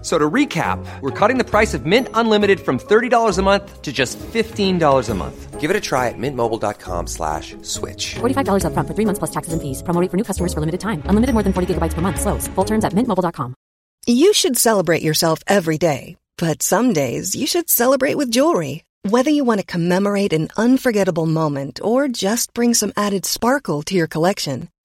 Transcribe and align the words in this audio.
F- 0.00 0.04
So 0.04 0.16
to 0.16 0.30
recap, 0.30 0.78
we're 1.00 1.10
cutting 1.10 1.38
the 1.38 1.44
price 1.44 1.74
of 1.74 1.84
Mint 1.84 2.08
Unlimited 2.14 2.60
from 2.60 2.78
$30 2.78 3.38
a 3.38 3.42
month 3.42 3.82
to 3.82 3.92
just 3.92 4.16
$15 4.18 5.08
a 5.10 5.14
month. 5.14 5.60
Give 5.60 5.70
it 5.70 5.76
a 5.76 5.80
try 5.80 6.06
at 6.08 6.14
mintmobile.com 6.16 7.06
slash 7.08 7.56
switch. 7.62 8.14
$45 8.20 8.62
upfront 8.64 8.86
for 8.86 8.94
three 8.94 9.04
months 9.04 9.18
plus 9.18 9.30
taxes 9.32 9.52
and 9.52 9.60
fees. 9.60 9.82
Promo 9.82 10.00
for 10.10 10.16
new 10.16 10.22
customers 10.24 10.54
for 10.54 10.60
limited 10.60 10.78
time. 10.80 11.02
Unlimited 11.10 11.34
more 11.34 11.42
than 11.42 11.52
40 11.52 11.74
gigabytes 11.74 11.94
per 11.94 12.00
month. 12.00 12.20
Slows. 12.20 12.46
Full 12.54 12.64
terms 12.64 12.84
at 12.84 12.92
mintmobile.com. 12.94 13.54
You 14.06 14.32
should 14.32 14.56
celebrate 14.56 15.02
yourself 15.02 15.40
every 15.46 15.78
day, 15.78 16.16
but 16.38 16.62
some 16.62 16.92
days 16.94 17.34
you 17.34 17.46
should 17.46 17.68
celebrate 17.68 18.14
with 18.16 18.30
jewelry. 18.30 18.84
Whether 19.02 19.30
you 19.30 19.44
want 19.44 19.60
to 19.60 19.66
commemorate 19.66 20.32
an 20.32 20.48
unforgettable 20.56 21.26
moment 21.26 21.80
or 21.82 22.08
just 22.08 22.54
bring 22.54 22.74
some 22.74 22.92
added 22.96 23.26
sparkle 23.26 23.82
to 23.82 23.94
your 23.94 24.06
collection, 24.08 24.68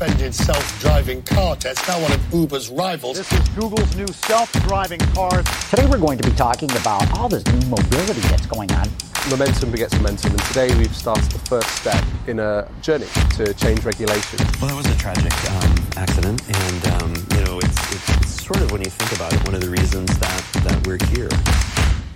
suspended 0.00 0.34
self-driving 0.34 1.22
car 1.24 1.54
tests. 1.56 1.86
Now 1.86 2.00
one 2.00 2.10
of 2.12 2.32
Uber's 2.32 2.70
rivals. 2.70 3.18
This 3.18 3.30
is 3.32 3.48
Google's 3.50 3.94
new 3.96 4.06
self-driving 4.06 5.00
car. 5.14 5.42
Today 5.68 5.86
we're 5.86 5.98
going 5.98 6.16
to 6.16 6.28
be 6.28 6.34
talking 6.34 6.70
about 6.72 7.06
all 7.18 7.28
this 7.28 7.44
new 7.44 7.68
mobility 7.68 8.20
that's 8.20 8.46
going 8.46 8.72
on. 8.72 8.88
momentum 9.28 9.70
begets 9.70 9.94
momentum, 9.94 10.30
and 10.30 10.42
today 10.44 10.74
we've 10.78 10.96
started 10.96 11.30
the 11.30 11.38
first 11.40 11.68
step 11.76 12.02
in 12.26 12.38
a 12.38 12.66
journey 12.80 13.06
to 13.36 13.52
change 13.52 13.84
regulation. 13.84 14.38
Well, 14.60 14.70
that 14.70 14.76
was 14.76 14.86
a 14.86 14.96
tragic 14.96 15.34
um, 15.50 15.74
accident, 15.96 16.42
and 16.48 16.86
um, 17.02 17.14
you 17.36 17.44
know, 17.44 17.58
it's, 17.58 17.92
it's, 17.92 18.08
it's 18.22 18.44
sort 18.44 18.62
of 18.62 18.72
when 18.72 18.82
you 18.82 18.90
think 18.90 19.12
about 19.12 19.34
it, 19.34 19.44
one 19.44 19.54
of 19.54 19.60
the 19.60 19.68
reasons 19.68 20.18
that 20.18 20.42
that 20.64 20.86
we're 20.86 20.98
here. 21.12 21.28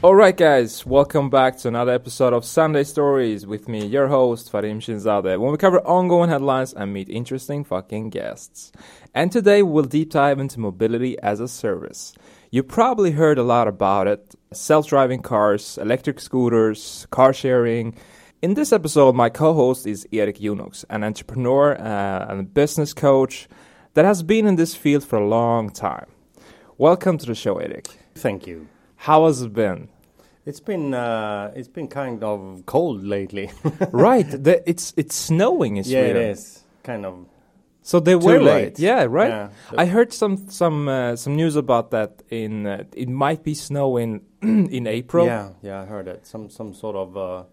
Alright, 0.04 0.36
guys, 0.36 0.84
welcome 0.84 1.30
back 1.30 1.56
to 1.56 1.68
another 1.68 1.92
episode 1.92 2.34
of 2.34 2.44
Sunday 2.44 2.84
Stories 2.84 3.46
with 3.46 3.68
me, 3.68 3.86
your 3.86 4.08
host, 4.08 4.52
Farim 4.52 4.76
Shinzadeh, 4.76 5.40
when 5.40 5.50
we 5.50 5.56
cover 5.56 5.80
ongoing 5.80 6.28
headlines 6.28 6.74
and 6.74 6.92
meet 6.92 7.08
interesting 7.08 7.64
fucking 7.64 8.10
guests. 8.10 8.70
And 9.14 9.32
today 9.32 9.62
we'll 9.62 9.84
deep 9.84 10.10
dive 10.10 10.38
into 10.38 10.60
mobility 10.60 11.18
as 11.20 11.40
a 11.40 11.48
service. 11.48 12.12
You 12.50 12.62
probably 12.62 13.12
heard 13.12 13.38
a 13.38 13.42
lot 13.42 13.66
about 13.66 14.06
it 14.06 14.34
self 14.52 14.88
driving 14.88 15.22
cars, 15.22 15.78
electric 15.78 16.20
scooters, 16.20 17.06
car 17.10 17.32
sharing. 17.32 17.96
In 18.42 18.52
this 18.52 18.74
episode, 18.74 19.14
my 19.14 19.30
co 19.30 19.54
host 19.54 19.86
is 19.86 20.06
Erik 20.12 20.36
Junox, 20.36 20.84
an 20.90 21.02
entrepreneur 21.02 21.80
uh, 21.80 22.26
and 22.28 22.40
a 22.40 22.42
business 22.42 22.92
coach 22.92 23.48
that 23.94 24.04
has 24.04 24.22
been 24.22 24.46
in 24.46 24.56
this 24.56 24.74
field 24.74 25.02
for 25.02 25.16
a 25.16 25.26
long 25.26 25.70
time. 25.70 26.08
Welcome 26.76 27.16
to 27.16 27.24
the 27.24 27.34
show, 27.34 27.56
Erik. 27.56 27.88
Thank 28.14 28.46
you. 28.46 28.68
How 28.96 29.24
has 29.24 29.40
it 29.40 29.54
been? 29.54 29.88
It's 30.46 30.60
been 30.60 30.92
uh, 30.92 31.52
it's 31.56 31.68
been 31.68 31.88
kind 31.88 32.22
of 32.22 32.64
cold 32.66 33.02
lately. 33.02 33.50
right, 33.92 34.28
the, 34.28 34.62
it's 34.68 34.92
it's 34.96 35.14
snowing 35.14 35.78
in 35.78 35.84
yeah, 35.84 36.00
it 36.00 36.16
is 36.16 36.64
kind 36.82 37.06
of. 37.06 37.26
So 37.80 38.00
they 38.00 38.12
Too 38.12 38.18
were 38.18 38.40
late. 38.40 38.62
right. 38.62 38.78
Yeah, 38.78 39.06
right. 39.08 39.28
Yeah. 39.28 39.48
I 39.76 39.86
heard 39.86 40.12
some 40.12 40.48
some 40.50 40.88
uh, 40.88 41.16
some 41.16 41.36
news 41.36 41.56
about 41.56 41.90
that. 41.92 42.22
In 42.30 42.66
uh, 42.66 42.84
it 42.94 43.08
might 43.08 43.42
be 43.42 43.54
snowing 43.54 44.20
in 44.42 44.86
April. 44.86 45.26
Yeah, 45.26 45.50
yeah, 45.62 45.80
I 45.82 45.86
heard 45.86 46.08
it. 46.08 46.26
Some 46.26 46.50
some 46.50 46.74
sort 46.74 46.96
of 46.96 47.16
uh, 47.16 47.44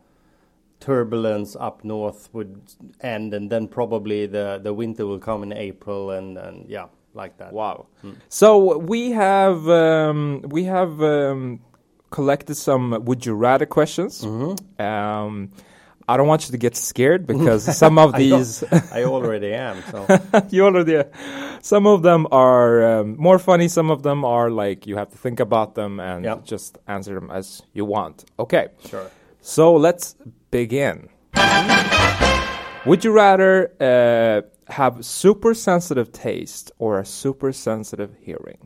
turbulence 0.81 1.55
up 1.55 1.85
north 1.85 2.29
would 2.33 2.61
end, 2.99 3.33
and 3.33 3.49
then 3.49 3.69
probably 3.69 4.25
the 4.25 4.59
the 4.61 4.73
winter 4.73 5.05
will 5.05 5.19
come 5.19 5.43
in 5.43 5.53
April, 5.53 6.11
and 6.11 6.37
and 6.37 6.69
yeah, 6.69 6.87
like 7.13 7.37
that. 7.37 7.53
Wow. 7.53 7.87
So 8.27 8.77
we 8.77 9.11
have 9.11 9.67
um, 9.69 10.43
we 10.49 10.65
have 10.65 11.01
um, 11.01 11.61
collected 12.11 12.55
some 12.55 13.03
would 13.05 13.25
you 13.25 13.33
rather 13.33 13.65
questions. 13.65 14.21
Mm-hmm. 14.23 14.81
Um, 14.81 15.49
I 16.09 16.17
don't 16.17 16.27
want 16.27 16.45
you 16.47 16.51
to 16.51 16.57
get 16.57 16.75
scared 16.75 17.25
because 17.33 17.63
some 17.77 17.97
of 17.97 18.13
these 18.15 18.59
don't- 18.61 18.91
I 18.93 19.03
already 19.05 19.53
am. 19.53 19.81
So 19.91 20.05
you 20.49 20.65
already 20.65 21.03
some 21.61 21.87
of 21.87 22.01
them 22.03 22.27
are 22.31 22.99
um, 22.99 23.15
more 23.17 23.39
funny 23.39 23.67
some 23.67 23.91
of 23.91 24.01
them 24.03 24.25
are 24.25 24.49
like 24.49 24.85
you 24.87 24.97
have 24.97 25.09
to 25.11 25.17
think 25.17 25.39
about 25.39 25.75
them 25.75 25.99
and 25.99 26.25
Yep. 26.25 26.43
just 26.45 26.77
answer 26.87 27.13
them 27.15 27.29
as 27.31 27.61
you 27.73 27.85
want 27.85 28.25
okay 28.39 28.69
sure. 28.89 29.07
so 29.41 29.75
let's 29.75 30.15
begin 30.49 31.07
would 32.85 33.03
you 33.03 33.11
rather 33.11 33.71
uh, 33.79 34.41
have 34.73 35.05
super 35.05 35.53
sensitive 35.53 36.11
taste 36.11 36.71
or 36.79 36.99
a 36.99 37.05
super 37.05 37.53
sensitive 37.53 38.09
hearing 38.19 38.57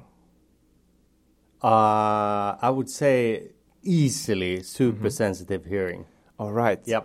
Uh, 1.66 2.68
I 2.68 2.70
would 2.70 2.90
say 3.02 3.50
easily 3.84 4.54
super 4.64 4.98
Mm-hmm. 5.10 5.24
sensitive 5.24 5.64
hearing. 5.74 6.06
all 6.44 6.52
right 6.66 6.82
Yep. 6.86 7.04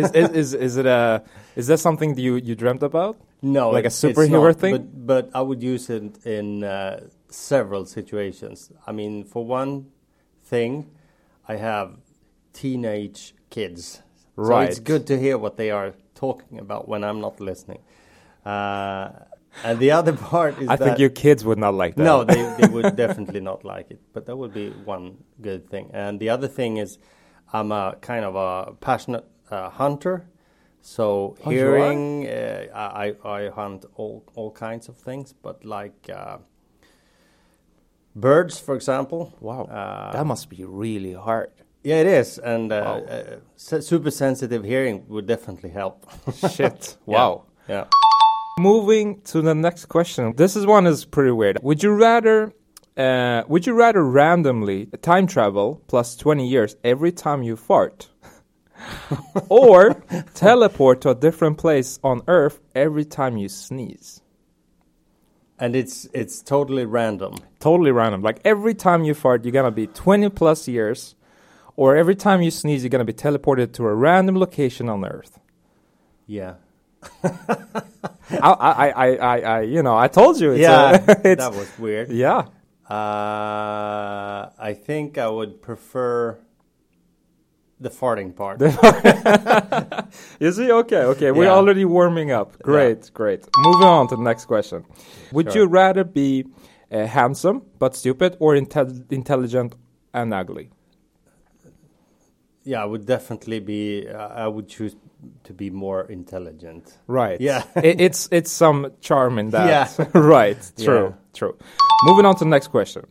is, 0.00 0.10
is, 0.20 0.28
is, 0.42 0.48
is 0.66 0.74
it 0.80 0.86
a 0.86 1.22
is 1.60 1.66
that 1.70 1.78
something 1.88 2.14
that 2.14 2.22
you, 2.26 2.34
you 2.48 2.54
dreamt 2.54 2.82
about 2.82 3.14
No, 3.42 3.64
Like 3.76 3.84
a 3.84 3.92
it's- 3.92 4.02
it's 4.04 4.18
superhero 4.18 4.48
not, 4.52 4.60
thing? 4.62 4.72
But, 4.76 4.84
but 5.12 5.24
I 5.34 5.42
would 5.48 5.62
use 5.74 5.84
it 5.96 6.04
in 6.26 6.46
uh, 6.64 7.00
several 7.30 7.84
situations. 7.98 8.56
I 8.88 8.92
mean, 8.92 9.14
for 9.32 9.42
one 9.62 9.72
thing, 10.52 10.72
I 11.52 11.56
have 11.70 11.88
teenage 12.52 13.20
kids, 13.50 14.02
right. 14.36 14.64
so 14.66 14.70
it's 14.70 14.80
good 14.92 15.04
to 15.10 15.14
hear 15.24 15.36
what 15.44 15.54
they 15.56 15.70
are 15.70 15.90
talking 16.14 16.58
about 16.64 16.82
when 16.88 17.00
I'm 17.08 17.20
not 17.26 17.34
listening. 17.50 17.80
Uh, 18.44 19.08
and 19.64 19.78
the 19.80 19.90
other 19.90 20.12
part 20.12 20.58
is 20.58 20.68
i 20.68 20.76
think 20.76 20.98
your 20.98 21.10
kids 21.10 21.44
would 21.44 21.58
not 21.58 21.74
like 21.74 21.94
that 21.96 22.04
no, 22.04 22.24
they, 22.24 22.42
they 22.58 22.68
would 22.68 22.96
definitely 22.96 23.40
not 23.40 23.64
like 23.64 23.90
it. 23.90 24.00
But 24.12 24.26
that 24.26 24.36
would 24.36 24.52
be 24.52 24.70
one 24.70 25.18
good 25.40 25.68
thing. 25.68 25.90
And 25.92 26.20
the 26.20 26.28
other 26.30 26.48
thing 26.48 26.76
is, 26.76 26.98
I'm 27.52 27.72
a 27.72 27.96
kind 28.00 28.24
of 28.24 28.36
a 28.36 28.72
passionate 28.74 29.24
uh, 29.50 29.70
hunter. 29.70 30.26
So 30.80 31.36
Oh, 31.44 31.50
hearing, 31.50 32.26
uh, 32.28 32.66
I, 32.74 33.14
I 33.24 33.48
hunt 33.48 33.84
all, 33.96 34.24
all 34.34 34.50
kinds 34.52 34.88
of 34.88 34.96
things, 34.96 35.32
but 35.32 35.64
like 35.64 36.08
uh, 36.14 36.38
birds, 38.14 38.58
for 38.60 38.74
example. 38.76 39.34
wow 39.40 39.64
Uh, 39.64 40.12
that 40.12 40.26
must 40.26 40.48
be 40.48 40.64
really 40.64 41.14
hard 41.14 41.50
yeah, 41.84 42.00
it 42.00 42.06
is. 42.06 42.38
And 42.38 42.72
uh, 42.72 42.82
Wow. 42.84 43.06
uh, 43.08 43.80
super 43.80 44.10
sensitive 44.10 44.64
hearing 44.64 45.04
would 45.08 45.26
definitely 45.26 45.70
help. 45.70 46.06
shit 46.34 46.96
Yeah. 47.06 47.14
wow 47.14 47.44
Yeah. 47.68 47.84
Moving 48.58 49.20
to 49.22 49.40
the 49.40 49.54
next 49.54 49.86
question. 49.86 50.34
This 50.36 50.56
is 50.56 50.66
one 50.66 50.86
is 50.86 51.04
pretty 51.04 51.30
weird. 51.30 51.58
Would 51.62 51.82
you 51.82 51.92
rather 51.92 52.52
uh, 52.96 53.44
would 53.46 53.64
you 53.66 53.74
rather 53.74 54.02
randomly 54.02 54.86
time 55.00 55.28
travel 55.28 55.80
plus 55.86 56.16
20 56.16 56.48
years 56.48 56.74
every 56.82 57.12
time 57.12 57.44
you 57.44 57.56
fart? 57.56 58.08
or 59.48 60.02
teleport 60.34 61.00
to 61.02 61.10
a 61.10 61.14
different 61.14 61.58
place 61.58 62.00
on 62.02 62.22
Earth 62.26 62.60
every 62.74 63.04
time 63.04 63.36
you 63.36 63.48
sneeze? 63.48 64.20
And 65.60 65.76
it's 65.76 66.08
it's 66.12 66.42
totally 66.42 66.84
random. 66.84 67.36
Totally 67.60 67.92
random. 67.92 68.22
Like 68.22 68.40
every 68.44 68.74
time 68.74 69.04
you 69.04 69.14
fart, 69.14 69.44
you're 69.44 69.52
gonna 69.52 69.70
be 69.70 69.86
20 69.86 70.30
plus 70.30 70.66
years, 70.68 71.14
or 71.76 71.96
every 71.96 72.16
time 72.16 72.42
you 72.42 72.50
sneeze, 72.50 72.82
you're 72.82 72.90
gonna 72.90 73.04
be 73.04 73.12
teleported 73.12 73.72
to 73.74 73.86
a 73.86 73.94
random 73.94 74.36
location 74.36 74.88
on 74.88 75.04
Earth. 75.04 75.38
Yeah. 76.26 76.54
I, 78.30 78.52
I, 78.94 79.16
I, 79.16 79.38
I, 79.40 79.60
you 79.62 79.82
know, 79.82 79.96
I 79.96 80.08
told 80.08 80.40
you. 80.40 80.52
It's 80.52 80.60
yeah, 80.60 80.92
a, 81.24 81.36
that 81.36 81.52
was 81.52 81.70
weird. 81.78 82.10
yeah. 82.10 82.44
Uh, 82.88 84.50
I 84.58 84.74
think 84.74 85.18
I 85.18 85.28
would 85.28 85.60
prefer 85.62 86.38
the 87.80 87.90
farting 87.90 88.34
part. 88.34 88.60
You 90.40 90.52
see? 90.52 90.70
Okay, 90.80 91.02
okay. 91.12 91.30
We're 91.30 91.44
Yeah. 91.44 91.54
already 91.58 91.84
warming 91.84 92.30
up. 92.32 92.60
Great, 92.62 93.10
great. 93.14 93.40
Moving 93.58 93.86
on 93.88 94.08
to 94.08 94.16
the 94.16 94.22
next 94.22 94.46
question. 94.46 94.84
Would 95.32 95.52
Sure. 95.52 95.62
you 95.62 95.68
rather 95.68 96.04
be 96.04 96.44
uh, 96.90 97.06
handsome 97.06 97.62
but 97.78 97.94
stupid, 97.94 98.36
or 98.40 98.54
intel- 98.54 99.04
intelligent 99.12 99.74
and 100.14 100.32
ugly? 100.34 100.70
Yeah, 102.64 102.82
I 102.82 102.86
would 102.86 103.06
definitely 103.06 103.60
be. 103.60 104.08
Uh, 104.08 104.44
I 104.44 104.46
would 104.48 104.68
choose 104.68 104.96
to 105.44 105.52
be 105.52 105.70
more 105.70 106.02
intelligent. 106.04 106.98
Right. 107.06 107.40
Yeah. 107.40 107.62
it, 107.76 108.00
it's 108.00 108.28
it's 108.30 108.50
some 108.50 108.92
charm 109.00 109.38
in 109.38 109.50
that. 109.50 109.66
Yeah. 109.98 110.06
right. 110.14 110.58
True. 110.78 111.08
Yeah. 111.08 111.32
True. 111.34 111.56
Moving 112.04 112.26
on 112.26 112.34
to 112.36 112.44
the 112.44 112.50
next 112.50 112.68
question. 112.68 113.04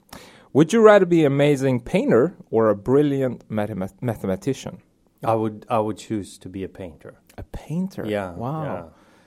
Would 0.53 0.73
you 0.73 0.81
rather 0.81 1.05
be 1.05 1.21
an 1.21 1.27
amazing 1.27 1.81
painter 1.81 2.35
or 2.49 2.69
a 2.69 2.75
brilliant 2.75 3.47
mathema- 3.49 3.93
mathematician? 4.01 4.79
I 5.23 5.33
would. 5.35 5.65
I 5.69 5.79
would 5.79 5.97
choose 5.97 6.37
to 6.39 6.49
be 6.49 6.63
a 6.63 6.69
painter. 6.69 7.19
A 7.37 7.43
painter. 7.43 8.05
Yeah. 8.05 8.31
Wow. 8.31 8.63
yeah. 8.63 8.83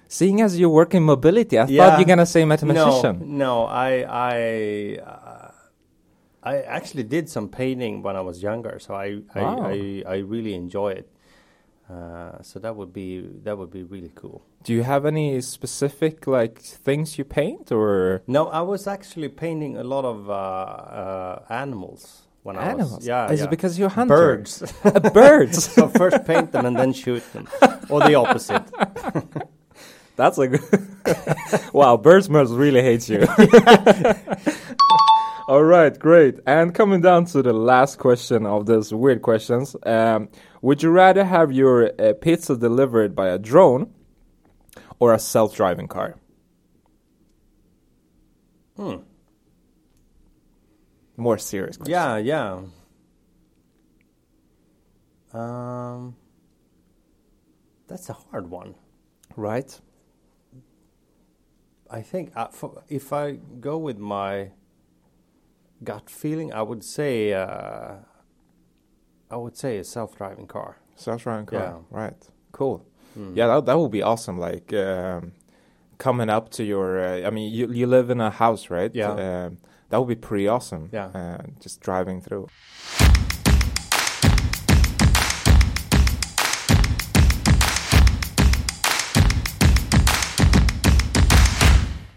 Seeing 0.08 0.40
as 0.40 0.58
you 0.58 0.68
work 0.68 0.94
in 0.94 1.02
mobility, 1.04 1.56
I 1.58 1.66
Yeah. 1.66 1.90
thought 1.90 1.98
you're 2.00 2.06
gonna 2.06 2.26
say 2.26 2.44
mathematician. 2.44 3.38
No, 3.38 3.44
no, 3.44 3.64
I 3.66 3.90
I 4.02 4.98
uh, 4.98 5.50
I 6.42 6.62
actually 6.62 7.04
did 7.04 7.28
some 7.28 7.48
painting 7.48 8.02
when 8.02 8.16
I 8.16 8.20
was 8.20 8.42
younger, 8.42 8.78
so 8.80 8.94
I 8.94 9.20
I, 9.34 9.40
I, 9.40 10.02
I 10.06 10.16
really 10.18 10.54
enjoy 10.54 10.90
it. 10.92 11.08
Uh, 11.90 12.40
so 12.42 12.58
that 12.60 12.76
would 12.76 12.92
be 12.92 13.20
that 13.42 13.58
would 13.58 13.70
be 13.70 13.82
really 13.82 14.12
cool. 14.14 14.42
Do 14.62 14.72
you 14.72 14.82
have 14.84 15.04
any 15.06 15.40
specific 15.40 16.26
like 16.26 16.58
things 16.60 17.18
you 17.18 17.24
paint 17.24 17.72
or 17.72 18.22
No, 18.26 18.46
I 18.48 18.60
was 18.60 18.86
actually 18.86 19.28
painting 19.28 19.76
a 19.76 19.82
lot 19.82 20.04
of 20.04 20.30
uh, 20.30 20.32
uh, 20.32 21.44
animals 21.48 22.22
when 22.44 22.56
I 22.56 22.70
Animals? 22.70 22.96
was. 22.98 23.06
Yeah, 23.06 23.32
Is 23.32 23.42
it 23.42 23.50
because 23.50 23.78
you're 23.78 23.88
hunter? 23.88 24.14
Birds. 24.14 24.62
Uh, 24.84 25.00
birds. 25.10 25.64
so 25.74 25.88
first 25.88 26.24
paint 26.24 26.52
them 26.52 26.64
and 26.66 26.76
then 26.76 26.92
shoot 26.92 27.22
them, 27.32 27.48
or 27.88 28.00
the 28.00 28.14
opposite. 28.14 28.62
That's 30.16 30.38
a 30.38 30.48
good. 30.48 30.60
wow, 31.72 31.96
birds 31.96 32.28
must 32.28 32.52
really 32.52 32.82
hate 32.82 33.08
you. 33.08 33.26
All 35.48 35.64
right, 35.64 35.98
great. 35.98 36.38
And 36.46 36.72
coming 36.74 37.00
down 37.00 37.24
to 37.26 37.42
the 37.42 37.52
last 37.52 37.98
question 37.98 38.46
of 38.46 38.66
these 38.66 38.94
weird 38.94 39.22
questions, 39.22 39.74
um, 39.84 40.28
would 40.60 40.82
you 40.82 40.90
rather 40.90 41.24
have 41.24 41.52
your 41.52 41.90
uh, 42.00 42.12
pizza 42.20 42.56
delivered 42.56 43.14
by 43.14 43.28
a 43.28 43.38
drone 43.38 43.92
or 44.98 45.14
a 45.14 45.18
self-driving 45.18 45.88
car? 45.88 46.16
Hmm. 48.76 48.96
More 51.16 51.38
serious 51.38 51.76
question. 51.76 51.92
Yeah, 51.92 52.16
yeah. 52.16 52.60
Um, 55.32 56.16
that's 57.86 58.08
a 58.08 58.14
hard 58.14 58.50
one. 58.50 58.74
Right. 59.36 59.80
I 61.90 62.02
think 62.02 62.32
uh, 62.36 62.48
for, 62.48 62.82
if 62.88 63.12
I 63.12 63.38
go 63.60 63.76
with 63.76 63.98
my 63.98 64.52
gut 65.82 66.08
feeling, 66.08 66.52
I 66.52 66.62
would 66.62 66.84
say 66.84 67.32
uh, 67.32 67.96
I 69.30 69.36
would 69.36 69.56
say 69.56 69.78
a 69.78 69.84
self-driving 69.84 70.46
car. 70.46 70.78
Self-driving 70.96 71.46
car. 71.46 71.60
Yeah. 71.60 71.98
Right. 71.98 72.28
Cool. 72.52 72.84
Mm. 73.18 73.36
Yeah, 73.36 73.46
that 73.48 73.66
that 73.66 73.78
would 73.78 73.90
be 73.90 74.02
awesome. 74.02 74.38
Like 74.38 74.72
um, 74.72 75.32
coming 75.98 76.28
up 76.30 76.50
to 76.50 76.64
your. 76.64 77.00
Uh, 77.00 77.26
I 77.26 77.30
mean, 77.30 77.52
you 77.52 77.72
you 77.72 77.86
live 77.86 78.10
in 78.10 78.20
a 78.20 78.30
house, 78.30 78.70
right? 78.70 78.90
Yeah. 78.94 79.12
Um, 79.12 79.58
that 79.88 79.98
would 79.98 80.08
be 80.08 80.14
pretty 80.28 80.46
awesome. 80.48 80.88
Yeah. 80.92 81.06
Uh, 81.06 81.42
just 81.60 81.80
driving 81.80 82.20
through. 82.20 82.48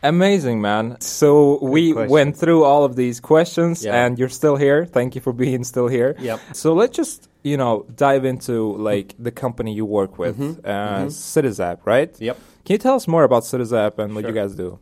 Amazing, 0.03 0.59
man. 0.61 0.97
So 0.99 1.59
we 1.63 1.93
question. 1.93 2.11
went 2.11 2.37
through 2.37 2.65
all 2.65 2.83
of 2.83 2.95
these 2.97 3.21
questions, 3.21 3.85
Yeah. 3.85 3.95
and 4.05 4.19
you're 4.19 4.27
still 4.41 4.57
here. 4.57 4.85
Thank 4.85 5.15
you 5.15 5.21
for 5.21 5.31
being 5.33 5.63
still 5.63 5.87
here. 5.87 6.15
Yep. 6.19 6.39
So 6.51 6.73
let's 6.73 6.95
just 6.95 7.29
you 7.43 7.55
know 7.57 7.85
dive 7.95 8.25
into 8.25 8.75
like 8.77 9.15
the 9.17 9.31
company 9.31 9.73
you 9.73 9.85
work 9.85 10.17
with, 10.19 10.37
Mhm, 10.37 10.59
uh, 10.65 11.05
mhm. 11.05 11.07
Citizap, 11.07 11.77
right? 11.85 12.11
Yep. 12.19 12.37
Can 12.65 12.73
you 12.73 12.77
tell 12.79 12.95
us 12.95 13.07
more 13.07 13.23
about 13.23 13.43
Citizap 13.43 13.97
and 13.97 14.13
what 14.15 14.25
you 14.27 14.33
guys 14.33 14.55
do? 14.55 14.79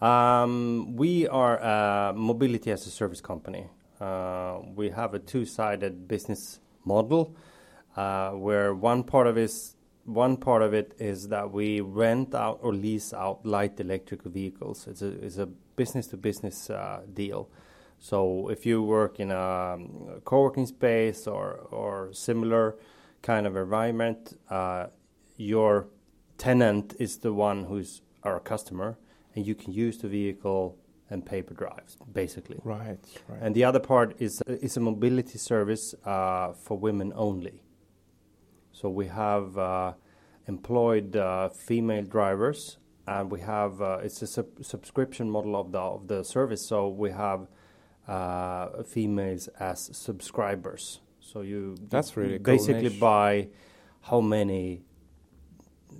Um, 0.00 0.96
we 0.96 1.28
are 1.28 1.56
a 1.58 2.12
mobility 2.14 2.70
as 2.70 2.86
a 2.86 2.90
service 2.90 3.20
company. 3.20 3.66
Uh, 4.00 4.58
we 4.74 4.90
have 4.90 5.14
a 5.14 5.18
two-sided 5.18 6.08
business 6.08 6.58
model, 6.84 7.34
uh, 7.96 8.30
where 8.30 8.74
one 8.74 9.02
part 9.04 9.26
of 9.26 9.38
is 9.38 9.73
one 10.04 10.36
part 10.36 10.62
of 10.62 10.74
it 10.74 10.94
is 10.98 11.28
that 11.28 11.50
we 11.52 11.80
rent 11.80 12.34
out 12.34 12.58
or 12.62 12.74
lease 12.74 13.14
out 13.14 13.44
light 13.44 13.80
electric 13.80 14.22
vehicles. 14.22 14.86
It's 14.86 15.02
a 15.02 15.08
it's 15.08 15.38
a 15.38 15.46
business-to-business 15.76 16.70
uh, 16.70 17.02
deal. 17.12 17.48
So 17.98 18.48
if 18.48 18.66
you 18.66 18.82
work 18.82 19.18
in 19.18 19.30
a 19.30 19.74
um, 19.74 20.20
co-working 20.24 20.66
space 20.66 21.26
or 21.26 21.54
or 21.70 22.12
similar 22.12 22.76
kind 23.22 23.46
of 23.46 23.56
environment, 23.56 24.38
uh, 24.50 24.86
your 25.36 25.86
tenant 26.36 26.94
is 26.98 27.18
the 27.18 27.32
one 27.32 27.64
who's 27.64 28.02
our 28.22 28.40
customer, 28.40 28.98
and 29.34 29.46
you 29.46 29.54
can 29.54 29.72
use 29.72 29.98
the 29.98 30.08
vehicle 30.08 30.76
and 31.10 31.24
pay 31.24 31.42
per 31.42 31.54
drives, 31.54 31.96
basically. 32.12 32.58
Right, 32.64 32.98
right. 33.28 33.38
And 33.40 33.54
the 33.54 33.64
other 33.64 33.80
part 33.80 34.16
is 34.18 34.42
is 34.46 34.76
a 34.76 34.80
mobility 34.80 35.38
service 35.38 35.94
uh, 36.04 36.52
for 36.52 36.76
women 36.78 37.12
only. 37.16 37.63
So 38.74 38.90
we 38.90 39.06
have 39.06 39.56
uh, 39.56 39.92
employed 40.48 41.14
uh, 41.16 41.48
female 41.48 42.02
drivers, 42.02 42.78
and 43.06 43.30
we 43.30 43.40
have 43.40 43.80
uh, 43.80 43.98
it's 44.02 44.20
a 44.22 44.26
sub- 44.26 44.62
subscription 44.62 45.30
model 45.30 45.54
of 45.56 45.70
the 45.72 45.78
of 45.78 46.08
the 46.08 46.24
service. 46.24 46.66
So 46.66 46.88
we 46.88 47.10
have 47.12 47.46
uh, 48.08 48.82
females 48.82 49.48
as 49.60 49.78
subscribers. 49.96 51.00
So 51.20 51.40
you 51.42 51.76
That's 51.88 52.16
really 52.16 52.38
cool 52.38 52.54
basically 52.54 52.90
niche. 52.90 53.00
buy 53.00 53.48
how 54.02 54.20
many 54.20 54.82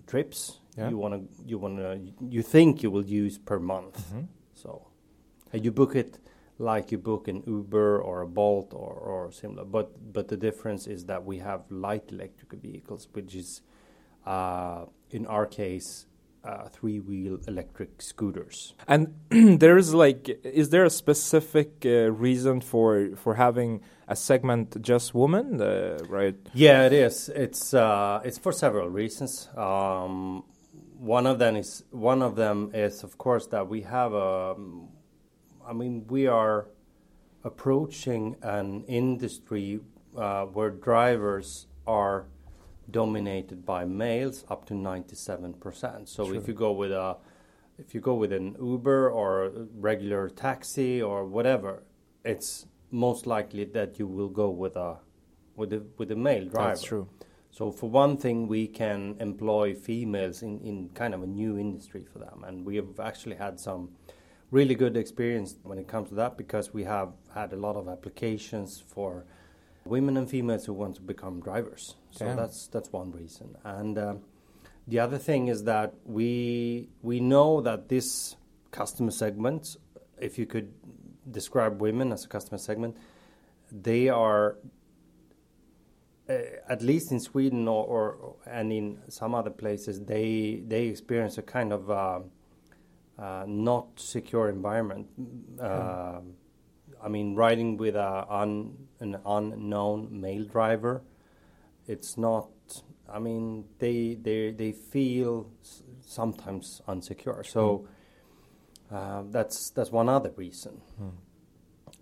trips 0.07 0.61
Yeah. 0.77 0.91
you 0.91 0.99
want 0.99 1.15
to 1.15 1.21
you 1.47 1.59
want 1.59 1.77
to 1.79 1.99
you 2.29 2.43
think 2.43 2.83
you 2.83 2.91
will 2.91 3.07
use 3.07 3.39
per 3.39 3.59
month. 3.59 3.97
Mm-hmm. 3.99 4.25
So 4.55 4.89
and 5.53 5.65
you 5.65 5.71
book 5.73 5.95
it 5.95 6.19
like 6.59 6.93
you 6.93 6.99
book 6.99 7.29
an 7.29 7.43
Uber 7.47 8.01
or 8.01 8.23
a 8.23 8.27
Bolt 8.27 8.73
or, 8.73 8.93
or 8.93 9.33
similar. 9.33 9.65
But 9.65 10.13
but 10.13 10.29
the 10.29 10.37
difference 10.37 10.87
is 10.87 11.07
that 11.07 11.25
we 11.25 11.39
have 11.39 11.63
light 11.71 12.11
electric 12.11 12.53
vehicles, 12.61 13.09
which 13.13 13.35
is 13.35 13.63
uh, 14.27 14.87
in 15.11 15.27
our 15.27 15.47
case 15.47 16.07
uh, 16.45 16.69
three 16.69 17.01
wheel 17.01 17.39
electric 17.49 18.03
scooters. 18.03 18.75
And 18.87 19.15
there 19.31 19.77
is 19.77 19.95
like, 19.95 20.29
is 20.45 20.71
there 20.71 20.85
a 20.85 20.91
specific 20.91 21.85
uh, 21.85 22.13
reason 22.13 22.61
for 22.61 23.11
for 23.17 23.35
having 23.35 23.81
a 24.09 24.17
segment 24.17 24.81
just 24.83 25.15
women, 25.15 25.61
uh, 25.61 25.99
right? 26.09 26.37
Yeah, 26.53 26.87
it 26.87 26.93
is. 26.93 27.29
It's 27.31 27.75
uh, 27.75 28.21
it's 28.25 28.39
for 28.39 28.53
several 28.53 28.91
reasons. 28.91 29.49
Um, 29.57 30.45
one 30.99 31.27
of 31.27 31.39
them 31.39 31.57
is 31.57 31.85
one 31.91 32.23
of 32.23 32.37
them 32.37 32.71
is 32.75 33.03
of 33.03 33.19
course 33.19 33.47
that 33.49 33.69
we 33.69 33.83
have 33.83 34.13
a. 34.13 34.55
I 35.67 35.73
mean, 35.73 36.07
we 36.09 36.27
are 36.27 36.69
approaching 37.43 38.37
an 38.43 38.85
industry 38.85 39.81
uh, 40.17 40.45
where 40.45 40.71
drivers 40.71 41.67
are 41.87 42.27
dominated 42.91 43.65
by 43.65 43.85
males 43.85 44.45
up 44.49 44.67
to 44.67 44.75
ninety 44.75 45.17
seven 45.17 45.55
percent. 45.55 46.09
So 46.09 46.27
True. 46.27 46.37
if 46.37 46.49
you 46.49 46.55
go 46.55 46.73
with 46.73 46.93
a 46.93 47.17
if 47.79 47.95
you 47.95 48.01
go 48.01 48.15
with 48.15 48.33
an 48.33 48.57
Uber 48.61 49.11
or 49.11 49.45
a 49.45 49.51
regular 49.75 50.29
taxi 50.29 51.03
or 51.03 51.25
whatever, 51.25 51.83
it's 52.25 52.67
most 52.91 53.27
likely 53.27 53.65
that 53.65 53.99
you 53.99 54.07
will 54.07 54.29
go 54.29 54.51
with 54.51 54.77
a 54.77 54.99
with 55.57 55.73
a 55.73 55.83
with 55.99 56.11
a 56.11 56.17
male 56.17 56.47
driver. 56.47 56.69
That's 56.69 56.83
true. 56.83 57.09
So 57.51 57.71
for 57.71 57.89
one 57.89 58.17
thing, 58.17 58.49
we 58.49 58.67
can 58.67 59.17
employ 59.21 59.75
females 59.75 60.43
in, 60.43 60.61
in 60.61 60.89
kind 60.89 61.15
of 61.15 61.23
a 61.23 61.27
new 61.27 61.57
industry 61.57 62.05
for 62.13 62.19
them, 62.19 62.45
and 62.45 62.65
we 62.67 62.77
have 62.77 62.99
actually 63.01 63.37
had 63.37 63.61
some 63.61 63.91
really 64.55 64.77
good 64.77 64.97
experience 64.97 65.57
when 65.65 65.79
it 65.79 65.89
comes 65.89 66.11
to 66.11 66.15
that 66.15 66.37
because 66.37 66.73
we 66.73 66.85
have 66.85 67.11
had 67.35 67.53
a 67.53 67.57
lot 67.57 67.75
of 67.75 67.89
applications 67.89 68.81
for 68.95 69.25
women 69.85 70.17
and 70.17 70.31
females 70.31 70.65
who 70.65 70.73
want 70.73 70.95
to 70.95 71.03
become 71.03 71.41
drivers. 71.41 71.97
So 72.13 72.25
Damn. 72.25 72.37
that's 72.37 72.69
that's 72.69 72.91
one 72.93 73.11
reason, 73.11 73.57
and 73.65 73.99
um, 73.99 74.21
the 74.87 75.01
other 75.01 75.19
thing 75.19 75.49
is 75.49 75.65
that 75.65 75.93
we 76.05 76.89
we 77.03 77.19
know 77.19 77.61
that 77.63 77.89
this 77.89 78.37
customer 78.71 79.11
segment, 79.11 79.77
if 80.21 80.39
you 80.39 80.47
could 80.47 80.73
describe 81.31 81.81
women 81.81 82.13
as 82.13 82.25
a 82.25 82.29
customer 82.29 82.59
segment, 82.59 82.97
they 83.73 84.09
are 84.09 84.57
uh, 86.29 86.35
at 86.69 86.81
least 86.81 87.11
in 87.11 87.19
Sweden 87.19 87.67
or, 87.67 87.85
or 87.85 88.37
and 88.47 88.73
in 88.73 88.99
some 89.09 89.35
other 89.35 89.51
places, 89.51 90.01
they 90.03 90.63
they 90.69 90.87
experience 90.87 91.39
a 91.39 91.43
kind 91.43 91.73
of 91.73 91.91
uh, 91.91 92.21
uh, 93.19 93.45
not 93.47 93.99
secure 94.01 94.49
environment. 94.49 95.07
Uh, 95.61 96.21
I 97.03 97.09
mean, 97.09 97.35
riding 97.35 97.77
with 97.77 97.97
a 97.97 98.27
un, 98.29 98.89
an 99.01 99.19
unknown 99.27 100.21
male 100.21 100.45
driver, 100.45 101.03
it's 101.87 102.17
not. 102.17 102.49
I 103.09 103.19
mean, 103.19 103.65
they 103.79 104.15
they 104.15 104.51
they 104.53 104.73
feel 104.73 105.51
s- 105.63 105.83
sometimes 106.01 106.83
unsecure. 106.89 107.45
So. 107.47 107.87
Uh, 108.93 109.23
that's 109.31 109.71
that's 109.71 109.91
one 109.91 110.09
other 110.09 110.31
reason. 110.37 110.81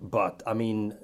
But 0.00 0.42
I 0.46 0.52
mean, 0.52 0.94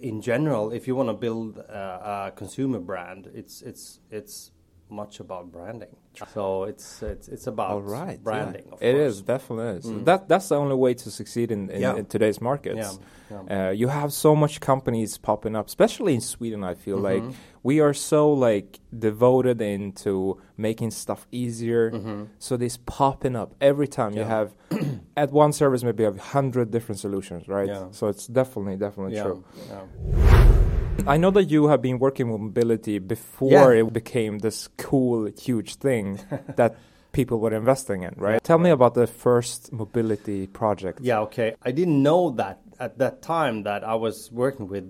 in 0.00 0.20
general, 0.20 0.72
if 0.72 0.86
you 0.88 0.96
want 0.96 1.08
to 1.08 1.14
build 1.14 1.58
a, 1.58 2.26
a 2.26 2.32
consumer 2.36 2.80
brand, 2.80 3.30
it's 3.32 3.62
it's 3.62 4.00
it's 4.10 4.50
much 4.90 5.20
about 5.20 5.50
branding. 5.52 5.96
So 6.34 6.64
it's 6.64 7.02
it's 7.02 7.28
it's 7.28 7.46
about 7.46 7.70
All 7.70 7.82
right, 7.82 8.18
yeah. 8.18 8.22
branding. 8.22 8.66
Of 8.72 8.82
It 8.82 8.94
course. 8.94 9.14
is 9.16 9.22
definitely 9.22 9.78
is. 9.78 9.86
Mm. 9.86 10.04
That 10.04 10.28
that's 10.28 10.48
the 10.48 10.56
only 10.56 10.74
way 10.74 10.92
to 10.94 11.10
succeed 11.10 11.50
in, 11.52 11.70
in, 11.70 11.80
Yeah. 11.80 11.96
in 11.96 12.06
today's 12.06 12.40
markets. 12.40 12.98
Yeah, 13.30 13.68
Uh, 13.68 13.70
you 13.70 13.86
have 13.88 14.12
so 14.12 14.34
much 14.34 14.60
companies 14.60 15.16
popping 15.18 15.54
up, 15.54 15.66
especially 15.68 16.14
in 16.14 16.20
Sweden. 16.20 16.64
I 16.64 16.74
feel 16.74 16.98
like 16.98 17.22
Mhm. 17.22 17.34
we 17.62 17.78
are 17.80 17.94
so 17.94 18.32
like 18.32 18.80
devoted 18.98 19.60
into 19.62 20.38
making 20.56 20.90
stuff 20.90 21.26
easier. 21.30 21.92
Mhm. 21.92 22.26
So 22.40 22.56
this 22.56 22.76
popping 22.76 23.36
up 23.36 23.54
every 23.60 23.86
time. 23.88 24.12
You 24.14 24.24
have 24.24 24.48
at 25.16 25.30
one 25.32 25.52
service 25.52 25.84
maybe 25.84 26.02
you 26.02 26.06
have 26.12 26.18
hundred 26.38 26.70
different 26.72 26.98
solutions, 26.98 27.46
right? 27.46 27.68
Yeah. 27.68 27.86
So 27.92 28.08
it's 28.08 28.26
definitely 28.26 28.76
definitely 28.76 29.14
Yeah, 29.14 29.24
true. 29.24 30.69
Yeah. 31.04 31.10
I 31.10 31.16
know 31.16 31.30
that 31.32 31.44
you 31.44 31.68
have 31.68 31.82
been 31.82 31.98
working 31.98 32.30
with 32.30 32.40
mobility 32.40 32.98
before 32.98 33.74
Yeah. 33.74 33.80
it 33.80 33.92
became 33.92 34.38
this 34.38 34.68
cool, 34.76 35.26
huge 35.38 35.76
thing 35.76 36.20
that 36.56 36.76
people 37.12 37.40
were 37.40 37.52
investing 37.52 38.02
in, 38.02 38.14
right? 38.16 38.42
Tell 38.42 38.58
me 38.58 38.70
about 38.70 38.94
the 38.94 39.06
first 39.06 39.72
mobility 39.72 40.46
project. 40.46 41.00
Yeah, 41.02 41.20
okay. 41.20 41.54
I 41.62 41.72
didn't 41.72 42.02
know 42.02 42.30
that 42.30 42.60
at 42.78 42.98
that 42.98 43.20
time 43.22 43.64
that 43.64 43.84
I 43.84 43.94
was 43.94 44.30
working 44.32 44.68
with 44.68 44.86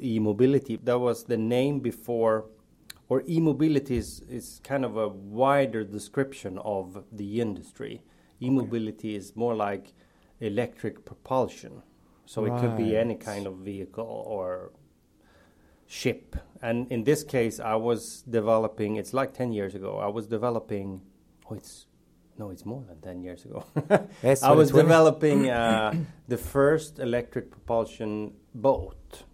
e-mobility. 0.00 0.76
That 0.76 0.98
was 0.98 1.24
the 1.24 1.36
name 1.38 1.80
before, 1.80 2.44
or 3.08 3.22
e-mobility 3.28 3.96
is, 3.96 4.20
is 4.28 4.60
kind 4.62 4.84
of 4.84 4.96
a 4.96 5.08
wider 5.08 5.82
description 5.84 6.58
of 6.58 7.04
the 7.10 7.40
industry. 7.40 8.02
E-mobility 8.40 9.16
is 9.16 9.34
more 9.34 9.54
like 9.54 9.92
electric 10.40 11.04
propulsion. 11.04 11.82
So 12.26 12.44
it 12.44 12.58
could 12.60 12.76
be 12.76 12.96
any 12.96 13.16
kind 13.16 13.46
of 13.46 13.56
vehicle 13.56 14.24
or 14.26 14.72
ship. 15.92 16.36
And 16.62 16.90
in 16.90 17.04
this 17.04 17.22
case, 17.22 17.60
I 17.60 17.74
was 17.74 18.22
developing, 18.22 18.96
it's 18.96 19.12
like 19.12 19.34
10 19.34 19.52
years 19.52 19.74
ago, 19.74 19.98
I 19.98 20.08
was 20.08 20.26
developing, 20.26 21.02
oh, 21.50 21.54
it's, 21.54 21.86
no, 22.38 22.48
it's 22.50 22.64
more 22.64 22.82
than 22.88 22.98
10 23.00 23.22
years 23.22 23.44
ago. 23.44 23.64
Yes, 24.22 24.42
I 24.42 24.52
was 24.52 24.70
developing 24.70 25.50
uh, 25.50 25.92
the 26.28 26.38
first 26.38 26.98
electric 26.98 27.50
propulsion 27.50 28.32
boat. 28.54 29.24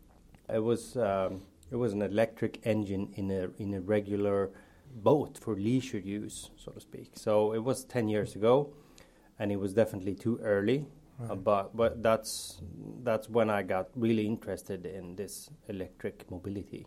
It 0.53 0.63
was, 0.71 0.97
um, 0.97 1.43
it 1.71 1.77
was 1.77 1.93
an 1.93 2.03
electric 2.03 2.61
engine 2.65 3.13
in 3.15 3.31
a, 3.31 3.51
in 3.63 3.75
a 3.75 3.81
regular 3.81 4.51
boat 4.97 5.39
for 5.39 5.55
leisure 5.55 5.99
use, 5.99 6.51
so 6.57 6.73
to 6.73 6.81
speak. 6.81 7.13
So 7.15 7.53
it 7.53 7.63
was 7.63 7.85
10 7.85 8.09
years 8.09 8.35
ago, 8.35 8.75
and 9.39 9.53
it 9.53 9.61
was 9.61 9.75
definitely 9.75 10.15
too 10.15 10.41
early. 10.43 10.87
Uh, 11.21 11.35
but 11.35 11.77
but 11.77 12.03
that's 12.03 12.63
that's 13.03 13.29
when 13.29 13.51
I 13.51 13.63
got 13.63 13.89
really 13.97 14.25
interested 14.27 14.87
in 14.87 15.17
this 15.17 15.51
electric 15.69 16.31
mobility. 16.31 16.87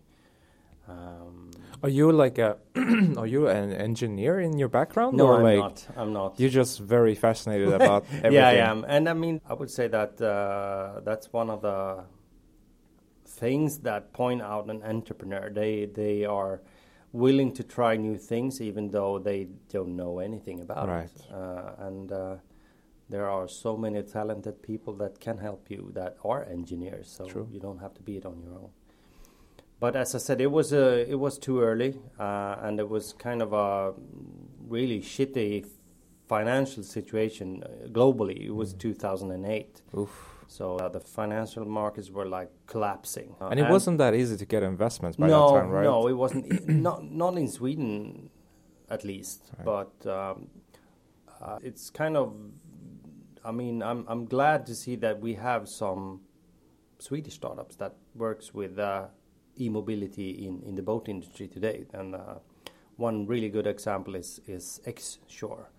Um, 0.87 1.51
Are 1.83 1.89
you 1.89 2.11
like 2.11 2.37
a 2.37 2.57
are 3.17 3.27
you 3.27 3.47
an 3.47 3.71
engineer 3.71 4.39
in 4.39 4.57
your 4.57 4.69
background? 4.69 5.15
No, 5.17 5.33
I'm 5.33 5.43
like 5.43 5.57
not. 5.59 5.87
I'm 5.95 6.13
not. 6.13 6.39
You're 6.39 6.49
just 6.49 6.79
very 6.79 7.13
fascinated 7.15 7.71
about 7.81 8.03
everything. 8.23 8.33
yeah, 8.33 8.47
I 8.47 8.71
am, 8.71 8.83
and 8.87 9.07
I 9.07 9.13
mean, 9.13 9.41
I 9.47 9.53
would 9.53 9.69
say 9.69 9.87
that 9.89 10.19
uh, 10.21 11.01
that's 11.03 11.31
one 11.33 11.49
of 11.49 11.61
the 11.61 12.03
things 13.25 13.79
that 13.79 14.13
point 14.13 14.41
out 14.41 14.69
an 14.69 14.81
entrepreneur. 14.83 15.49
They 15.49 15.85
they 15.85 16.25
are 16.25 16.61
willing 17.13 17.51
to 17.53 17.63
try 17.63 17.97
new 17.97 18.17
things, 18.17 18.61
even 18.61 18.89
though 18.89 19.19
they 19.19 19.47
don't 19.69 19.95
know 19.95 20.19
anything 20.19 20.61
about 20.61 20.87
Right. 20.87 21.09
it. 21.15 21.31
Uh, 21.33 21.71
and 21.87 22.11
uh, 22.11 22.35
there 23.11 23.29
are 23.29 23.47
so 23.47 23.77
many 23.77 24.01
talented 24.01 24.63
people 24.63 24.93
that 24.95 25.19
can 25.19 25.37
help 25.37 25.69
you 25.69 25.91
that 25.93 26.17
are 26.23 26.43
engineers. 26.45 27.07
So 27.17 27.25
True. 27.25 27.47
you 27.51 27.59
don't 27.59 27.79
have 27.79 27.93
to 27.95 28.01
be 28.01 28.17
it 28.17 28.25
on 28.25 28.41
your 28.41 28.53
own. 28.53 28.69
But 29.79 29.95
as 29.95 30.15
I 30.15 30.19
said, 30.19 30.39
it 30.41 30.51
was 30.51 30.73
uh, 30.73 31.05
it 31.07 31.19
was 31.25 31.37
too 31.39 31.61
early, 31.61 31.91
uh, 32.19 32.55
and 32.65 32.79
it 32.79 32.87
was 32.87 33.13
kind 33.13 33.41
of 33.41 33.51
a 33.51 33.93
really 34.67 35.01
shitty 35.01 35.65
financial 36.27 36.83
situation 36.83 37.63
uh, 37.63 37.87
globally. 37.87 38.45
It 38.45 38.55
was 38.55 38.73
2008. 38.73 39.81
Mm. 39.93 39.99
Oof. 39.99 40.13
So 40.47 40.75
uh, 40.77 40.89
the 40.89 40.99
financial 40.99 41.65
markets 41.65 42.09
were 42.11 42.27
like 42.39 42.51
collapsing, 42.67 43.35
Uh, 43.41 43.47
And 43.51 43.59
it 43.59 43.69
wasn't 43.69 43.97
that 43.97 44.13
easy 44.13 44.37
to 44.37 44.45
get 44.45 44.63
investments 44.63 45.17
by 45.17 45.27
no, 45.27 45.33
that 45.39 45.59
time, 45.59 45.69
right? 45.71 45.83
No, 45.83 46.07
it 46.07 46.17
wasn't. 46.23 46.45
not 46.87 46.99
not 47.23 47.33
in 47.37 47.47
Sweden, 47.47 48.29
at 48.89 49.03
least. 49.03 49.39
But 49.63 49.93
um, 50.05 50.35
uh, 51.41 51.67
it's 51.69 51.89
kind 51.89 52.15
of. 52.17 52.27
I 53.43 53.51
mean, 53.51 53.81
I'm 53.81 54.05
I'm 54.07 54.25
glad 54.25 54.65
to 54.67 54.75
see 54.75 54.95
that 54.97 55.19
we 55.19 55.33
have 55.35 55.67
some 55.67 56.21
Swedish 56.99 57.35
startups 57.35 57.75
that 57.77 57.93
works 58.15 58.53
with 58.53 58.77
uh, 58.77 59.05
e-mobility 59.59 60.45
in, 60.47 60.61
in 60.67 60.75
the 60.75 60.81
boat 60.83 61.09
industry 61.09 61.47
today. 61.47 61.85
And 61.93 62.15
uh, 62.15 62.35
one 62.97 63.25
really 63.25 63.49
good 63.49 63.67
example 63.67 64.15
is 64.15 64.39
is 64.47 64.81
X 64.85 65.19
Shore. 65.27 65.69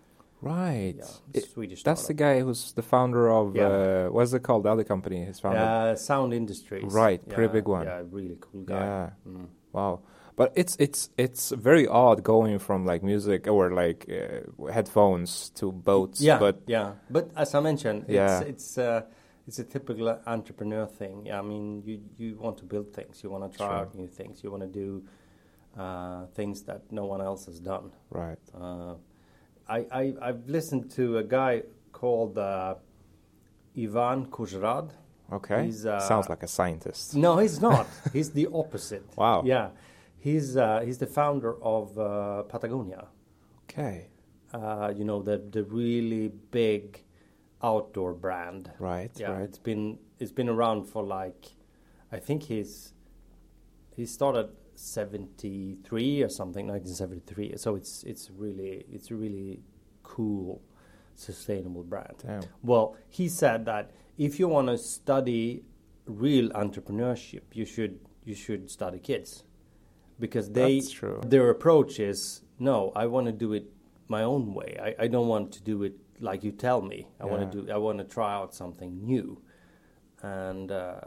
Right. 0.41 0.97
Yeah, 0.99 1.05
It- 1.35 1.45
Swedish 1.51 1.85
That's 1.85 2.07
the 2.09 2.15
guy 2.15 2.41
who's 2.41 2.73
the 2.73 2.83
founder 2.83 3.31
of 3.31 3.55
Yeah. 3.55 3.69
uh, 3.69 4.09
what's 4.09 4.33
it 4.33 4.43
called? 4.43 4.65
The 4.65 4.71
other 4.71 4.85
company 4.85 5.25
he's 5.25 5.39
founded. 5.39 5.63
Uh, 5.63 5.95
Zound 5.95 6.35
Industries. 6.35 6.93
Right, 6.93 7.21
pretty 7.29 7.53
big 7.53 7.69
one. 7.69 7.87
Yeah, 7.87 8.03
really 8.11 8.39
cool 8.41 8.63
guy. 8.63 8.75
Yeah. 8.75 9.11
Mm. 9.29 9.47
Wow. 9.73 10.01
But 10.37 10.53
it's 10.55 10.77
it's 10.79 11.11
it's 11.19 11.51
very 11.51 11.87
odd 11.87 12.23
going 12.23 12.59
from 12.59 12.87
like 12.87 13.03
music 13.03 13.47
or 13.47 13.71
like 13.71 14.07
uh, 14.11 14.73
headphones 14.73 15.51
to 15.57 15.71
boats. 15.73 16.21
Yeah, 16.21 16.39
But 16.39 16.57
yeah. 16.67 16.93
But 17.11 17.31
as 17.37 17.55
I 17.55 17.61
mentioned, 17.61 18.05
Yeah. 18.09 18.41
it's 18.41 18.49
it's 18.49 18.79
uh, 18.79 19.03
it's 19.47 19.59
a 19.59 19.65
typical 19.65 20.09
entrepreneur 20.27 20.87
thing. 20.87 21.31
I 21.33 21.43
mean, 21.43 21.83
you 21.85 22.01
you 22.19 22.37
want 22.41 22.57
to 22.59 22.65
build 22.65 22.93
things, 22.95 23.23
you 23.23 23.31
want 23.31 23.53
to 23.53 23.59
try 23.59 23.67
Sure. 23.67 23.77
out 23.77 23.95
new 23.95 24.09
things, 24.09 24.43
you 24.43 24.51
want 24.51 24.63
to 24.63 24.69
do 24.81 25.03
uh, 25.79 26.27
things 26.35 26.63
that 26.63 26.81
no 26.91 27.05
one 27.05 27.21
else 27.21 27.47
has 27.47 27.61
done. 27.61 27.91
right. 28.11 28.39
Uh, 28.55 28.95
I, 29.69 29.87
I 29.93 30.15
I've 30.29 30.49
listened 30.49 30.91
to 30.97 31.19
a 31.19 31.25
guy 31.25 31.63
called 31.93 32.37
uh, 32.39 32.75
Ivan 33.77 34.27
Kuzrad. 34.27 34.91
Okay. 35.33 35.65
He's, 35.67 35.87
uh, 35.87 35.99
Sounds 36.01 36.29
like 36.29 36.43
a 36.43 36.49
scientist. 36.49 37.15
No, 37.17 37.39
he's 37.39 37.61
not. 37.61 37.87
he's 38.13 38.31
the 38.33 38.49
opposite. 38.53 39.05
Wow. 39.17 39.43
Yeah, 39.47 39.69
he's 40.23 40.57
uh, 40.57 40.81
he's 40.87 40.99
the 40.99 41.07
founder 41.07 41.53
of 41.63 41.99
uh, 41.99 42.43
Patagonia. 42.45 43.03
Okay. 43.65 44.09
Uh, 44.55 44.93
you 44.97 45.05
know 45.05 45.21
the 45.23 45.37
the 45.57 45.65
really 45.65 46.29
big 46.51 47.03
outdoor 47.63 48.13
brand. 48.15 48.71
Right. 48.79 49.11
Yeah, 49.17 49.33
Right. 49.33 49.43
it's 49.43 49.59
been 49.59 49.99
it's 50.19 50.33
been 50.33 50.49
around 50.49 50.85
for 50.93 51.03
like, 51.03 51.43
I 52.11 52.19
think 52.19 52.45
he's 52.45 52.93
he 53.97 54.05
started 54.07 54.49
seventy 54.75 55.79
three 55.85 56.23
or 56.23 56.29
something, 56.29 56.67
nineteen 56.67 56.95
seventy 56.95 57.23
three. 57.27 57.57
So 57.57 57.75
it's 57.77 58.03
it's 58.05 58.31
really 58.31 58.85
it's 58.91 59.11
really 59.11 59.61
cool, 60.03 60.61
sustainable 61.15 61.83
brand. 61.85 62.17
Damn. 62.27 62.43
Well, 62.63 62.97
he 63.09 63.29
said 63.29 63.65
that 63.67 63.91
if 64.19 64.39
you 64.39 64.49
want 64.49 64.69
to 64.69 64.79
study 64.79 65.65
real 66.07 66.51
entrepreneurship, 66.51 67.43
you 67.53 67.65
should 67.65 67.99
you 68.25 68.35
should 68.35 68.71
study 68.71 68.99
kids 68.99 69.45
because 70.23 70.47
they 70.61 70.81
their 71.35 71.47
approach 71.57 71.93
is 71.99 72.21
no, 72.59 72.77
I 73.03 73.05
want 73.15 73.27
to 73.27 73.33
do 73.45 73.53
it 73.59 73.65
my 74.17 74.23
own 74.23 74.45
way. 74.59 74.71
I, 74.89 75.05
I 75.05 75.07
don't 75.15 75.29
want 75.35 75.47
to 75.57 75.61
do 75.73 75.83
it 75.83 75.95
like 76.21 76.41
you 76.47 76.53
tell 76.67 76.81
me. 76.93 76.99
I 77.23 77.25
want 77.27 77.41
to 77.45 77.49
do. 77.57 77.73
I 77.77 77.79
want 77.87 77.99
to 77.99 78.05
try 78.17 78.31
out 78.39 78.55
something 78.55 78.91
new, 79.13 79.29
and 80.23 80.71
uh, 80.71 81.01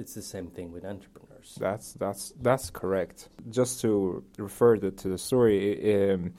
it's 0.00 0.14
the 0.14 0.22
same 0.34 0.48
thing 0.56 0.72
with 0.74 0.84
entrepreneurs. 0.84 1.56
That's 1.58 1.94
that's 1.94 2.32
that's 2.46 2.70
correct. 2.70 3.28
Just 3.58 3.80
to 3.82 4.22
refer 4.48 4.78
the, 4.78 4.90
to 5.02 5.08
the 5.08 5.18
story, 5.18 5.58
um, 6.12 6.34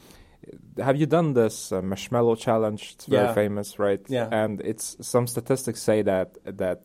have 0.78 0.96
you 1.02 1.08
done 1.08 1.34
this 1.34 1.72
uh, 1.72 1.82
marshmallow 1.82 2.36
challenge? 2.36 2.82
It's 2.96 3.06
very 3.08 3.28
Yeah. 3.28 3.34
famous, 3.34 3.80
right? 3.80 4.02
Yeah. 4.08 4.28
And 4.32 4.62
it's 4.62 4.98
some 5.02 5.26
statistics 5.28 5.82
say 5.82 6.04
that 6.04 6.38
that 6.60 6.80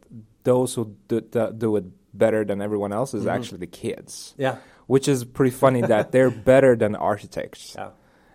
those 0.44 0.74
who 0.74 0.84
do, 1.08 1.20
do, 1.58 1.76
it 1.76 1.84
better 2.12 2.44
than 2.44 2.60
everyone 2.60 2.92
else 2.92 3.12
is 3.18 3.24
Mhm. 3.24 3.34
actually 3.36 3.60
the 3.66 3.72
kids. 3.86 4.34
Yeah. 4.38 4.56
Which 4.86 5.08
is 5.08 5.24
pretty 5.24 5.50
funny 5.56 5.80
that 5.92 6.12
they're 6.12 6.30
better 6.30 6.76
than 6.76 6.94
architects. 6.96 7.74
Yeah. 7.76 7.90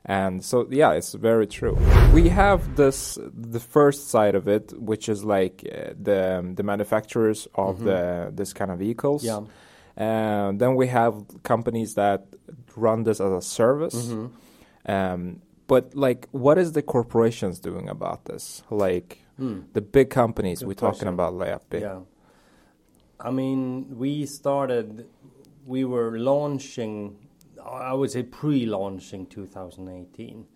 And 0.05 0.43
so, 0.43 0.65
yeah, 0.71 0.93
it's 0.93 1.13
very 1.13 1.45
true. 1.45 1.77
We 2.13 2.29
have 2.29 2.75
this, 2.75 3.19
the 3.33 3.59
first 3.59 4.07
side 4.09 4.33
of 4.33 4.47
it, 4.47 4.73
which 4.79 5.07
is 5.09 5.23
like 5.23 5.63
uh, 5.65 5.93
the 6.01 6.53
the 6.55 6.63
manufacturers 6.63 7.47
of 7.53 7.79
Mhm. 7.79 7.83
the 7.85 8.31
this 8.33 8.53
kind 8.53 8.71
of 8.71 8.79
vehicles. 8.79 9.23
Yeah. 9.23 9.41
And 9.97 10.59
then 10.61 10.75
we 10.75 10.87
have 10.87 11.13
companies 11.43 11.93
that 11.95 12.25
run 12.75 13.03
this 13.03 13.19
as 13.19 13.31
a 13.31 13.41
service. 13.41 14.07
Mhm. 14.07 14.29
Um, 14.85 15.41
but 15.67 15.93
like, 15.93 16.27
what 16.31 16.57
is 16.57 16.71
the 16.71 16.81
corporations 16.81 17.59
doing 17.59 17.89
about 17.89 18.25
this? 18.25 18.63
Like 18.71 19.19
Hmm. 19.37 19.59
the 19.73 19.81
big 19.81 20.09
companies 20.09 20.59
Good 20.59 20.67
we're 20.67 20.73
talking 20.73 21.07
question. 21.07 21.13
about, 21.19 21.33
Leapi. 21.33 21.81
Yeah. 21.81 21.99
I 23.19 23.31
mean, 23.31 23.97
we 23.97 24.25
started, 24.25 25.05
we 25.69 25.85
were 25.85 26.17
launching, 26.17 27.15
I 27.63 27.93
would 27.93 28.09
say 28.11 28.23
pre-launching 28.23 29.27
2018, 29.27 30.47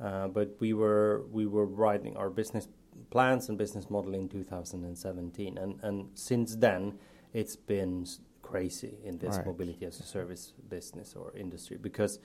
uh, 0.00 0.28
but 0.28 0.56
we 0.60 0.72
were 0.72 1.24
we 1.32 1.46
were 1.46 1.66
writing 1.66 2.16
our 2.16 2.30
business 2.30 2.68
plans 3.10 3.48
and 3.48 3.58
business 3.58 3.90
model 3.90 4.14
in 4.14 4.28
2017, 4.28 5.58
and 5.58 5.80
and 5.82 6.08
since 6.14 6.54
then 6.56 6.98
it's 7.32 7.56
been 7.56 8.06
crazy 8.42 8.94
in 9.04 9.18
this 9.18 9.36
Right. 9.36 9.46
mobility 9.46 9.84
as 9.86 9.98
a 10.00 10.04
service 10.04 10.52
business 10.68 11.16
or 11.16 11.32
industry 11.36 11.76
because 11.76 12.20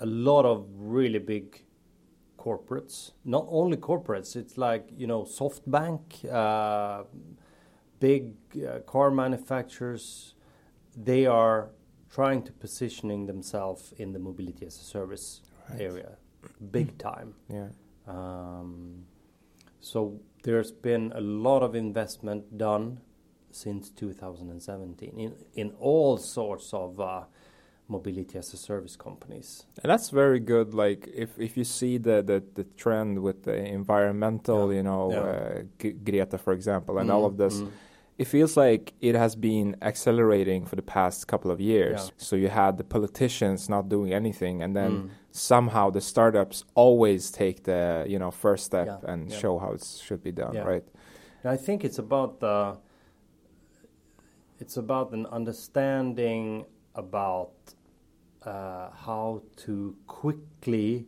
a 0.00 0.06
lot 0.06 0.44
of 0.44 0.66
really 0.76 1.20
big 1.20 1.64
corporates, 2.38 3.12
not 3.24 3.46
only 3.48 3.76
corporates, 3.76 4.34
it's 4.36 4.58
like 4.58 4.88
you 4.96 5.06
know 5.06 5.22
SoftBank, 5.22 6.00
uh, 6.42 7.04
big 8.00 8.34
uh, 8.56 8.80
car 8.80 9.10
manufacturers, 9.10 10.34
they 10.96 11.26
are 11.26 11.68
trying 12.10 12.42
to 12.42 12.52
positioning 12.52 13.26
themselves 13.26 13.92
in 13.98 14.12
the 14.12 14.18
mobility 14.18 14.66
as 14.66 14.76
a 14.80 14.84
service 14.84 15.42
Right. 15.70 15.80
area, 15.80 16.16
big 16.70 16.96
time. 16.98 17.34
Yeah. 17.48 17.68
Um, 18.06 19.04
so 19.80 20.20
there's 20.44 20.70
been 20.72 21.12
a 21.16 21.20
lot 21.20 21.62
of 21.62 21.74
investment 21.74 22.56
done 22.56 23.00
since 23.50 23.90
2017 23.90 25.18
in 25.18 25.32
in 25.54 25.70
all 25.80 26.16
sorts 26.18 26.72
of 26.72 27.00
uh, 27.00 27.24
mobility 27.88 28.38
as 28.38 28.52
a 28.54 28.56
service 28.56 28.96
companies. 28.96 29.66
And 29.82 29.90
that's 29.90 30.10
very 30.10 30.40
good. 30.40 30.74
Like 30.74 31.08
if, 31.14 31.30
if 31.38 31.56
you 31.56 31.64
see 31.64 31.98
the, 31.98 32.22
the, 32.22 32.42
the 32.54 32.64
trend 32.76 33.18
with 33.22 33.42
the 33.44 33.56
environmental, 33.56 34.72
you 34.72 34.82
know, 34.82 35.10
Yeah. 35.12 35.20
uh, 35.88 35.94
Greta, 36.04 36.38
for 36.38 36.52
example, 36.52 36.98
and 36.98 37.10
all 37.10 37.22
Mm, 37.22 37.26
of 37.32 37.36
this, 37.36 37.60
mm. 37.60 37.70
It 38.18 38.26
feels 38.26 38.56
like 38.56 38.94
it 39.00 39.14
has 39.14 39.36
been 39.36 39.76
accelerating 39.82 40.64
for 40.64 40.76
the 40.76 40.82
past 40.82 41.26
couple 41.28 41.50
of 41.50 41.60
years. 41.60 42.00
Yeah. 42.06 42.14
So 42.16 42.36
you 42.36 42.48
had 42.48 42.78
the 42.78 42.84
politicians 42.84 43.68
not 43.68 43.88
doing 43.88 44.12
anything, 44.12 44.62
and 44.62 44.74
then 44.74 44.92
Mm. 44.92 45.10
somehow 45.30 45.90
the 45.90 46.00
startups 46.00 46.64
always 46.74 47.30
take 47.30 47.64
the 47.64 48.04
you 48.08 48.18
know 48.18 48.30
first 48.30 48.64
step 48.64 48.86
Yeah, 48.86 49.12
and 49.12 49.30
yeah. 49.30 49.36
show 49.38 49.58
how 49.58 49.72
it 49.72 49.84
should 50.06 50.22
be 50.22 50.32
done, 50.32 50.56
right? 50.72 50.84
And 51.42 51.52
I 51.52 51.56
think 51.66 51.84
it's 51.84 51.98
about 51.98 52.40
the 52.40 52.78
it's 54.58 54.76
about 54.78 55.12
an 55.12 55.26
understanding 55.26 56.64
about 56.94 57.52
uh, 58.42 58.90
how 59.06 59.42
to 59.56 59.96
quickly 60.06 61.06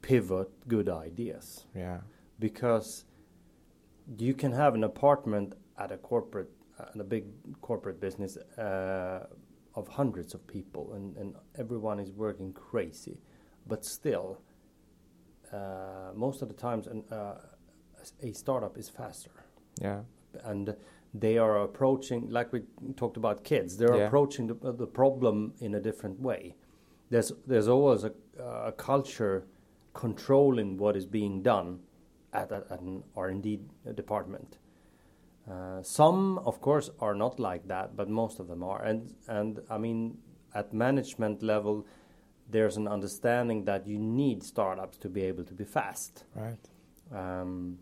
pivot 0.00 0.48
good 0.66 0.88
ideas. 0.88 1.66
Yeah. 1.74 1.98
Because 2.38 3.04
you 4.18 4.32
can 4.34 4.52
have 4.52 4.74
an 4.74 4.82
apartment 4.84 5.54
at 5.80 5.90
a 5.90 5.96
corporate, 5.96 6.50
at 6.78 7.00
a 7.00 7.04
big 7.04 7.24
corporate 7.60 8.00
business 8.00 8.36
uh, 8.58 9.26
of 9.74 9.88
hundreds 9.88 10.34
of 10.34 10.46
people, 10.46 10.92
and, 10.94 11.16
and 11.16 11.34
everyone 11.58 11.98
is 11.98 12.10
working 12.12 12.52
crazy, 12.52 13.18
but 13.66 13.84
still, 13.84 14.38
uh, 15.52 16.10
most 16.14 16.42
of 16.42 16.48
the 16.48 16.54
times, 16.54 16.86
an, 16.86 17.02
uh, 17.10 17.34
a 18.22 18.32
startup 18.32 18.78
is 18.78 18.88
faster 18.88 19.44
Yeah. 19.80 20.00
and 20.44 20.74
they 21.12 21.36
are 21.38 21.58
approaching 21.62 22.30
like 22.30 22.52
we 22.52 22.60
talked 22.96 23.16
about 23.16 23.42
kids 23.44 23.76
they're 23.76 23.96
Yeah. 23.96 24.06
approaching 24.06 24.46
the, 24.46 24.56
uh, 24.68 24.72
the 24.72 24.86
problem 24.86 25.52
in 25.60 25.74
a 25.74 25.80
different 25.80 26.18
way 26.20 26.54
there's 27.10 27.32
there's 27.46 27.68
always 27.68 28.04
a, 28.04 28.12
a 28.70 28.72
culture 28.72 29.44
controlling 29.92 30.78
what 30.78 30.96
is 30.96 31.04
being 31.04 31.42
done 31.42 31.80
at, 32.32 32.50
a, 32.52 32.64
at 32.70 32.80
an 32.80 33.02
R&D 33.16 33.60
department 33.94 34.58
uh, 35.50 35.82
some 35.82 36.38
of 36.44 36.60
course 36.60 36.90
are 37.00 37.14
not 37.14 37.38
like 37.40 37.66
that 37.68 37.96
but 37.96 38.08
most 38.08 38.40
of 38.40 38.46
them 38.48 38.62
are 38.62 38.82
and 38.90 39.14
and 39.28 39.60
I 39.70 39.78
mean 39.78 40.18
at 40.54 40.72
management 40.72 41.42
level 41.42 41.86
there's 42.52 42.76
an 42.76 42.88
understanding 42.88 43.64
that 43.64 43.86
you 43.86 43.98
need 43.98 44.42
startups 44.42 44.98
to 44.98 45.08
be 45.08 45.22
able 45.22 45.44
to 45.44 45.54
be 45.54 45.64
fast 45.64 46.24
Right. 46.34 46.64
um, 47.12 47.78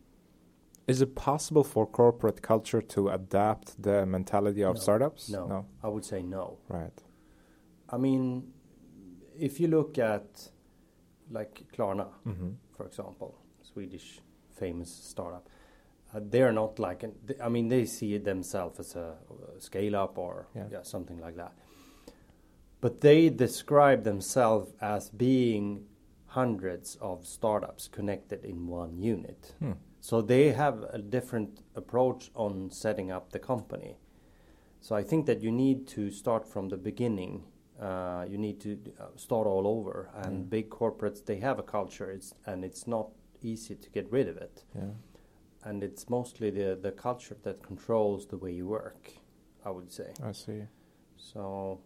Is 0.87 1.01
it 1.03 1.15
possible 1.15 1.65
for 1.65 1.87
corporate 1.87 2.41
culture 2.43 2.83
to 2.95 3.09
adapt 3.09 3.67
the 3.83 4.07
mentality 4.07 4.63
of 4.65 4.75
No. 4.75 4.81
startups? 4.81 5.29
No, 5.29 5.47
No. 5.47 5.65
I 5.83 5.89
would 5.89 6.05
say 6.05 6.23
no. 6.23 6.45
Right. 6.69 6.99
I 7.95 7.97
mean, 7.99 8.53
if 9.38 9.61
you 9.61 9.69
look 9.69 9.99
at 9.99 10.51
like 11.31 11.55
Klarna, 11.75 12.07
Mhm. 12.25 12.55
for 12.77 12.87
example, 12.87 13.31
Swedish 13.62 14.23
famous 14.61 14.90
startup, 14.90 15.45
they're 16.14 16.53
not 16.53 16.79
like, 16.79 17.05
I 17.42 17.49
mean, 17.49 17.68
they 17.68 17.85
see 17.85 18.14
it 18.14 18.25
themselves 18.25 18.81
as 18.81 18.97
a, 18.97 19.16
uh 19.31 19.61
scale 19.61 19.97
up 19.97 20.18
or 20.18 20.47
Yeah. 20.55 20.64
yeah, 20.71 20.83
something 20.83 21.18
like 21.21 21.37
that. 21.37 21.53
But 22.81 23.01
they 23.01 23.29
describe 23.31 24.05
themselves 24.05 24.73
as 24.81 25.11
being 25.11 25.87
hundreds 26.27 26.97
of 27.01 27.27
startups 27.27 27.88
connected 27.88 28.44
in 28.44 28.66
one 28.68 28.97
unit. 28.99 29.55
Hmm. 29.59 29.73
So 30.01 30.23
they 30.23 30.53
have 30.53 30.85
a 30.92 30.99
different 30.99 31.61
approach 31.75 32.31
on 32.35 32.71
setting 32.71 33.11
up 33.11 33.33
the 33.33 33.38
company. 33.38 33.97
So 34.81 34.94
I 34.94 35.03
think 35.03 35.27
that 35.27 35.42
you 35.42 35.51
need 35.51 35.88
to 35.88 36.11
start 36.11 36.47
from 36.47 36.68
the 36.68 36.77
beginning. 36.77 37.44
Uh, 37.81 38.25
you 38.31 38.38
need 38.38 38.61
to 38.61 38.79
uh, 39.01 39.07
start 39.16 39.47
all 39.47 39.66
over. 39.66 40.09
And 40.14 40.44
Mm. 40.44 40.51
big 40.51 40.71
corporates, 40.71 41.25
they 41.25 41.40
have 41.40 41.59
a 41.59 41.62
culture, 41.64 42.11
it's, 42.12 42.33
and 42.47 42.64
it's 42.64 42.87
not 42.87 43.09
easy 43.42 43.75
to 43.75 43.90
get 43.90 44.11
rid 44.12 44.29
of 44.29 44.37
it. 44.37 44.64
Yeah. 44.75 44.83
And 45.64 45.83
it's 45.83 46.09
mostly 46.09 46.51
the, 46.51 46.79
the 46.81 46.92
culture 46.92 47.37
that 47.42 47.62
controls 47.62 48.27
the 48.27 48.37
way 48.37 48.53
you 48.53 48.66
work, 48.66 49.11
I 49.64 49.71
would 49.71 49.92
say. 49.92 50.12
I 50.25 50.33
see. 50.33 50.62
So, 51.16 51.81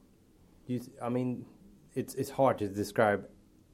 you 0.66 0.78
th- 0.78 0.90
I 1.00 1.08
mean, 1.08 1.46
it's 1.94 2.14
it's 2.14 2.30
hard 2.30 2.58
to 2.58 2.68
describe 2.68 3.28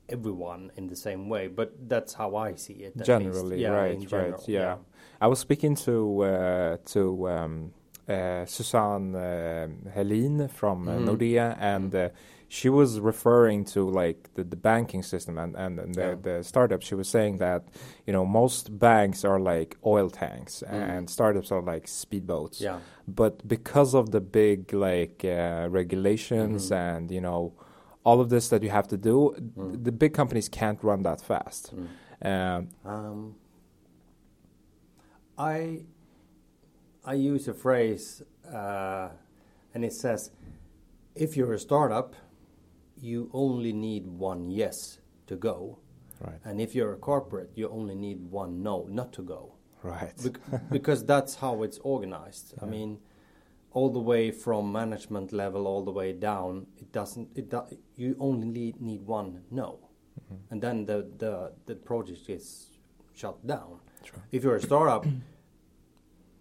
everyone 0.09 0.71
in 0.77 0.87
the 0.87 0.97
same 0.97 1.29
way, 1.29 1.49
but 1.49 1.73
that's 1.89 2.15
how 2.15 2.37
I 2.37 2.55
see 2.55 2.75
it. 2.85 2.97
Generally, 3.03 3.61
Yeah, 3.61 3.71
right, 3.71 4.01
general, 4.09 4.33
right, 4.33 4.49
yeah. 4.49 4.77
I 5.21 5.27
was 5.27 5.39
speaking 5.41 5.75
to 5.87 6.23
uh, 6.25 6.77
to 6.95 7.29
um, 7.29 7.73
uh, 8.09 8.47
Susanne 8.47 9.15
uh, 9.15 9.69
Helin 9.95 10.49
from 10.51 10.89
uh, 10.89 10.93
Mhm. 10.93 11.05
Nordea, 11.07 11.57
and 11.61 11.95
uh, 11.95 12.09
she 12.51 12.69
was 12.71 12.99
referring 12.99 13.65
to 13.65 13.81
like 14.03 14.31
the, 14.35 14.43
the 14.45 14.57
banking 14.57 15.03
system 15.03 15.37
and 15.39 15.55
and, 15.57 15.79
and 15.79 15.95
the, 15.95 16.01
Yeah. 16.09 16.15
the 16.23 16.43
startups. 16.45 16.87
She 16.87 16.95
was 16.95 17.09
saying 17.09 17.39
that 17.39 17.63
you 18.07 18.13
know 18.13 18.25
most 18.25 18.79
banks 18.79 19.25
are 19.25 19.39
like 19.39 19.77
oil 19.85 20.09
tanks, 20.11 20.63
Mm. 20.67 20.89
and 20.99 21.11
startups 21.11 21.53
are 21.53 21.63
like 21.63 21.87
speedboats. 21.87 22.61
Yeah. 22.61 22.79
But 23.07 23.47
because 23.47 23.95
of 23.95 24.11
the 24.11 24.21
big 24.21 24.73
like 24.73 25.25
uh, 25.25 25.69
regulations 25.71 26.71
Mhm. 26.71 26.77
and 26.77 27.11
you 27.11 27.21
know 27.21 27.53
all 28.05 28.21
of 28.21 28.29
this 28.31 28.49
that 28.49 28.63
you 28.63 28.71
have 28.71 28.89
to 28.89 28.97
do, 28.97 29.35
Mm. 29.57 29.85
the 29.85 29.93
big 29.93 30.13
companies 30.15 30.49
can't 30.49 30.83
run 30.83 31.03
that 31.03 31.21
fast. 31.21 31.75
Mm. 31.75 31.87
Um, 32.31 32.69
Um, 32.85 33.35
I 35.37 35.85
I 37.05 37.15
use 37.15 37.49
a 37.49 37.55
phrase, 37.55 38.23
uh, 38.53 39.09
and 39.75 39.85
it 39.85 39.93
says, 39.93 40.31
"If 41.15 41.37
you're 41.37 41.53
a 41.55 41.59
startup, 41.59 42.15
you 43.01 43.31
only 43.33 43.73
need 43.73 44.07
one 44.07 44.51
yes 44.51 44.99
to 45.27 45.37
go, 45.37 45.79
Right. 46.21 46.41
and 46.45 46.61
if 46.61 46.75
you're 46.75 46.93
a 46.93 46.97
corporate, 46.97 47.51
you 47.55 47.69
only 47.69 47.95
need 47.95 48.31
one 48.31 48.63
no 48.63 48.87
not 48.89 49.13
to 49.15 49.23
go." 49.23 49.55
Right. 49.83 50.13
Bec- 50.23 50.71
because 50.71 51.05
that's 51.05 51.37
how 51.37 51.63
it's 51.63 51.79
organized. 51.79 52.55
I 52.61 52.67
mean, 52.67 52.99
all 53.73 53.91
the 53.91 54.01
way 54.01 54.31
from 54.31 54.73
management 54.73 55.33
level 55.33 55.67
all 55.67 55.85
the 55.85 55.93
way 55.93 56.13
down, 56.13 56.67
it 56.79 56.93
doesn't. 56.93 57.29
It 57.35 57.51
do, 57.51 57.63
you 57.97 58.17
only 58.19 58.47
need, 58.47 58.81
need 58.81 59.03
one 59.07 59.43
no, 59.51 59.79
mm-hmm. 60.21 60.35
and 60.51 60.63
then 60.63 60.87
the 60.87 61.09
the 61.19 61.53
the 61.67 61.75
project 61.75 62.29
is 62.29 62.71
shut 63.15 63.47
down. 63.47 63.81
Sure. 64.05 64.23
If 64.33 64.45
you're 64.45 64.57
a 64.57 64.63
startup, 64.63 65.07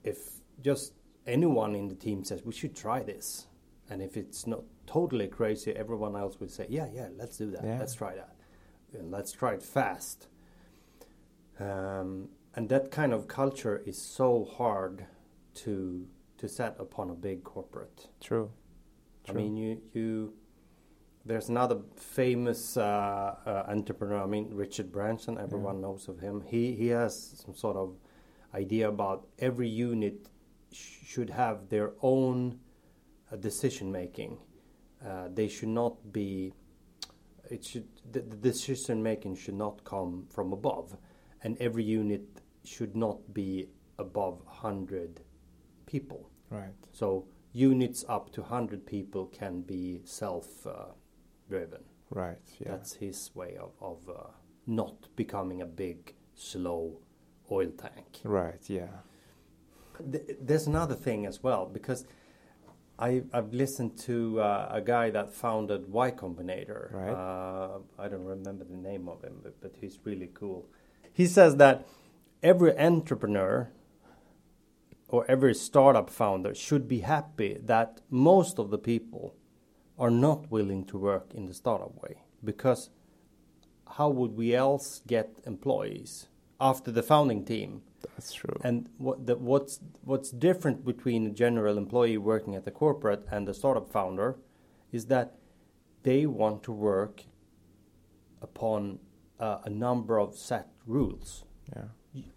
if 0.04 0.18
just 0.62 0.94
anyone 1.26 1.76
in 1.76 1.88
the 1.88 1.96
team 1.96 2.24
says 2.24 2.44
we 2.44 2.54
should 2.54 2.76
try 2.76 3.04
this, 3.04 3.48
and 3.90 4.02
if 4.02 4.16
it's 4.16 4.48
not 4.48 4.64
totally 4.88 5.28
crazy, 5.28 5.72
everyone 5.74 6.16
else 6.16 6.40
would 6.40 6.50
say, 6.50 6.66
yeah, 6.70 6.88
yeah, 6.92 7.10
let's 7.16 7.38
do 7.38 7.52
that. 7.52 7.64
Yeah. 7.64 7.78
Let's 7.78 7.94
try 7.94 8.16
that. 8.16 8.36
And 8.94 9.12
let's 9.12 9.32
try 9.32 9.54
it 9.54 9.62
fast. 9.62 10.28
Um, 11.60 12.30
and 12.56 12.70
that 12.70 12.90
kind 12.90 13.14
of 13.14 13.28
culture 13.28 13.84
is 13.86 14.02
so 14.02 14.46
hard 14.58 15.06
to 15.56 16.08
to 16.38 16.48
set 16.48 16.76
upon 16.80 17.10
a 17.10 17.16
big 17.16 17.44
corporate. 17.44 18.10
True. 18.22 18.52
True. 19.26 19.34
I 19.34 19.38
mean, 19.38 19.58
you 19.58 19.82
you. 19.94 20.34
There's 21.26 21.50
another 21.50 21.82
famous 21.98 22.78
uh, 22.78 23.36
uh, 23.46 23.64
entrepreneur. 23.68 24.24
I 24.24 24.28
mean, 24.28 24.50
Richard 24.54 24.92
Branson. 24.92 25.38
Everyone 25.38 25.82
knows 25.82 26.08
of 26.08 26.20
him. 26.20 26.42
He 26.48 26.74
he 26.74 26.88
has 26.88 27.44
some 27.46 27.54
sort 27.54 27.76
of 27.76 27.98
idea 28.54 28.88
about 28.88 29.28
every 29.40 29.68
unit 29.68 30.30
sh- 30.72 31.06
should 31.06 31.30
have 31.30 31.70
their 31.70 31.92
own 32.02 32.60
uh, 33.32 33.36
decision 33.36 33.92
making. 33.92 34.38
Uh, 35.06 35.28
they 35.34 35.48
should 35.48 35.70
not 35.70 36.12
be. 36.12 36.54
It 37.50 37.64
should 37.64 37.88
the, 38.12 38.22
the 38.22 38.36
decision 38.36 39.02
making 39.02 39.36
should 39.36 39.56
not 39.56 39.84
come 39.84 40.26
from 40.30 40.54
above, 40.54 40.98
and 41.44 41.58
every 41.60 41.84
unit 41.84 42.42
should 42.64 42.96
not 42.96 43.34
be 43.34 43.70
above 43.98 44.42
hundred 44.46 45.22
people. 45.86 46.30
Right. 46.50 46.74
So 46.92 47.28
units 47.54 48.06
up 48.08 48.32
to 48.34 48.42
100 48.42 48.86
people 48.86 49.26
can 49.28 49.62
be 49.62 50.02
self 50.04 50.66
uh, 50.68 50.92
driven. 51.50 51.84
Right. 52.10 52.38
Yeah. 52.60 52.72
That's 52.72 52.94
his 52.94 53.32
way 53.34 53.58
of, 53.60 53.72
of 53.82 53.98
uh, 54.10 54.28
not 54.66 55.08
becoming 55.16 55.62
a 55.62 55.66
big, 55.66 56.14
slow 56.36 57.00
oil 57.52 57.72
tank. 57.72 58.20
Right. 58.24 58.62
Yeah. 58.68 58.88
Th- 60.12 60.38
there's 60.40 60.68
another 60.68 60.96
thing 60.96 61.26
as 61.26 61.42
well 61.42 61.66
because 61.66 62.06
I, 63.00 63.24
I've 63.32 63.54
listened 63.54 63.98
to 64.00 64.42
uh, 64.42 64.70
a 64.72 64.82
guy 64.82 65.12
that 65.12 65.34
founded 65.34 65.90
Y 65.90 66.12
Combinator. 66.12 66.92
Right. 66.92 67.12
Uh, 67.12 67.80
I 68.00 68.08
don't 68.08 68.26
remember 68.26 68.64
the 68.64 68.78
name 68.78 69.08
of 69.08 69.24
him, 69.24 69.40
but, 69.44 69.62
but 69.62 69.76
he's 69.80 70.00
really 70.04 70.30
cool. 70.34 70.68
He 71.14 71.28
says 71.28 71.58
that 71.58 71.88
every 72.42 72.78
entrepreneur 72.78 73.70
or 75.10 75.26
every 75.30 75.54
startup 75.54 76.10
founder 76.10 76.54
should 76.54 76.88
be 76.88 77.00
happy 77.00 77.58
that 77.64 78.02
most 78.10 78.60
of 78.60 78.72
the 78.72 78.78
people 78.78 79.36
are 79.98 80.12
not 80.12 80.52
willing 80.52 80.84
to 80.86 80.98
work 80.98 81.34
in 81.34 81.46
the 81.46 81.54
startup 81.54 82.02
way 82.02 82.18
because 82.44 82.90
how 83.96 84.10
would 84.10 84.36
we 84.36 84.54
else 84.54 85.02
get 85.08 85.40
employees 85.46 86.28
after 86.60 86.92
the 86.92 87.04
founding 87.04 87.46
team? 87.46 87.82
That's 88.16 88.34
true. 88.34 88.60
And 88.64 88.90
what 88.98 89.26
the, 89.26 89.36
what's 89.36 89.80
what's 90.04 90.32
different 90.32 90.86
between 90.86 91.26
a 91.28 91.30
general 91.30 91.78
employee 91.78 92.18
working 92.18 92.56
at 92.56 92.66
the 92.66 92.72
corporate 92.72 93.26
and 93.32 93.48
the 93.48 93.54
startup 93.54 93.92
founder 93.92 94.38
is 94.92 95.06
that 95.08 95.36
they 96.04 96.26
want 96.26 96.64
to 96.64 96.72
work 96.72 97.24
upon 98.42 99.00
uh, 99.40 99.60
a 99.64 99.70
number 99.70 100.20
of 100.20 100.36
set 100.36 100.70
rules. 100.86 101.44
Yeah. 101.76 101.84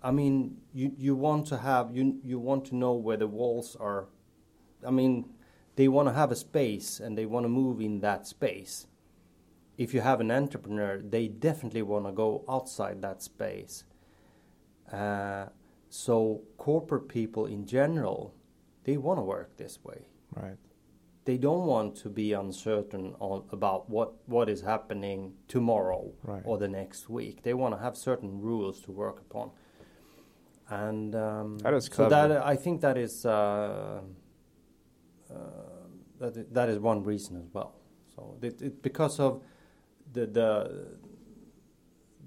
I 0.02 0.10
mean, 0.10 0.58
you 0.72 0.92
you 0.98 1.14
want 1.14 1.46
to 1.48 1.58
have 1.58 1.96
you 1.96 2.20
you 2.22 2.38
want 2.38 2.66
to 2.66 2.76
know 2.76 2.92
where 2.92 3.16
the 3.16 3.26
walls 3.26 3.76
are. 3.80 4.08
I 4.86 4.90
mean, 4.90 5.30
they 5.76 5.88
want 5.88 6.08
to 6.08 6.14
have 6.14 6.30
a 6.30 6.36
space 6.36 7.00
and 7.00 7.16
they 7.16 7.26
want 7.26 7.44
to 7.44 7.48
move 7.48 7.80
in 7.80 8.00
that 8.00 8.26
space. 8.26 8.86
If 9.78 9.94
you 9.94 10.02
have 10.02 10.20
an 10.20 10.30
entrepreneur, 10.30 11.00
they 11.00 11.28
definitely 11.28 11.82
want 11.82 12.04
to 12.06 12.12
go 12.12 12.44
outside 12.48 13.00
that 13.00 13.22
space. 13.22 13.84
Uh, 14.92 15.46
so 15.88 16.42
corporate 16.56 17.08
people 17.08 17.46
in 17.46 17.66
general, 17.66 18.34
they 18.84 18.96
want 18.96 19.18
to 19.18 19.22
work 19.22 19.56
this 19.56 19.78
way. 19.84 20.06
Right. 20.34 20.56
They 21.24 21.36
don't 21.36 21.66
want 21.66 21.96
to 21.96 22.08
be 22.08 22.32
uncertain 22.32 23.14
on 23.20 23.44
about 23.52 23.90
what, 23.90 24.14
what 24.26 24.48
is 24.48 24.62
happening 24.62 25.34
tomorrow 25.48 26.12
Right. 26.22 26.42
or 26.44 26.58
the 26.58 26.68
next 26.68 27.08
week. 27.10 27.42
They 27.42 27.54
want 27.54 27.74
to 27.74 27.80
have 27.80 27.96
certain 27.96 28.40
rules 28.40 28.80
to 28.82 28.92
work 28.92 29.20
upon. 29.20 29.50
And 30.68 31.14
um, 31.14 31.58
That 31.58 31.74
is 31.74 31.86
so 31.92 32.08
that 32.08 32.30
I 32.30 32.54
think 32.56 32.80
that 32.80 32.96
is 32.96 33.26
uh, 33.26 34.00
uh, 35.30 35.34
that 36.20 36.54
that 36.54 36.68
is 36.68 36.78
one 36.78 37.02
reason 37.02 37.36
as 37.36 37.48
well. 37.52 37.74
So 38.14 38.36
it, 38.40 38.62
it 38.62 38.82
because 38.82 39.18
of 39.18 39.42
the 40.12 40.26
the 40.26 40.86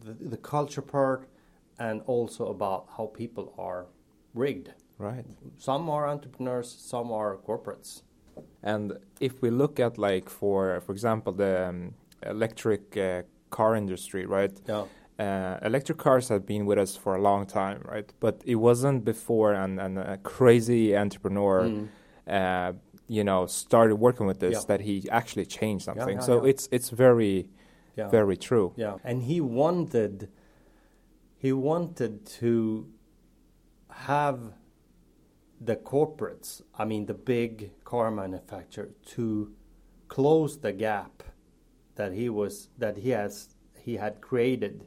the, 0.01 0.13
the 0.29 0.37
culture 0.37 0.81
part 0.81 1.29
and 1.79 2.01
also 2.05 2.47
about 2.47 2.87
how 2.97 3.05
people 3.07 3.53
are 3.57 3.85
rigged. 4.33 4.73
Right. 4.97 5.25
Some 5.57 5.89
are 5.89 6.07
entrepreneurs, 6.07 6.69
some 6.71 7.11
are 7.11 7.37
corporates. 7.37 8.03
And 8.61 8.93
if 9.19 9.41
we 9.41 9.49
look 9.49 9.79
at 9.79 9.97
like 9.97 10.29
for 10.29 10.79
for 10.81 10.91
example 10.91 11.33
the 11.33 11.67
um, 11.69 11.93
electric 12.25 12.97
uh, 12.97 13.23
car 13.49 13.75
industry, 13.75 14.25
right? 14.25 14.51
Yeah. 14.67 14.85
Uh, 15.19 15.57
electric 15.61 15.97
cars 15.99 16.29
have 16.29 16.45
been 16.45 16.65
with 16.65 16.79
us 16.79 16.95
for 16.95 17.15
a 17.15 17.21
long 17.21 17.45
time, 17.45 17.81
right? 17.85 18.11
But 18.19 18.41
it 18.45 18.55
wasn't 18.55 19.05
before 19.05 19.53
an, 19.53 19.79
an 19.79 19.97
a 19.97 20.17
crazy 20.17 20.95
entrepreneur, 20.97 21.63
Mm. 21.63 21.87
uh, 22.27 22.73
you 23.07 23.23
know, 23.23 23.45
started 23.45 23.97
working 23.97 24.25
with 24.27 24.39
this 24.39 24.53
Yeah. 24.53 24.65
that 24.67 24.81
he 24.81 25.07
actually 25.11 25.45
changed 25.45 25.85
something. 25.85 26.17
yeah, 26.17 26.25
so 26.25 26.33
yeah. 26.43 26.49
it's 26.49 26.67
it's 26.71 26.89
very, 26.89 27.47
very 27.95 28.37
true. 28.37 28.73
Yeah, 28.75 28.95
and 29.03 29.21
he 29.23 29.39
wanted 29.41 30.29
he 31.43 31.51
wanted 31.51 32.25
to 32.25 32.87
have 33.89 34.39
the 35.59 35.75
corporates, 35.75 36.61
I 36.79 36.85
mean 36.85 37.05
the 37.05 37.13
big 37.13 37.71
car 37.83 38.09
manufacturer, 38.09 38.91
to 39.15 39.51
close 40.07 40.57
the 40.57 40.71
gap 40.71 41.21
that 41.95 42.13
he 42.13 42.29
was 42.29 42.69
that 42.77 42.95
he 42.95 43.09
has 43.09 43.49
he 43.85 43.97
had 43.97 44.21
created 44.21 44.85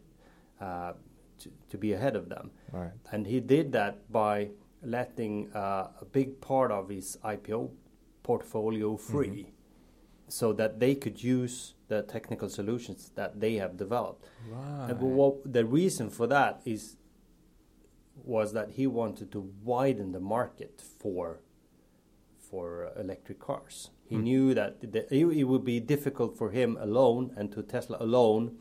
uh, 0.59 0.95
to, 1.41 1.51
to 1.69 1.77
be 1.77 1.93
ahead 1.93 2.17
of 2.17 2.31
them. 2.31 2.51
Right. 2.73 2.93
And 3.13 3.27
he 3.27 3.39
did 3.41 3.73
that 3.73 4.11
by 4.11 4.49
letting 4.83 5.53
uh, 5.53 5.89
a 6.01 6.07
big 6.11 6.41
part 6.41 6.71
of 6.71 6.89
his 6.89 7.19
IPO 7.23 7.71
portfolio 8.23 8.97
free 8.97 9.53
so 10.29 10.53
that 10.53 10.81
they 10.81 10.95
could 10.95 11.23
use 11.23 11.75
the 11.89 12.03
technical 12.03 12.49
solutions 12.49 13.11
that 13.15 13.41
they 13.41 13.55
have 13.55 13.77
developed. 13.77 14.29
And 14.89 15.01
what, 15.01 15.53
the 15.53 15.65
reason 15.65 16.11
for 16.11 16.27
that 16.27 16.61
is 16.65 16.97
was 18.25 18.53
that 18.55 18.71
he 18.71 18.87
wanted 18.87 19.31
to 19.33 19.53
widen 19.63 20.13
the 20.13 20.21
market 20.21 20.83
for 20.99 21.41
for 22.51 22.87
uh, 22.87 23.01
electric 23.01 23.41
cars. 23.41 23.91
He 24.09 24.17
knew 24.23 24.55
that 24.55 24.81
the, 24.93 25.13
it, 25.15 25.27
it 25.27 25.45
would 25.45 25.65
be 25.65 25.81
difficult 25.81 26.39
for 26.39 26.51
him 26.51 26.79
alone 26.81 27.33
and 27.37 27.51
to 27.53 27.63
Tesla 27.63 27.97
alone 28.01 28.57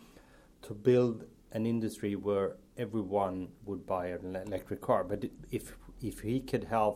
to 0.64 0.74
build 0.74 1.26
an 1.52 1.66
industry 1.66 2.16
where 2.16 2.58
everyone 2.78 3.50
would 3.64 3.86
buy 3.86 4.08
an 4.08 4.36
electric 4.36 4.82
car. 4.82 5.04
But 5.04 5.26
if 5.52 5.78
if 6.02 6.20
he 6.22 6.40
could 6.40 6.66
have 6.66 6.96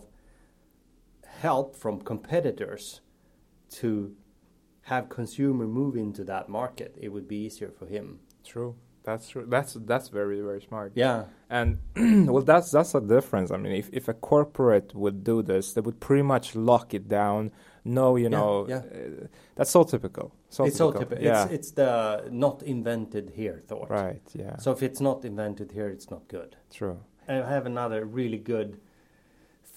help 1.42 1.76
from 1.76 2.02
competitors 2.02 3.02
to 3.70 4.16
have 4.92 5.04
consumer 5.10 5.66
move 5.68 5.96
into 6.06 6.24
that 6.26 6.50
market, 6.50 6.92
it 7.06 7.10
would 7.14 7.28
be 7.28 7.38
easier 7.48 7.72
for 7.80 7.86
him. 7.96 8.20
True. 8.44 8.76
That's 9.04 9.30
true. 9.30 9.46
That's 9.56 9.74
that's 9.92 10.10
very 10.10 10.42
very 10.42 10.62
smart. 10.62 10.92
Yeah. 10.96 11.24
And 11.50 11.78
well, 12.34 12.44
that's 12.44 12.70
that's 12.72 12.94
a 12.96 13.02
difference. 13.02 13.50
I 13.56 13.58
mean, 13.58 13.72
if 13.84 13.90
if 13.94 14.08
a 14.10 14.14
corporate 14.14 14.94
would 14.94 15.24
do 15.24 15.42
this, 15.42 15.74
they 15.74 15.82
would 15.82 16.00
pretty 16.00 16.24
much 16.24 16.56
lock 16.56 16.94
it 16.94 17.08
down. 17.08 17.52
No, 17.86 18.18
you 18.18 18.24
Yeah, 18.30 18.38
know, 18.38 18.68
yeah. 18.70 18.78
uh, 18.78 19.28
that's 19.56 19.72
so 19.72 19.84
typical. 19.84 20.28
So 20.50 20.66
it's 20.66 20.78
so 20.78 20.92
typical. 20.92 21.18
typical. 21.18 21.26
Yeah. 21.26 21.44
It's, 21.46 21.54
it's 21.54 21.72
the 21.72 21.92
not 22.32 22.62
invented 22.64 23.26
here 23.36 23.58
thought. 23.70 23.90
right. 23.90 24.22
Yeah. 24.36 24.58
So 24.58 24.72
if 24.72 24.82
it's 24.84 25.00
not 25.02 25.24
invented 25.26 25.72
here, 25.72 25.90
it's 25.96 26.10
not 26.12 26.28
good. 26.28 26.56
true. 26.80 27.00
I 27.28 27.34
have 27.56 27.66
another 27.68 28.06
really 28.06 28.40
good 28.40 28.80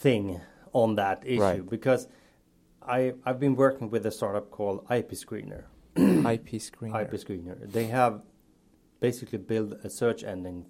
thing 0.02 0.40
on 0.72 0.96
that 0.96 1.22
issue 1.26 1.42
Right. 1.42 1.70
because 1.70 2.08
I 2.86 3.14
I've 3.24 3.38
been 3.40 3.56
working 3.56 3.90
with 3.90 4.06
a 4.06 4.10
startup 4.10 4.50
called 4.50 4.86
IP 4.90 5.12
Screener. 5.12 5.64
IP 5.96 6.48
screener. 6.60 7.02
IP 7.02 7.12
Screener. 7.20 7.70
They 7.70 7.84
have 7.86 8.22
basically 9.00 9.38
built 9.38 9.72
a 9.84 9.90
search 9.90 10.24
engine 10.24 10.66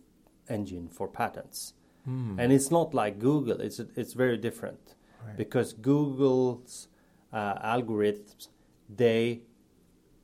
engine 0.49 0.89
for 0.89 1.07
patents, 1.09 1.75
Hmm. 2.05 2.39
and 2.41 2.53
it's 2.53 2.71
not 2.71 2.93
like 2.95 3.19
Google. 3.19 3.61
It's 3.61 3.79
it's 3.97 4.15
very 4.15 4.37
different 4.37 4.95
because 5.37 5.73
Google's 5.73 6.89
uh, 7.33 7.55
algorithms 7.77 8.49
they 8.89 9.43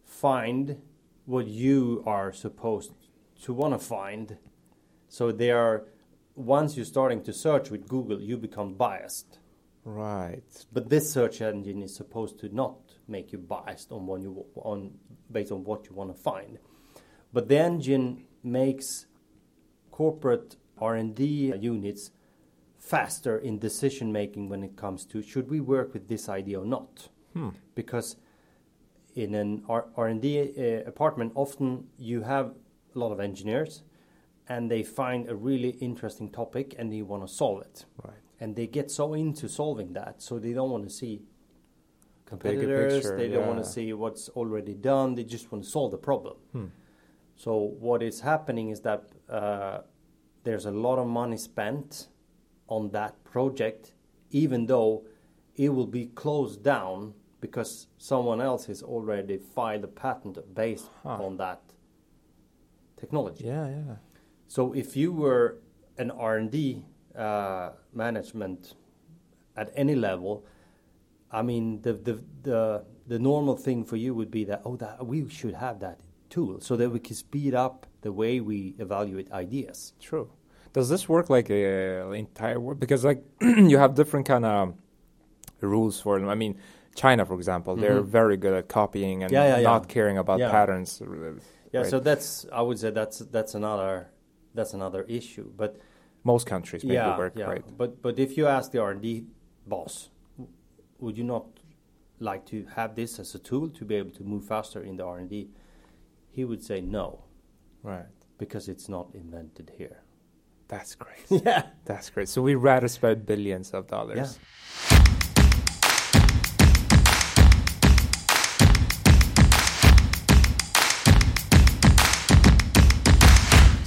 find 0.05 0.83
what 1.27 1.47
you 1.47 2.03
are 2.07 2.33
supposed 2.33 2.93
to 3.43 3.53
want 3.55 3.75
to 3.75 3.79
find. 3.79 4.37
So 5.09 5.31
they 5.33 5.51
are 5.53 5.85
once 6.35 6.77
you're 6.77 6.85
starting 6.97 7.23
to 7.25 7.33
search 7.33 7.71
with 7.71 7.87
Google, 7.89 8.21
you 8.21 8.37
become 8.37 8.75
biased. 8.75 9.39
Right. 9.89 10.67
But 10.71 10.91
this 10.91 11.11
search 11.11 11.41
engine 11.41 11.83
is 11.83 11.97
supposed 11.97 12.39
to 12.41 12.55
not 12.55 12.77
make 13.07 13.33
you 13.33 13.39
biased 13.39 13.91
on 13.91 14.07
what 14.07 14.21
you 14.21 14.45
on 14.55 14.93
based 15.33 15.51
on 15.51 15.65
what 15.65 15.87
you 15.87 15.95
want 15.95 16.15
to 16.15 16.23
find. 16.23 16.59
But 17.33 17.49
the 17.49 17.59
engine 17.59 18.25
makes 18.43 19.07
corporate 19.91 20.57
R&D 20.79 21.55
units 21.59 22.11
faster 22.77 23.39
in 23.39 23.59
decision 23.59 24.13
making 24.13 24.51
when 24.51 24.63
it 24.63 24.77
comes 24.77 25.07
to 25.07 25.23
should 25.23 25.49
we 25.49 25.59
work 25.61 25.95
with 25.95 26.07
this 26.09 26.29
idea 26.29 26.61
or 26.61 26.67
not. 26.67 27.09
Because 27.75 28.17
in 29.15 29.35
an 29.35 29.65
R- 29.69 29.87
R&D 29.97 30.53
uh, 30.59 30.89
apartment 30.89 31.33
often 31.35 31.87
you 31.99 32.23
have 32.23 32.55
a 32.95 32.99
lot 32.99 33.11
of 33.11 33.21
engineers 33.21 33.83
and 34.49 34.71
they 34.71 34.83
find 34.83 35.29
a 35.29 35.35
really 35.35 35.71
interesting 35.81 36.29
topic 36.31 36.75
and 36.79 36.93
they 36.93 37.01
want 37.03 37.27
to 37.27 37.33
solve 37.33 37.63
it 37.63 37.87
Right. 38.05 38.18
And 38.41 38.55
they 38.57 38.67
get 38.67 38.91
so 38.91 39.15
into 39.15 39.49
solving 39.49 39.93
that, 39.95 40.23
so 40.23 40.39
they 40.39 40.53
don't 40.53 40.71
want 40.71 40.85
to 40.85 40.91
see 40.91 41.23
competitors. 42.27 42.95
picture, 42.95 43.17
they 43.17 43.29
don't 43.29 43.47
want 43.47 43.59
to 43.59 43.69
see 43.69 43.93
what's 43.93 44.29
already 44.31 44.75
done. 44.75 45.15
They 45.15 45.25
just 45.25 45.51
want 45.51 45.65
to 45.65 45.71
solve 45.71 45.91
the 45.91 45.99
problem. 45.99 46.37
So 47.37 47.57
what 47.57 48.03
is 48.03 48.21
happening 48.21 48.71
is 48.71 48.81
that 48.81 49.05
uh, 49.31 49.81
there's 50.43 50.67
a 50.67 50.73
lot 50.73 50.99
of 50.99 51.07
money 51.07 51.37
spent 51.37 52.09
on 52.69 52.91
that 52.91 53.23
project, 53.25 53.93
even 54.31 54.67
though 54.67 55.05
it 55.55 55.69
will 55.69 55.87
be 55.87 56.07
closed 56.07 56.63
down 56.63 57.15
because 57.41 57.87
someone 57.97 58.41
else 58.41 58.67
has 58.67 58.83
already 58.83 59.39
filed 59.39 59.85
a 59.85 59.89
patent 59.89 60.37
based 60.55 60.91
on 61.05 61.37
that 61.37 61.61
technology. 62.97 63.45
Yeah. 63.45 63.69
Yeah. 63.69 63.97
So 64.49 64.73
if 64.73 64.97
you 64.97 65.13
were 65.13 65.59
an 65.97 66.11
R&D 66.11 66.85
uh, 67.19 67.71
management 67.93 68.75
at 69.57 69.71
any 69.75 69.95
level, 69.95 70.45
I 71.31 71.43
mean, 71.43 71.83
the, 71.83 71.93
the 71.95 72.23
the 72.43 72.85
the 73.07 73.19
normal 73.19 73.57
thing 73.57 73.85
for 73.85 73.97
you 73.97 74.15
would 74.15 74.31
be 74.31 74.45
that 74.45 74.63
oh, 74.65 74.77
that 74.77 75.05
we 75.07 75.29
should 75.29 75.55
have 75.55 75.81
that 75.81 75.99
tool 76.31 76.61
so 76.61 76.77
that 76.77 76.91
we 76.91 77.01
can 77.01 77.17
speed 77.17 77.55
up 77.55 77.87
the 78.03 78.13
way 78.13 78.41
we 78.41 78.75
evaluate 78.79 79.31
ideas. 79.33 79.93
True. 80.01 80.31
Does 80.73 80.89
this 80.89 81.09
work 81.09 81.29
like 81.31 81.51
a 81.51 82.11
entire 82.13 82.61
world? 82.61 82.79
Because 82.79 83.05
like 83.05 83.23
you 83.41 83.79
have 83.79 83.95
different 83.95 84.27
kind 84.27 84.45
of 84.45 84.75
rules 85.61 86.01
for 86.01 86.19
them. 86.21 86.29
I 86.29 86.35
mean, 86.35 86.57
China, 86.95 87.25
for 87.27 87.35
example, 87.35 87.75
they're 87.77 88.03
Mhm. 88.03 88.07
very 88.21 88.37
good 88.37 88.55
at 88.55 88.69
copying 88.69 89.23
and 89.23 89.33
Yeah, 89.33 89.45
yeah, 89.45 89.57
yeah. 89.59 89.63
not 89.73 89.89
caring 89.89 90.19
about 90.19 90.39
Yeah. 90.41 90.51
patents. 90.51 91.01
Yeah, 91.73 91.81
right? 91.81 91.91
so 91.91 91.99
that's 92.01 92.47
I 92.53 92.63
would 92.63 92.79
say 92.79 92.91
that's 92.91 93.19
that's 93.19 93.55
another 93.55 94.11
that's 94.55 94.73
another 94.75 95.03
issue. 95.09 95.51
But 95.57 95.77
most 96.35 96.47
countries 96.55 96.83
make 96.85 96.95
yeah, 96.95 97.15
it 97.15 97.19
work 97.25 97.35
yeah. 97.37 97.53
right. 97.53 97.65
But 97.83 97.91
but 98.07 98.15
if 98.19 98.31
you 98.37 98.45
ask 98.57 98.67
the 98.75 98.81
R 98.89 98.91
and 98.95 99.03
D 99.07 99.09
boss, 99.73 99.95
would 101.03 101.17
you 101.21 101.27
not 101.35 101.47
like 102.31 102.43
to 102.53 102.59
have 102.79 102.91
this 103.01 103.19
as 103.23 103.35
a 103.39 103.41
tool 103.49 103.69
to 103.79 103.83
be 103.91 103.95
able 104.03 104.15
to 104.21 104.25
move 104.33 104.45
faster 104.55 104.81
in 104.89 104.95
the 104.99 105.05
R 105.15 105.19
and 105.23 105.29
D? 105.35 105.37
He 106.37 106.43
would 106.51 106.63
say 106.71 106.79
no, 106.81 107.07
Right. 107.83 108.07
because 108.43 108.65
it's 108.73 108.89
not 108.89 109.07
invented 109.23 109.69
here. 109.81 109.99
That's 110.73 110.95
great. 111.03 111.27
Yeah. 111.47 111.63
That's 111.91 112.09
great. 112.15 112.29
So 112.29 112.43
we 112.49 112.55
rather 112.71 112.89
spend 112.89 113.25
billions 113.33 113.69
of 113.79 113.83
dollars. 113.87 114.19
Yeah. 114.19 114.33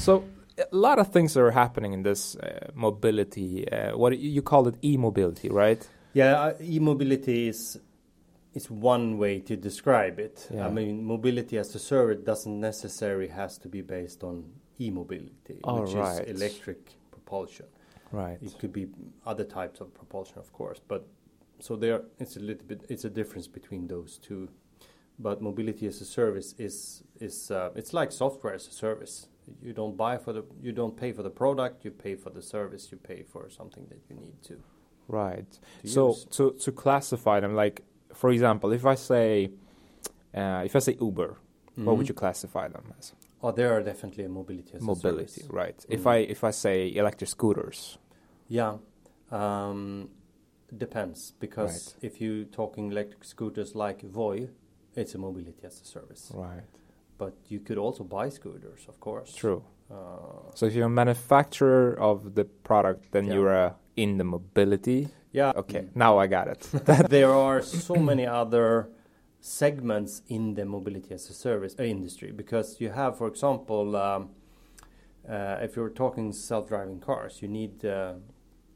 So 0.06 0.24
a 0.72 0.76
lot 0.76 1.00
of 1.00 1.12
things 1.12 1.38
are 1.38 1.52
happening 1.52 1.94
in 1.94 2.04
this 2.04 2.36
uh, 2.36 2.70
mobility. 2.74 3.68
Uh, 3.72 3.98
what 3.98 4.18
you 4.18 4.42
call 4.42 4.68
it 4.68 4.76
e-mobility, 4.84 5.50
right? 5.50 5.88
Yeah, 6.14 6.42
uh, 6.42 6.54
e-mobility 6.62 7.48
is 7.48 7.80
is 8.54 8.70
one 8.70 9.18
way 9.18 9.40
to 9.40 9.56
describe 9.56 10.20
it. 10.20 10.48
Yeah. 10.54 10.68
I 10.68 10.70
mean, 10.70 11.04
mobility 11.04 11.58
as 11.58 11.74
a 11.74 11.80
service 11.80 12.20
doesn't 12.26 12.60
necessarily 12.60 13.30
has 13.30 13.58
to 13.60 13.70
be 13.70 13.82
based 13.82 14.24
on 14.24 14.44
e-mobility, 14.80 15.60
All 15.64 15.84
which 15.84 15.94
right. 15.94 16.28
is 16.28 16.42
electric 16.42 16.80
propulsion. 17.12 17.68
Right. 18.12 18.38
It 18.42 18.60
could 18.60 18.74
be 18.74 18.88
other 19.26 19.46
types 19.46 19.80
of 19.80 19.94
propulsion, 19.94 20.38
of 20.38 20.52
course, 20.52 20.82
but 20.86 21.08
so 21.60 21.76
there 21.76 22.02
it's 22.20 22.36
a 22.36 22.40
little 22.40 22.66
bit 22.68 22.84
it's 22.90 23.06
a 23.06 23.10
difference 23.10 23.48
between 23.48 23.88
those 23.88 24.18
two. 24.18 24.50
But 25.18 25.42
mobility 25.42 25.88
as 25.88 26.02
a 26.02 26.06
service 26.06 26.54
is 26.58 27.04
is 27.20 27.52
uh, 27.52 27.70
it's 27.76 27.94
like 27.94 28.12
software 28.12 28.54
as 28.54 28.68
a 28.68 28.72
service. 28.72 29.28
You 29.62 29.74
don't 29.74 29.98
buy 29.98 30.18
for 30.18 30.34
the 30.34 30.44
you 30.62 30.72
don't 30.72 30.96
pay 30.96 31.12
for 31.12 31.24
the 31.24 31.30
product, 31.30 31.84
you 31.86 31.92
pay 31.92 32.16
for 32.16 32.30
the 32.30 32.42
service, 32.42 32.92
you 32.92 32.98
pay 32.98 33.24
for 33.24 33.50
something 33.50 33.86
that 33.90 34.00
you 34.10 34.16
need 34.16 34.42
to. 34.44 34.56
Right. 35.08 35.52
to 35.84 35.88
so 35.88 36.08
use. 36.10 36.26
to 36.38 36.52
to 36.66 36.72
classify 36.72 37.40
them, 37.40 37.54
like 37.56 37.84
for 38.14 38.30
example, 38.32 38.72
if 38.72 38.86
I 38.86 38.96
say 38.96 39.52
uh, 40.34 40.62
if 40.66 40.76
I 40.76 40.80
say 40.80 40.96
Uber, 41.02 41.38
what 41.76 41.98
would 41.98 42.08
you 42.08 42.14
classify 42.16 42.68
them 42.68 42.94
as? 42.98 43.14
Oh, 43.44 43.52
they 43.52 43.64
are 43.66 43.82
definitely 43.82 44.24
a 44.26 44.30
mobility 44.30 44.72
as 44.76 44.82
a 44.84 44.86
Mobility, 44.86 45.42
service. 45.42 45.50
right? 45.52 45.86
If 45.90 46.04
Mm. 46.04 46.12
I 46.12 46.18
if 46.18 46.44
I 46.44 46.52
say 46.52 46.94
electric 46.96 47.30
scooters, 47.30 47.98
Yeah, 48.48 48.78
um, 49.32 50.10
depends 50.78 51.34
because 51.40 51.96
if 52.02 52.22
you're 52.22 52.46
talking 52.46 52.92
electric 52.92 53.24
scooters 53.24 53.76
like 53.76 54.02
Voi, 54.04 54.50
it's 54.96 55.16
a 55.16 55.18
mobility 55.18 55.64
as 55.66 55.82
a 55.82 55.86
service. 55.86 56.32
right? 56.36 56.64
But 57.22 57.34
you 57.50 57.60
could 57.60 57.78
also 57.78 58.04
buy 58.04 58.30
scooters, 58.30 58.88
of 58.88 59.00
course. 59.00 59.36
True. 59.36 59.62
Uh, 59.92 59.96
So 60.56 60.66
if 60.66 60.74
you're 60.74 60.88
a 60.88 60.90
manufacturer 61.04 61.94
of 62.00 62.34
the 62.34 62.46
product, 62.64 63.12
then 63.12 63.26
Yeah. 63.26 63.34
you're 63.36 63.66
uh, 63.68 63.74
in 63.96 64.18
the 64.18 64.24
mobility. 64.24 65.08
yeah. 65.34 65.54
Okay, 65.56 65.82
Mm. 65.82 65.96
now 65.96 66.24
I 66.24 66.28
got 66.28 66.48
it. 66.48 66.62
there 67.10 67.30
are 67.32 67.62
so 67.62 67.96
many 67.96 68.26
other 68.42 68.90
segments 69.40 70.24
in 70.28 70.56
the 70.56 70.66
mobility 70.66 71.14
as 71.14 71.30
a 71.30 71.34
service 71.34 71.76
industry 71.80 72.32
because 72.32 72.82
you 72.84 72.90
have, 72.94 73.18
for 73.18 73.28
example, 73.28 73.96
um, 73.96 74.30
uh, 75.30 75.66
if 75.66 75.76
you're 75.76 75.94
talking 76.04 76.34
self-driving 76.34 77.00
cars, 77.00 77.42
you 77.42 77.48
need 77.48 77.86
uh, 77.86 78.14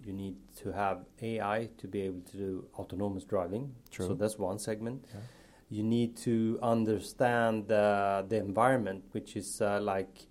you 0.07 0.13
need 0.13 0.35
to 0.63 0.71
have 0.71 0.97
AI 1.21 1.69
to 1.81 1.87
be 1.87 1.99
able 2.07 2.21
to 2.31 2.37
do 2.37 2.65
autonomous 2.79 3.23
driving. 3.25 3.73
True. 3.89 4.07
So 4.07 4.13
that's 4.13 4.37
one 4.39 4.59
segment. 4.59 4.99
Yeah. 5.13 5.21
You 5.69 5.83
need 5.83 6.15
to 6.17 6.59
understand 6.61 7.71
uh, 7.71 8.23
the 8.27 8.37
environment, 8.37 9.05
which 9.11 9.35
is 9.35 9.61
uh, 9.61 9.79
like 9.81 10.27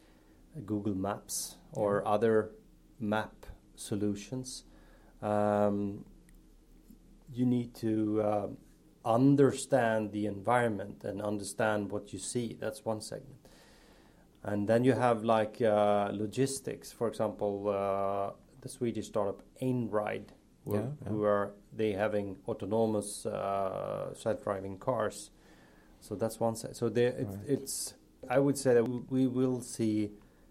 Google 0.65 0.95
Maps 0.95 1.57
or 1.73 2.07
other 2.07 2.53
map 3.01 3.47
solutions. 3.75 4.65
Um, 5.21 6.05
you 7.33 7.47
need 7.47 7.75
to 7.77 8.23
uh, 8.23 8.47
understand 9.05 10.13
the 10.13 10.27
environment 10.27 11.03
and 11.05 11.21
understand 11.21 11.91
what 11.91 12.13
you 12.13 12.19
see. 12.19 12.57
That's 12.61 12.85
one 12.85 13.01
segment. 13.01 13.41
And 14.45 14.69
then 14.69 14.85
you 14.85 14.93
have 14.93 15.25
like 15.25 15.61
uh, 15.63 16.11
logistics, 16.13 16.93
for 16.93 17.09
example, 17.09 17.69
uh, 17.69 18.33
the 18.61 18.69
Swedish 18.69 19.07
startup 19.07 19.43
Einride, 19.61 20.29
who, 20.65 20.75
Yeah, 20.75 20.81
yeah. 21.03 21.09
who 21.09 21.25
are 21.25 21.53
they 21.77 21.93
having 21.93 22.37
autonomous 22.49 23.27
uh, 23.27 24.15
self-driving 24.15 24.79
cars. 24.79 25.31
So 26.01 26.15
that's 26.15 26.39
one 26.41 26.57
side. 26.57 26.77
So 26.77 26.89
there, 26.89 27.13
it, 27.19 27.27
Right. 27.27 27.39
it's 27.49 27.95
I 28.29 28.39
would 28.39 28.57
say 28.57 28.73
that 28.75 28.85
we- 29.11 29.27
will 29.27 29.61
see 29.61 30.11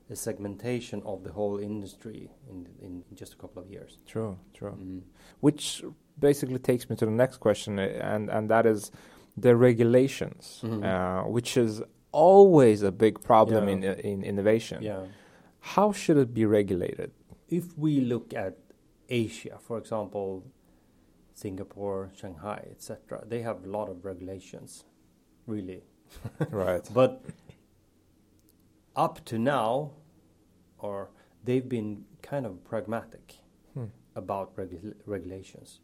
a 0.09 0.15
segmentation 0.15 1.01
of 1.05 1.23
the 1.23 1.31
whole 1.31 1.57
industry 1.59 2.29
in 2.49 2.67
in 2.81 3.03
just 3.15 3.33
a 3.33 3.37
couple 3.37 3.61
of 3.63 3.69
years. 3.71 3.97
true, 4.05 4.37
true. 4.53 4.71
Mm. 4.77 5.01
Which 5.39 5.83
basically 6.19 6.59
takes 6.59 6.89
me 6.89 6.95
to 6.95 7.05
the 7.05 7.11
next 7.23 7.37
question, 7.39 7.79
uh, 7.79 8.13
and 8.13 8.29
and 8.29 8.49
that 8.49 8.65
is 8.65 8.91
the 9.41 9.55
regulations, 9.55 10.61
Mhm. 10.63 10.83
uh, 10.83 11.27
which 11.31 11.57
is 11.57 11.81
always 12.11 12.83
a 12.83 12.91
big 12.91 13.19
problem 13.21 13.67
Yeah. 13.67 13.73
in 13.73 13.83
in 14.11 14.23
innovation. 14.23 14.83
Yeah. 14.83 15.05
How 15.75 15.91
should 15.93 16.17
it 16.17 16.33
be 16.33 16.45
regulated? 16.45 17.11
if 17.49 17.77
we 17.77 17.99
look 18.01 18.33
at 18.33 18.53
Asia, 19.09 19.57
for 19.59 19.77
example, 19.77 20.43
Singapore, 21.33 22.11
Shanghai, 22.15 22.67
etc., 22.71 23.23
they 23.27 23.41
have 23.41 23.63
a 23.65 23.67
lot 23.67 23.89
of 23.89 24.05
regulations, 24.05 24.85
really. 25.47 25.83
right. 26.49 26.87
But 26.93 27.23
up 28.95 29.23
to 29.25 29.37
now, 29.39 29.91
or 30.77 31.09
they've 31.43 31.67
been 31.67 32.05
kind 32.21 32.45
of 32.45 32.63
pragmatic 32.63 33.35
Hmm. 33.73 33.85
about 34.15 34.55
regu- 34.55 34.93
regulations. 35.07 35.79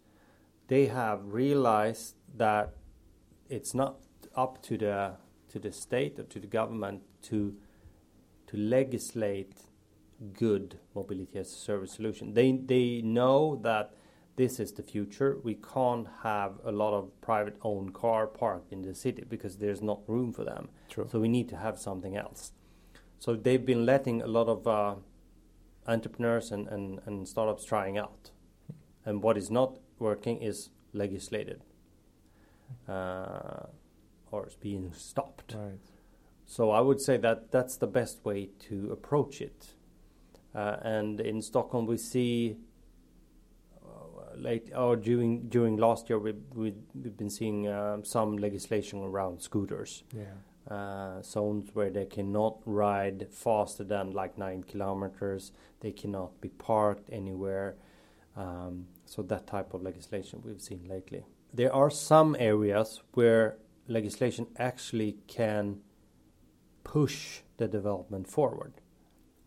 They 0.67 0.85
have 0.85 1.33
realized 1.33 2.15
that 2.37 2.75
it's 3.49 3.73
not 3.73 3.97
up 4.35 4.61
to 4.63 4.77
the 4.77 5.15
to 5.47 5.57
the 5.59 5.71
state 5.71 6.19
or 6.19 6.23
to 6.25 6.39
the 6.39 6.45
government 6.47 7.01
to 7.23 7.55
to 8.45 8.57
legislate 8.57 9.68
good 10.33 10.79
mobility 10.95 11.39
as 11.39 11.47
a 11.47 11.55
service 11.55 11.93
solution. 11.93 12.33
They 12.33 12.51
they 12.51 13.01
know 13.01 13.59
that 13.63 13.93
this 14.35 14.59
is 14.59 14.71
the 14.71 14.83
future. 14.83 15.37
We 15.43 15.55
can't 15.55 16.07
have 16.23 16.53
a 16.63 16.71
lot 16.71 16.93
of 16.93 17.19
private 17.21 17.57
owned 17.61 17.93
car 17.93 18.25
parked 18.25 18.71
in 18.71 18.81
the 18.83 18.95
city 18.95 19.25
because 19.27 19.57
there's 19.57 19.81
not 19.81 19.99
room 20.07 20.31
for 20.31 20.45
them. 20.45 20.69
True. 20.89 21.07
So 21.11 21.19
we 21.19 21.27
need 21.27 21.49
to 21.49 21.57
have 21.57 21.77
something 21.77 22.15
else. 22.15 22.53
So 23.19 23.35
they've 23.35 23.65
been 23.65 23.85
letting 23.85 24.21
a 24.21 24.27
lot 24.27 24.47
of 24.47 24.65
uh, 24.65 24.95
entrepreneurs 25.85 26.51
and, 26.51 26.69
and, 26.69 27.01
and 27.05 27.27
startups 27.27 27.65
trying 27.65 27.97
out. 27.97 28.31
And 29.05 29.21
what 29.21 29.37
is 29.37 29.51
not 29.51 29.77
working 29.99 30.41
is 30.41 30.69
legislated 30.93 31.61
uh, 32.87 33.65
or 34.31 34.47
is 34.47 34.55
being 34.55 34.93
stopped. 34.93 35.55
Right. 35.57 35.79
So 36.45 36.71
I 36.71 36.79
would 36.79 37.01
say 37.01 37.17
that 37.17 37.51
that's 37.51 37.75
the 37.75 37.87
best 37.87 38.23
way 38.23 38.49
to 38.69 38.89
approach 38.91 39.41
it. 39.41 39.73
Uh, 40.55 40.77
and 40.81 41.19
in 41.21 41.41
Stockholm, 41.41 41.85
we 41.85 41.97
see 41.97 42.57
uh, 43.85 44.35
late 44.37 44.71
or 44.75 44.95
during 44.95 45.47
during 45.49 45.77
last 45.77 46.09
year, 46.09 46.19
we 46.19 46.33
we 46.53 46.73
we've 46.95 47.17
been 47.17 47.29
seeing 47.29 47.67
um, 47.67 48.03
some 48.03 48.37
legislation 48.37 49.03
around 49.03 49.41
scooters, 49.41 50.03
Yeah. 50.13 50.33
uh, 50.75 51.21
zones 51.21 51.69
where 51.75 51.91
they 51.91 52.05
cannot 52.05 52.57
ride 52.65 53.27
faster 53.31 53.83
than 53.83 54.11
like 54.11 54.37
nine 54.37 54.63
kilometers. 54.63 55.51
They 55.81 55.91
cannot 55.91 56.41
be 56.41 56.49
parked 56.49 57.09
anywhere. 57.11 57.75
Um, 58.35 58.87
so 59.05 59.21
that 59.23 59.47
type 59.47 59.73
of 59.73 59.81
legislation 59.81 60.41
we've 60.45 60.61
seen 60.61 60.85
lately. 60.87 61.25
There 61.53 61.73
are 61.73 61.89
some 61.89 62.35
areas 62.39 63.01
where 63.13 63.57
legislation 63.87 64.47
actually 64.57 65.17
can 65.27 65.81
push 66.83 67.41
the 67.57 67.67
development 67.67 68.27
forward. 68.27 68.73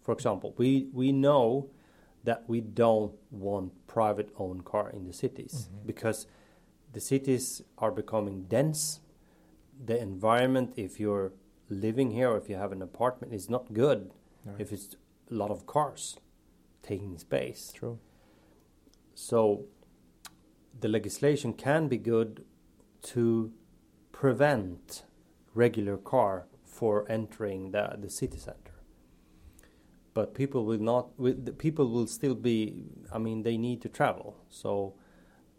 For 0.03 0.13
example, 0.13 0.55
we, 0.57 0.89
we 0.93 1.13
know 1.13 1.71
that 2.25 2.45
we 2.49 2.61
don't 2.61 3.15
want 3.31 3.73
private 3.87 4.31
owned 4.39 4.65
car 4.65 4.91
in 4.91 5.07
the 5.07 5.13
cities 5.13 5.69
mm-hmm. 5.69 5.87
because 5.87 6.27
the 6.93 7.01
cities 7.01 7.63
are 7.79 7.91
becoming 7.91 8.45
dense. 8.45 9.01
The 9.85 10.01
environment, 10.01 10.75
if 10.77 11.01
you're 11.01 11.33
living 11.69 12.11
here 12.11 12.31
or 12.31 12.37
if 12.37 12.49
you 12.49 12.57
have 12.57 12.73
an 12.73 12.83
apartment, 12.83 13.33
is 13.33 13.49
not 13.49 13.73
good 13.73 14.13
Right. 14.45 14.61
if 14.61 14.73
it's 14.73 14.97
a 15.31 15.35
lot 15.35 15.51
of 15.51 15.67
cars 15.67 16.17
taking 16.83 17.17
space. 17.19 17.73
True. 17.73 17.99
So 19.15 19.67
the 20.81 20.89
legislation 20.89 21.53
can 21.53 21.89
be 21.89 21.99
good 21.99 22.45
to 23.03 23.53
prevent 24.11 25.05
regular 25.55 25.97
car 25.97 26.47
for 26.65 27.11
entering 27.11 27.71
the, 27.71 27.97
the 27.99 28.11
city 28.11 28.39
center. 28.39 28.62
But 30.15 30.35
people 30.35 30.65
will 30.65 30.79
not. 30.81 31.19
Will, 31.19 31.35
the 31.35 31.53
people 31.53 31.89
will 31.89 32.07
still 32.07 32.35
be. 32.35 32.85
I 33.13 33.19
mean, 33.19 33.43
they 33.43 33.57
need 33.57 33.81
to 33.83 33.89
travel. 33.89 34.37
So 34.49 34.95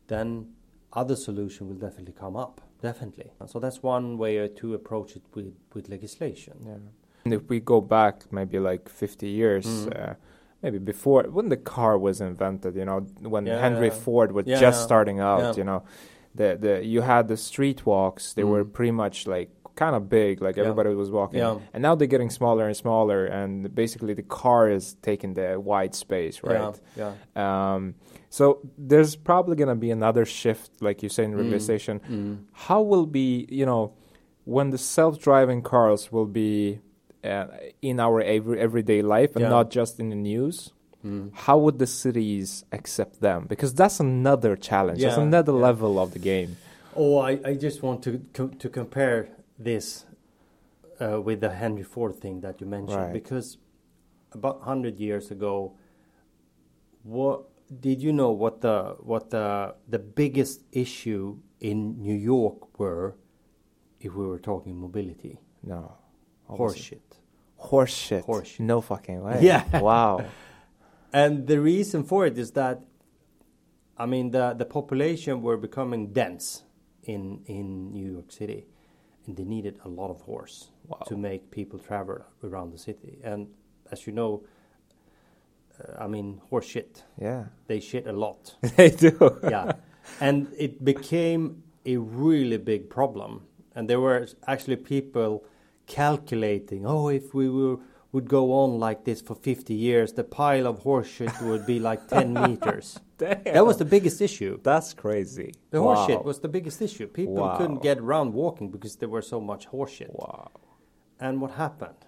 then 0.08 0.48
other 0.94 1.16
solution 1.16 1.68
will 1.70 1.76
definitely 1.88 2.14
come 2.14 2.36
up. 2.36 2.62
Definitely. 2.82 3.32
So 3.48 3.60
that's 3.60 3.82
one 3.82 4.18
way 4.18 4.48
to 4.48 4.74
approach 4.74 5.16
it 5.16 5.24
with 5.34 5.54
with 5.74 5.90
legislation. 5.90 6.54
Yeah. 6.66 6.78
And 7.26 7.34
if 7.34 7.48
we 7.50 7.60
go 7.62 7.80
back 7.82 8.32
maybe 8.32 8.60
like 8.60 8.90
50 8.90 9.28
years, 9.28 9.66
Mm. 9.66 10.10
uh, 10.12 10.14
maybe 10.62 10.78
before 10.78 11.24
when 11.24 11.48
the 11.50 11.58
car 11.58 11.98
was 11.98 12.20
invented, 12.20 12.76
you 12.76 12.84
know, 12.86 13.00
when 13.22 13.46
Yeah, 13.46 13.60
Henry 13.62 13.88
yeah. 13.88 13.94
Ford 14.04 14.32
was 14.34 14.46
Yeah, 14.46 14.60
just 14.60 14.84
starting 14.84 15.20
out, 15.22 15.58
you 15.58 15.64
know, 15.64 15.84
the 16.36 16.58
the 16.60 16.86
you 16.86 17.02
had 17.02 17.28
the 17.28 17.38
street 17.38 17.86
walks. 17.86 18.34
They 18.34 18.44
were 18.44 18.66
Mm. 18.66 18.74
pretty 18.74 18.92
much 18.92 19.26
like 19.28 19.50
kind 19.76 19.96
of 19.96 20.08
big, 20.10 20.42
like 20.42 20.56
Yeah. 20.56 20.64
everybody 20.64 20.94
was 20.96 21.10
walking. 21.10 21.40
Yeah. 21.40 21.58
And 21.74 21.82
now 21.82 21.96
they're 21.96 22.08
getting 22.08 22.30
smaller 22.30 22.68
and 22.68 22.76
smaller, 22.78 23.26
and 23.26 23.74
basically 23.74 24.14
the 24.14 24.24
car 24.24 24.70
is 24.70 24.96
taking 25.02 25.34
the 25.34 25.60
wide 25.60 25.96
space, 25.96 26.44
right? 26.44 26.80
Yeah. 26.96 27.14
Um, 27.36 27.96
so 28.30 28.60
there's 28.78 29.16
probably 29.16 29.56
going 29.56 29.70
to 29.70 29.76
be 29.76 29.92
another 29.92 30.26
shift, 30.26 30.72
like 30.82 31.02
you 31.04 31.10
say 31.10 31.24
in 31.26 31.34
Mm. 31.34 31.38
regulation. 31.38 32.00
Mm. 32.10 32.38
How 32.68 32.82
will 32.82 33.06
be, 33.08 33.48
you 33.50 33.66
know, 33.66 33.94
when 34.46 34.70
the 34.72 34.78
self-driving 34.78 35.62
cars 35.64 36.12
will 36.12 36.26
be 36.28 36.80
uh, 37.24 37.46
in 37.82 38.00
our 38.02 38.20
every, 38.22 38.60
everyday 38.60 39.02
life 39.02 39.32
and 39.36 39.44
Yeah. 39.44 39.50
not 39.58 39.72
just 39.72 39.98
in 40.00 40.10
the 40.10 40.16
news? 40.16 40.74
Mm. 41.06 41.32
How 41.34 41.58
would 41.58 41.80
the 41.80 41.88
cities 41.88 42.66
accept 42.72 43.22
them? 43.22 43.46
Because 43.48 43.74
that's 43.74 44.00
another 44.02 44.56
challenge. 44.58 45.02
That's 45.02 45.18
another 45.18 45.54
yeah. 45.54 45.60
level 45.68 46.00
of 46.00 46.12
the 46.12 46.20
game. 46.20 46.58
Oh, 46.96 47.18
I, 47.18 47.40
I 47.46 47.54
just 47.56 47.82
want 47.82 48.04
to 48.04 48.12
to 48.60 48.70
compare 48.70 49.30
this 49.64 50.06
uh, 51.02 51.20
with 51.22 51.42
the 51.42 51.50
Henry 51.50 51.84
Ford 51.84 52.16
thing 52.16 52.42
that 52.42 52.62
you 52.62 52.68
mentioned 52.68 52.98
Right. 53.02 53.14
because 53.14 53.58
about 54.32 54.62
hundred 54.62 55.00
years 55.00 55.32
ago, 55.32 55.76
what 57.04 57.44
did 57.80 58.02
you 58.02 58.14
know 58.14 58.32
what 58.32 58.62
the 58.62 58.96
what 59.00 59.30
the 59.30 59.76
the 59.88 60.00
biggest 60.00 60.62
issue 60.72 61.38
in 61.60 62.02
New 62.02 62.16
York 62.16 62.78
were 62.80 63.16
if 64.00 64.14
we 64.14 64.26
were 64.26 64.40
talking 64.40 64.76
mobility? 64.80 65.40
No. 65.64 65.98
What 66.48 66.50
was 66.50 66.58
Horse 66.60 66.76
it? 66.78 66.84
shit. 66.84 67.18
Horse 67.58 67.94
shit. 67.94 68.24
Horse 68.26 68.48
shit. 68.50 68.60
No 68.60 68.82
fucking 68.82 69.22
way. 69.24 69.40
Yeah. 69.42 69.80
Wow. 69.80 70.26
And 71.16 71.46
the 71.46 71.60
reason 71.62 72.04
for 72.04 72.26
it 72.26 72.40
is 72.40 72.54
that, 72.54 72.82
I 73.96 74.08
mean, 74.08 74.32
the, 74.32 74.56
the 74.58 74.66
population 74.66 75.44
were 75.44 75.58
becoming 75.58 76.12
dense 76.12 76.64
in 77.04 77.44
in 77.46 77.92
New 77.94 78.12
York 78.14 78.32
City, 78.32 78.66
and 79.26 79.36
they 79.36 79.44
needed 79.44 79.80
a 79.86 79.90
lot 79.90 80.10
of 80.10 80.22
horse 80.22 80.70
to 81.08 81.16
make 81.16 81.50
people 81.52 81.80
travel 81.80 82.20
around 82.44 82.72
the 82.74 82.78
city. 82.78 83.20
And 83.24 83.48
as 83.92 84.06
you 84.06 84.14
know, 84.14 84.44
uh, 85.80 86.04
I 86.04 86.08
mean, 86.08 86.42
horse 86.50 86.66
shit. 86.66 87.04
Yeah. 87.20 87.46
They 87.68 87.80
shit 87.80 88.08
a 88.08 88.14
lot. 88.14 88.56
They 88.76 88.90
do. 88.90 89.40
yeah, 89.44 89.74
and 90.20 90.48
it 90.58 90.84
became 90.84 91.64
a 91.86 91.98
really 91.98 92.58
big 92.58 92.90
problem. 92.90 93.42
And 93.76 93.90
there 93.90 94.00
were 94.00 94.28
actually 94.48 94.76
people 94.78 95.44
calculating, 95.88 96.86
oh, 96.86 97.10
if 97.10 97.34
we 97.34 97.50
were, 97.50 97.78
would 98.12 98.30
go 98.30 98.54
on 98.54 98.80
like 98.80 99.04
this 99.06 99.22
for 99.22 99.36
50 99.36 99.74
years, 99.74 100.14
the 100.14 100.24
pile 100.24 100.68
of 100.68 100.80
horse 100.80 101.08
shit 101.08 101.32
would 101.42 101.66
be 101.66 101.80
like 101.80 102.08
10 102.08 102.34
meters. 102.48 103.00
That 103.46 103.66
was 103.66 103.78
the 103.78 103.86
biggest 103.86 104.22
issue. 104.22 104.60
That's 104.64 104.94
crazy. 104.94 105.54
The 105.72 105.80
horse 105.82 106.00
Wow. 106.00 106.08
shit 106.08 106.24
was 106.26 106.40
the 106.40 106.48
biggest 106.50 106.82
issue. 106.82 107.08
People 107.08 107.36
Wow. 107.36 107.58
couldn't 107.58 107.82
get 107.82 107.98
around 108.00 108.34
walking 108.34 108.70
because 108.72 108.96
there 108.98 109.10
were 109.10 109.22
so 109.22 109.40
much 109.40 109.66
horse 109.66 109.92
shit. 109.92 110.12
Wow. 110.14 110.52
And 111.20 111.42
what 111.42 111.52
happened? 111.52 112.06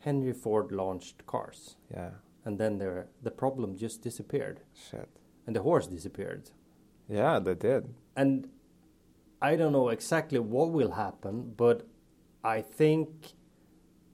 Henry 0.00 0.32
Ford 0.32 0.72
launched 0.72 1.26
cars. 1.26 1.76
Yeah. 1.90 2.10
And 2.44 2.58
then 2.58 2.78
there, 2.78 3.08
the 3.22 3.30
problem 3.30 3.76
just 3.76 4.02
disappeared. 4.02 4.60
Shit. 4.74 5.08
And 5.46 5.54
the 5.56 5.62
horse 5.62 5.86
disappeared. 5.86 6.50
Yeah, 7.08 7.38
they 7.38 7.54
did. 7.54 7.94
And 8.16 8.48
I 9.40 9.56
don't 9.56 9.72
know 9.72 9.88
exactly 9.88 10.38
what 10.38 10.70
will 10.72 10.92
happen, 10.92 11.54
but 11.56 11.86
I 12.44 12.60
think 12.62 13.34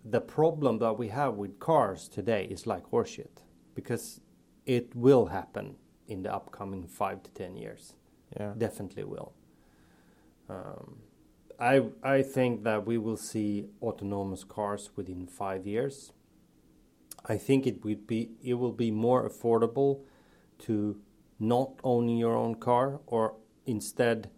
the 0.04 0.20
problem 0.20 0.78
that 0.78 0.98
we 0.98 1.08
have 1.08 1.34
with 1.36 1.58
cars 1.58 2.08
today 2.08 2.44
is 2.44 2.66
like 2.66 2.84
horseshit 2.90 3.42
because 3.74 4.20
it 4.66 4.94
will 4.94 5.26
happen 5.26 5.76
in 6.08 6.22
the 6.22 6.34
upcoming 6.34 6.86
five 6.86 7.22
to 7.22 7.30
ten 7.30 7.56
years. 7.56 7.94
Yeah. 8.38 8.54
Definitely 8.56 9.04
will. 9.04 9.32
Um, 10.48 10.96
I 11.60 11.82
I 12.02 12.22
think 12.22 12.64
that 12.64 12.86
we 12.86 12.98
will 12.98 13.16
see 13.16 13.66
autonomous 13.82 14.44
cars 14.44 14.90
within 14.96 15.26
five 15.26 15.66
years. 15.66 16.12
I 17.26 17.36
think 17.36 17.66
it 17.66 17.84
would 17.84 18.06
be 18.06 18.30
it 18.42 18.54
will 18.54 18.72
be 18.72 18.90
more 18.90 19.28
affordable 19.28 20.00
to 20.66 21.00
not 21.38 21.78
owning 21.84 22.16
your 22.16 22.34
own 22.34 22.54
car 22.56 23.00
or 23.06 23.34
instead 23.66 24.30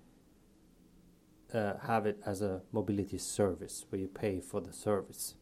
uh, 1.55 1.75
have 1.87 2.07
it 2.07 2.21
as 2.27 2.43
a 2.43 2.63
mobility 2.73 3.19
service 3.19 3.87
where 3.89 4.01
you 4.01 4.09
pay 4.09 4.41
for 4.41 4.61
the 4.61 4.73
service. 4.73 5.35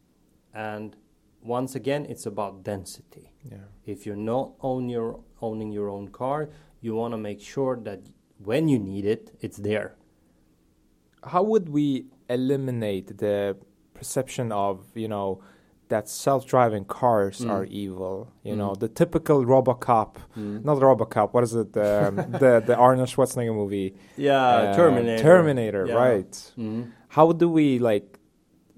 And 0.53 0.95
once 1.43 1.75
again, 1.75 2.05
it's 2.05 2.25
about 2.25 2.63
density. 2.63 3.31
Yeah. 3.43 3.57
If 3.85 4.05
you're 4.05 4.15
not 4.15 4.51
own 4.61 4.89
your, 4.89 5.19
owning 5.41 5.71
your 5.71 5.89
own 5.89 6.09
car, 6.09 6.49
you 6.81 6.95
want 6.95 7.13
to 7.13 7.17
make 7.17 7.41
sure 7.41 7.77
that 7.83 8.01
when 8.43 8.67
you 8.67 8.79
need 8.79 9.05
it, 9.05 9.31
it's 9.41 9.57
there. 9.57 9.95
How 11.23 11.43
would 11.43 11.69
we 11.69 12.05
eliminate 12.29 13.17
the 13.17 13.57
perception 13.93 14.51
of, 14.51 14.85
you 14.95 15.07
know, 15.07 15.41
that 15.89 16.07
self-driving 16.07 16.85
cars 16.85 17.39
Mm. 17.41 17.49
are 17.49 17.65
evil? 17.65 18.29
You 18.43 18.55
know, 18.55 18.71
Mm. 18.71 18.79
the 18.79 18.87
typical 18.87 19.43
RoboCop, 19.43 20.15
Mm. 20.37 20.63
not 20.63 20.77
RoboCop. 20.77 21.33
What 21.33 21.43
is 21.43 21.55
it? 21.55 21.75
Um, 21.75 22.15
the 22.43 22.63
the 22.65 22.75
Arnold 22.75 23.09
Schwarzenegger 23.09 23.53
movie. 23.55 23.95
Yeah, 24.15 24.45
Uh, 24.45 24.75
Terminator. 24.75 25.23
Terminator, 25.23 25.85
Yeah. 25.87 25.95
right? 25.95 26.31
Mhm. 26.57 26.91
How 27.09 27.31
do 27.31 27.49
we 27.49 27.79
like 27.79 28.18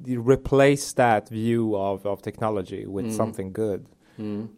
replace 0.08 0.94
that 0.94 1.30
view 1.30 1.76
of, 1.76 2.06
of 2.06 2.22
technology 2.22 2.86
with 2.86 3.06
Mm. 3.06 3.16
something 3.18 3.52
good? 3.54 3.86
Mm. 4.20 4.50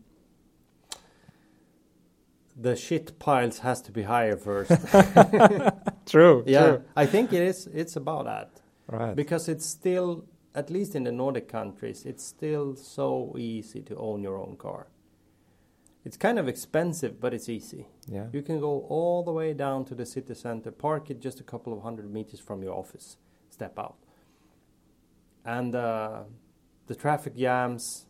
The 2.56 2.76
shit 2.76 3.18
piles 3.20 3.60
has 3.60 3.82
to 3.82 3.92
be 3.92 4.04
higher 4.04 4.38
first. 4.38 4.72
True, 6.06 6.44
Yeah, 6.46 6.66
true. 6.66 6.84
I 6.96 7.06
think 7.08 7.34
it 7.34 7.42
is. 7.42 7.68
It's 7.74 7.96
about 7.96 8.26
that. 8.26 8.50
Right. 8.88 9.16
Because 9.16 9.48
it's 9.50 9.66
still, 9.66 10.26
at 10.54 10.70
least 10.70 10.96
in 10.96 11.04
the 11.06 11.12
Nordic 11.12 11.48
countries, 11.48 12.06
it's 12.06 12.24
still 12.24 12.76
so 12.76 13.36
easy 13.40 13.82
to 13.84 13.96
own 13.96 14.22
your 14.22 14.38
own 14.38 14.56
car. 14.58 14.88
It's 16.06 16.18
kind 16.18 16.38
of 16.38 16.48
expensive, 16.50 17.20
but 17.20 17.34
it's 17.34 17.48
easy. 17.50 17.88
Yeah. 18.08 18.28
You 18.34 18.42
can 18.44 18.60
go 18.60 18.82
all 18.90 19.24
the 19.24 19.32
way 19.32 19.54
down 19.54 19.86
to 19.86 19.96
the 19.96 20.06
city 20.06 20.36
center, 20.36 20.70
park 20.72 21.10
it 21.10 21.22
just 21.22 21.40
a 21.40 21.44
couple 21.44 21.72
of 21.74 21.82
hundred 21.82 22.12
meters 22.14 22.42
from 22.42 22.62
your 22.62 22.74
office, 22.74 23.18
step 23.50 23.80
out. 23.80 23.96
And 25.46 25.76
uh, 25.76 26.24
the 26.88 26.96
traffic 26.96 27.36
jams 27.36 28.06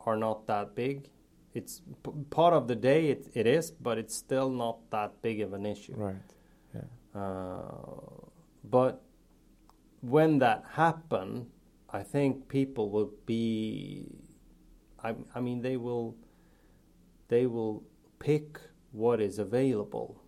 are 0.00 0.16
not 0.16 0.46
that 0.46 0.74
big. 0.74 1.10
It's 1.54 1.80
p- 2.02 2.12
part 2.30 2.54
of 2.54 2.68
the 2.68 2.76
day, 2.76 3.08
it, 3.08 3.28
it 3.34 3.46
is, 3.46 3.70
but 3.70 3.98
it's 3.98 4.14
still 4.14 4.50
not 4.50 4.90
that 4.90 5.22
big 5.22 5.40
of 5.40 5.52
an 5.52 5.66
issue. 5.66 5.94
Right. 5.96 6.14
Yeah. 6.74 7.20
Uh, 7.20 8.26
but 8.62 9.02
when 10.00 10.38
that 10.38 10.64
happen, 10.72 11.46
I 11.90 12.02
think 12.02 12.48
people 12.48 12.90
will 12.90 13.12
be. 13.24 14.06
I, 15.02 15.14
I 15.34 15.40
mean, 15.40 15.62
they 15.62 15.76
will. 15.76 16.16
They 17.28 17.46
will 17.46 17.82
pick 18.18 18.60
what 18.92 19.20
is 19.20 19.38
available, 19.38 20.22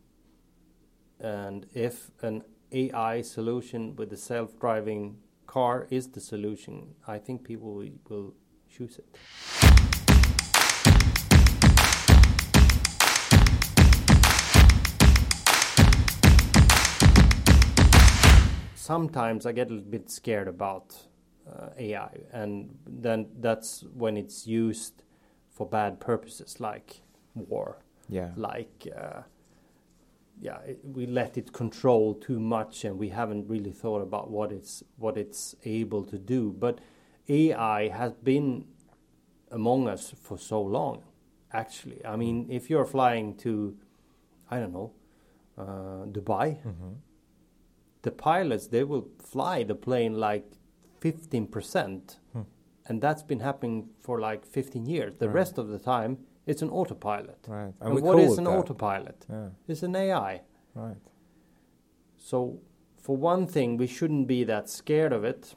and 1.20 1.66
if 1.74 2.10
an 2.22 2.42
AI 2.72 3.22
solution 3.22 3.94
with 3.96 4.12
a 4.12 4.16
self-driving 4.16 5.18
car 5.48 5.88
is 5.90 6.08
the 6.08 6.20
solution, 6.20 6.94
I 7.08 7.18
think 7.18 7.42
people 7.42 7.82
will, 8.08 8.34
choose 8.70 8.98
it. 8.98 9.08
sometimes 18.76 19.44
I 19.44 19.52
get 19.52 19.70
a 19.70 19.74
little 19.74 19.90
bit 19.90 20.10
scared 20.10 20.48
about 20.48 20.96
uh, 21.46 21.68
AI, 21.78 22.10
and 22.32 22.74
then 22.86 23.26
that's 23.38 23.84
when 23.94 24.16
it's 24.16 24.46
used 24.46 25.02
for 25.50 25.66
bad 25.66 26.00
purposes, 26.00 26.60
like 26.60 27.02
war. 27.34 27.78
Yeah. 28.08 28.30
Like, 28.36 28.88
uh, 28.96 29.22
yeah, 30.40 30.58
it, 30.60 30.78
we 30.84 31.06
let 31.06 31.36
it 31.36 31.52
control 31.52 32.14
too 32.14 32.38
much, 32.40 32.84
and 32.84 32.98
we 32.98 33.08
haven't 33.08 33.48
really 33.48 33.72
thought 33.72 34.02
about 34.02 34.30
what 34.30 34.52
it's 34.52 34.82
what 34.96 35.16
it's 35.16 35.54
able 35.64 36.04
to 36.04 36.18
do. 36.18 36.52
But 36.58 36.78
AI 37.28 37.88
has 37.88 38.12
been 38.14 38.66
among 39.50 39.88
us 39.88 40.14
for 40.22 40.38
so 40.38 40.60
long. 40.62 41.02
Actually, 41.52 42.04
I 42.04 42.16
mean, 42.16 42.46
if 42.50 42.68
you're 42.70 42.84
flying 42.84 43.34
to, 43.38 43.76
I 44.50 44.58
don't 44.60 44.72
know, 44.72 44.92
uh, 45.56 46.06
Dubai 46.06 46.58
the 48.02 48.10
pilots 48.12 48.68
they 48.68 48.84
will 48.84 49.08
fly 49.18 49.64
the 49.64 49.74
plane 49.74 50.14
like 50.14 50.44
15% 51.00 52.16
and 52.86 53.02
that's 53.02 53.22
been 53.22 53.40
happening 53.40 53.88
for 54.00 54.18
like 54.20 54.46
15 54.46 54.86
years. 54.86 55.14
The 55.18 55.26
Right. 55.26 55.34
rest 55.34 55.58
of 55.58 55.68
the 55.68 55.78
time, 55.78 56.18
it's 56.48 56.62
an 56.62 56.70
autopilot. 56.70 57.38
Right. 57.46 57.74
And 57.80 57.92
And, 57.92 58.02
what 58.02 58.18
is 58.18 58.38
an 58.38 58.44
that. 58.44 58.50
autopilot? 58.58 59.26
Yeah. 59.30 59.48
It's 59.68 59.82
an 59.82 59.94
AI. 59.96 60.42
Right. 60.74 60.96
So, 62.16 62.60
for 62.96 63.16
one 63.16 63.46
thing, 63.46 63.76
we 63.76 63.86
shouldn't 63.86 64.26
be 64.26 64.44
that 64.44 64.68
scared 64.68 65.12
of 65.12 65.24
it, 65.24 65.54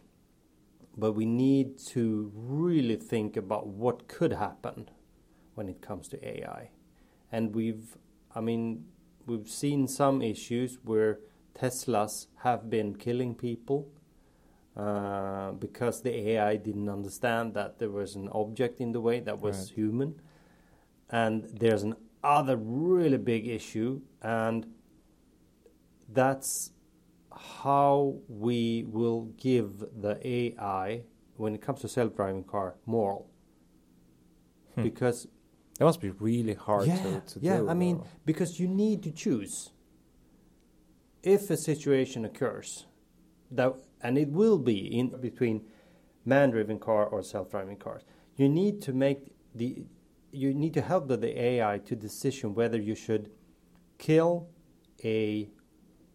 but 0.98 1.14
we 1.14 1.26
need 1.26 1.78
to 1.94 2.32
really 2.36 2.96
think 2.98 3.38
about 3.38 3.68
what 3.68 4.08
could 4.08 4.34
happen 4.34 4.89
when 5.56 5.68
it 5.70 5.82
comes 5.82 6.08
to 6.10 6.18
AI. 6.34 6.70
And 7.32 7.56
we've, 7.56 7.98
I 8.36 8.42
mean, 8.42 8.86
we've 9.26 9.48
seen 9.50 9.88
some 9.88 10.22
issues 10.22 10.80
where 10.84 11.20
Teslas 11.56 12.28
have 12.38 12.70
been 12.70 12.96
killing 12.96 13.36
people 13.36 13.88
uh, 14.78 15.52
because 15.52 16.02
the 16.02 16.14
AI 16.32 16.56
didn't 16.58 16.89
understand 16.89 17.54
that 17.54 17.80
there 17.80 17.89
was 17.89 18.16
an 18.16 18.30
object 18.32 18.80
in 18.80 18.92
the 18.94 19.02
way 19.02 19.20
that 19.20 19.39
was 19.42 19.58
Right. 19.58 19.76
human. 19.78 20.22
And 21.12 21.43
there's 21.53 21.84
an 21.84 21.95
other 22.24 22.55
really 22.55 23.18
big 23.18 23.47
issue, 23.47 24.01
and 24.22 24.66
that's 26.07 26.72
how 27.34 28.16
we 28.28 28.86
will 28.88 29.24
give 29.38 29.80
the 30.01 30.20
AI, 30.26 31.03
when 31.36 31.55
it 31.55 31.62
comes 31.62 31.82
to 31.82 31.88
self-driving 31.88 32.43
car, 32.45 32.76
moral. 32.86 33.30
Hmm. 34.76 34.84
Because 34.84 35.28
That 35.80 35.86
must 35.86 35.99
be 35.99 36.12
really 36.12 36.53
hard 36.53 36.88
yeah, 36.88 37.01
to, 37.01 37.22
to 37.22 37.39
yeah, 37.41 37.57
do. 37.57 37.70
I 37.70 37.74
mean, 37.74 38.03
because 38.26 38.59
you 38.59 38.68
need 38.68 39.01
to 39.03 39.12
choose. 39.12 39.72
If 41.24 41.49
a 41.49 41.57
situation 41.57 42.24
occurs, 42.24 42.86
that 43.49 43.74
and 44.01 44.18
it 44.18 44.30
will 44.30 44.59
be 44.59 44.78
in 44.99 45.09
between 45.20 45.64
man-driven 46.24 46.80
car 46.80 47.05
or 47.05 47.24
self-driving 47.24 47.78
cars, 47.78 48.03
you 48.36 48.47
need 48.47 48.82
to 48.84 48.93
make 48.93 49.34
the 49.55 49.84
you 50.32 50.53
need 50.53 50.73
to 50.73 50.82
help 50.82 51.07
the, 51.07 51.17
the 51.17 51.39
AI 51.41 51.79
to 51.86 51.95
decision 51.95 52.53
whether 52.55 52.77
you 52.79 52.95
should 52.95 53.29
kill 53.97 54.47
a 55.03 55.49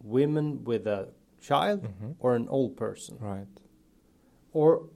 woman 0.03 0.63
with 0.63 0.87
a 0.87 1.09
child 1.39 1.83
Mhm. 1.83 2.15
or 2.19 2.35
an 2.35 2.47
old 2.49 2.75
person 2.77 3.17
right. 3.19 3.47
or 4.53 4.89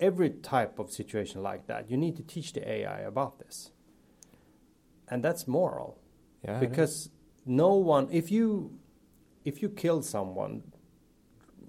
every 0.00 0.30
type 0.30 0.78
of 0.78 0.90
situation 0.92 1.42
like 1.42 1.66
that. 1.66 1.90
You 1.90 1.96
need 1.96 2.16
to 2.16 2.22
teach 2.22 2.52
the 2.52 2.68
AI 2.70 3.00
about 3.00 3.38
this. 3.40 3.72
And 5.08 5.22
that's 5.24 5.46
moral. 5.48 5.98
Yeah. 6.44 6.60
because 6.60 7.10
no 7.44 7.74
one 7.74 8.06
if 8.12 8.30
you 8.30 8.78
if 9.44 9.60
you 9.60 9.68
kill 9.68 10.02
someone 10.02 10.62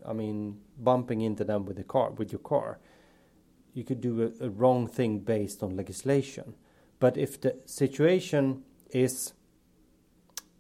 I 0.06 0.14
mean 0.14 0.60
bumping 0.78 1.22
into 1.22 1.44
them 1.44 1.66
with 1.66 1.78
the 1.78 1.84
car 1.84 2.12
with 2.12 2.32
your 2.32 2.40
car, 2.40 2.80
you 3.74 3.84
could 3.84 4.00
do 4.00 4.22
a, 4.22 4.46
a 4.46 4.50
wrong 4.50 4.88
thing 4.88 5.20
based 5.20 5.64
on 5.64 5.76
legislation. 5.76 6.54
But 7.00 7.18
if 7.18 7.40
the 7.42 7.56
situation 7.66 8.64
is 8.92 9.34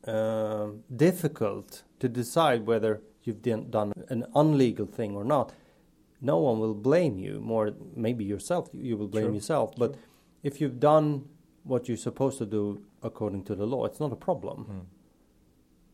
um 0.08 0.84
difficult 0.96 1.84
to 2.00 2.08
decide 2.08 2.66
whether 2.66 3.02
you've 3.24 3.42
done, 3.42 3.92
an 4.10 4.26
unlegal 4.36 4.88
thing 4.90 5.16
or 5.16 5.26
not, 5.26 5.52
no 6.22 6.38
one 6.40 6.60
will 6.60 6.74
blame 6.74 7.18
you. 7.20 7.40
More, 7.42 7.72
maybe 7.96 8.24
yourself, 8.24 8.70
you 8.74 8.98
will 8.98 9.08
blame 9.08 9.26
True, 9.26 9.34
yourself. 9.36 9.74
But 9.78 9.96
if 10.44 10.62
you've 10.62 10.80
done 10.80 11.26
what 11.64 11.88
you're 11.88 11.98
supposed 11.98 12.38
to 12.38 12.46
do 12.46 12.82
according 13.04 13.44
to 13.46 13.56
the 13.56 13.66
law, 13.66 13.86
it's 13.86 14.00
not 14.00 14.12
a 14.14 14.16
problem. 14.16 14.58
Hmm. 14.64 14.80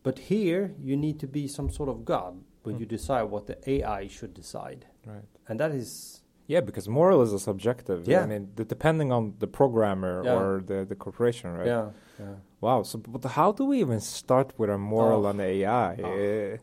But 0.03 0.19
here, 0.19 0.75
you 0.79 0.95
need 0.95 1.19
to 1.19 1.27
be 1.27 1.47
some 1.47 1.69
sort 1.71 1.89
of 1.89 2.05
god 2.05 2.33
when 2.63 2.75
Hmm. 2.75 2.81
you 2.81 2.85
decide 2.85 3.23
what 3.23 3.47
the 3.47 3.57
AI 3.69 4.07
should 4.07 4.33
decide, 4.35 4.85
Right. 5.05 5.25
and 5.47 5.59
that 5.59 5.71
is 5.71 6.21
Yeah, 6.47 6.61
because 6.61 6.87
moral 6.87 7.21
is 7.23 7.33
a 7.33 7.39
subjective. 7.39 8.07
Yeah. 8.07 8.21
I 8.23 8.27
mean, 8.27 8.49
depending 8.55 9.11
on 9.11 9.33
the 9.39 9.47
programmer 9.47 10.21
Yeah. 10.23 10.35
or 10.37 10.61
the, 10.65 10.85
the 10.85 10.95
corporation, 10.95 11.51
right? 11.53 11.65
yeah, 11.67 11.89
yeah. 12.19 12.35
Wow. 12.61 12.83
So, 12.83 12.99
but 12.99 13.23
how 13.31 13.51
do 13.51 13.65
we 13.65 13.79
even 13.79 13.99
start 13.99 14.53
with 14.57 14.69
a 14.69 14.77
moral 14.77 15.25
Oh. 15.25 15.29
on 15.29 15.39
AI? 15.39 15.95
Oh. 16.03 16.05
Uh, 16.05 16.57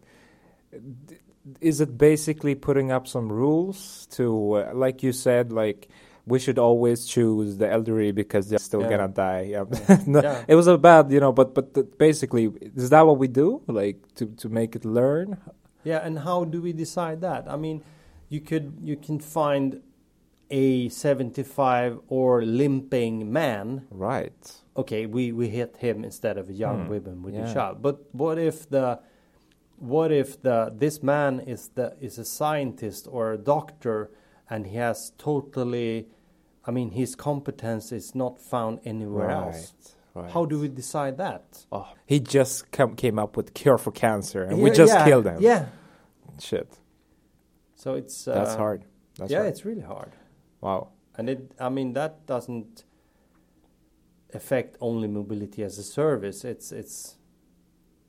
is 1.61 1.81
it 1.81 1.99
basically 1.99 2.55
putting 2.55 2.93
up 2.93 3.07
some 3.09 3.31
rules 3.31 4.07
to, 4.13 4.53
uh, 4.53 4.71
like 4.75 5.03
you 5.03 5.13
said, 5.13 5.53
like 5.53 5.89
we 6.27 6.39
should 6.39 6.59
always 6.59 7.05
choose 7.05 7.57
the 7.57 7.69
elderly 7.69 8.13
because 8.13 8.49
they're 8.49 8.61
still 8.61 8.83
Yeah. 8.83 8.91
gonna 8.91 9.09
die? 9.09 9.43
Yeah. 9.51 9.65
No, 10.07 10.23
Yeah. 10.23 10.45
It 10.47 10.55
was 10.55 10.69
a 10.69 10.79
bad, 10.79 11.11
you 11.11 11.19
know, 11.21 11.33
but 11.33 11.55
but 11.55 11.99
basically, 11.99 12.53
is 12.77 12.91
that 12.91 13.03
what 13.07 13.19
we 13.19 13.27
do? 13.29 13.61
Like 13.67 13.99
to 14.15 14.27
to 14.43 14.49
make 14.49 14.77
it 14.77 14.85
learn? 14.85 15.37
Yeah, 15.85 15.99
and 16.07 16.17
how 16.21 16.45
do 16.45 16.63
we 16.63 16.73
decide 16.73 17.21
that? 17.23 17.49
I 17.49 17.57
mean, 17.57 17.83
you 18.33 18.41
could 18.41 18.79
you 18.83 18.97
can 18.97 19.19
find 19.21 19.83
a 20.51 20.89
75 20.89 22.01
or 22.09 22.43
limping 22.43 23.33
man. 23.33 23.87
Right. 23.91 24.53
Okay, 24.77 25.07
we, 25.07 25.33
we 25.33 25.49
hit 25.49 25.79
him 25.79 26.05
instead 26.05 26.37
of 26.37 26.49
a 26.51 26.53
young 26.53 26.85
Hmm, 26.85 26.91
woman 26.91 27.23
with 27.23 27.35
yeah. 27.35 27.51
a 27.51 27.55
child. 27.55 27.83
But 27.83 27.97
what 28.13 28.39
if 28.39 28.69
the 28.69 29.01
what 29.79 30.13
if 30.13 30.41
the 30.43 30.73
this 30.75 31.03
man 31.03 31.41
is 31.41 31.71
the 31.75 31.97
is 32.01 32.19
a 32.19 32.25
scientist 32.25 33.09
or 33.11 33.33
a 33.33 33.39
doctor 33.39 34.11
and 34.49 34.67
he 34.67 34.77
has 34.77 35.13
totally 35.19 36.07
I 36.67 36.71
mean 36.71 36.91
his 36.93 37.15
competence 37.15 37.93
is 37.93 38.15
not 38.15 38.39
found 38.39 38.81
anywhere 38.85 39.31
else. 39.31 39.75
Right. 40.15 40.31
How 40.31 40.45
do 40.45 40.61
we 40.61 40.69
decide 40.69 41.17
that? 41.19 41.45
Oh, 41.73 41.89
he 42.05 42.21
just 42.21 42.71
come, 42.71 42.95
came 42.97 43.19
up 43.19 43.35
with 43.35 43.55
cure 43.55 43.79
for 43.79 43.93
cancer, 43.93 44.43
and 44.43 44.61
we 44.61 44.71
just 44.71 44.93
yeah, 44.93 45.07
killed 45.07 45.25
him. 45.25 45.39
Yeah. 45.41 45.65
Shit. 46.39 46.69
So 47.83 47.95
it's 47.95 48.29
uh, 48.29 48.35
That's 48.35 48.55
hard. 48.55 48.85
That's 49.19 49.33
yeah, 49.33 49.39
hard. 49.41 49.51
it's 49.51 49.65
really 49.65 49.83
hard. 49.95 50.13
Wow. 50.61 50.89
And 51.19 51.29
it, 51.29 51.41
I 51.59 51.69
mean, 51.69 51.95
that 51.95 52.27
doesn't 52.27 52.85
affect 54.35 54.77
only 54.81 55.09
mobility 55.09 55.63
as 55.65 55.79
a 55.79 55.83
service. 55.83 56.45
It's 56.45 56.71
it's 56.73 57.17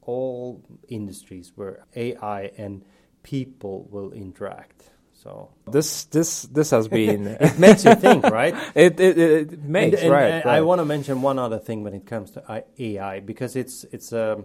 all 0.01 0.61
industries 0.87 1.51
where 1.55 1.85
AI 1.95 2.51
and 2.57 2.83
people 3.23 3.87
will 3.89 4.11
interact. 4.13 4.91
So 5.13 5.49
This 5.71 6.05
this 6.05 6.43
this 6.43 6.69
has 6.71 6.87
been. 6.99 7.27
it 7.39 7.57
makes 7.57 7.83
you 7.85 7.95
think, 7.95 8.23
right? 8.41 8.55
It 8.75 8.99
it, 8.99 9.17
it, 9.17 9.63
makes 9.63 9.95
and, 10.01 10.03
and 10.03 10.11
right. 10.11 10.33
I- 10.33 10.49
right. 10.49 10.57
I 10.57 10.61
want 10.61 10.79
to 10.81 10.85
mention 10.85 11.21
one 11.23 11.39
other 11.39 11.59
thing 11.59 11.83
when 11.83 11.93
it 11.93 12.05
comes 12.05 12.31
to 12.31 12.63
AI 12.77 13.19
because 13.21 13.55
it's 13.55 13.85
it's 13.91 14.11
a 14.13 14.43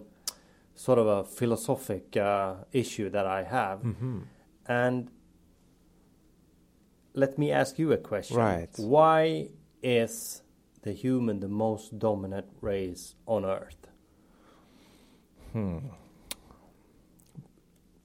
sort 0.74 0.98
of 0.98 1.06
a 1.06 1.24
philosophic 1.24 2.16
uh, 2.16 2.54
issue 2.72 3.10
that 3.10 3.26
I 3.26 3.42
have, 3.42 3.82
Mhm. 3.82 4.22
and 4.66 5.10
let 7.18 7.38
me 7.38 7.50
ask 7.52 7.78
you 7.78 7.92
a 7.92 7.96
question. 7.98 8.36
Right. 8.36 8.70
Why 8.76 9.48
is 9.82 10.42
the 10.82 10.92
human 10.92 11.40
the 11.40 11.48
most 11.48 11.98
dominant 11.98 12.46
race 12.60 13.14
on 13.26 13.44
Earth? 13.44 13.82
Hmm. 15.52 15.78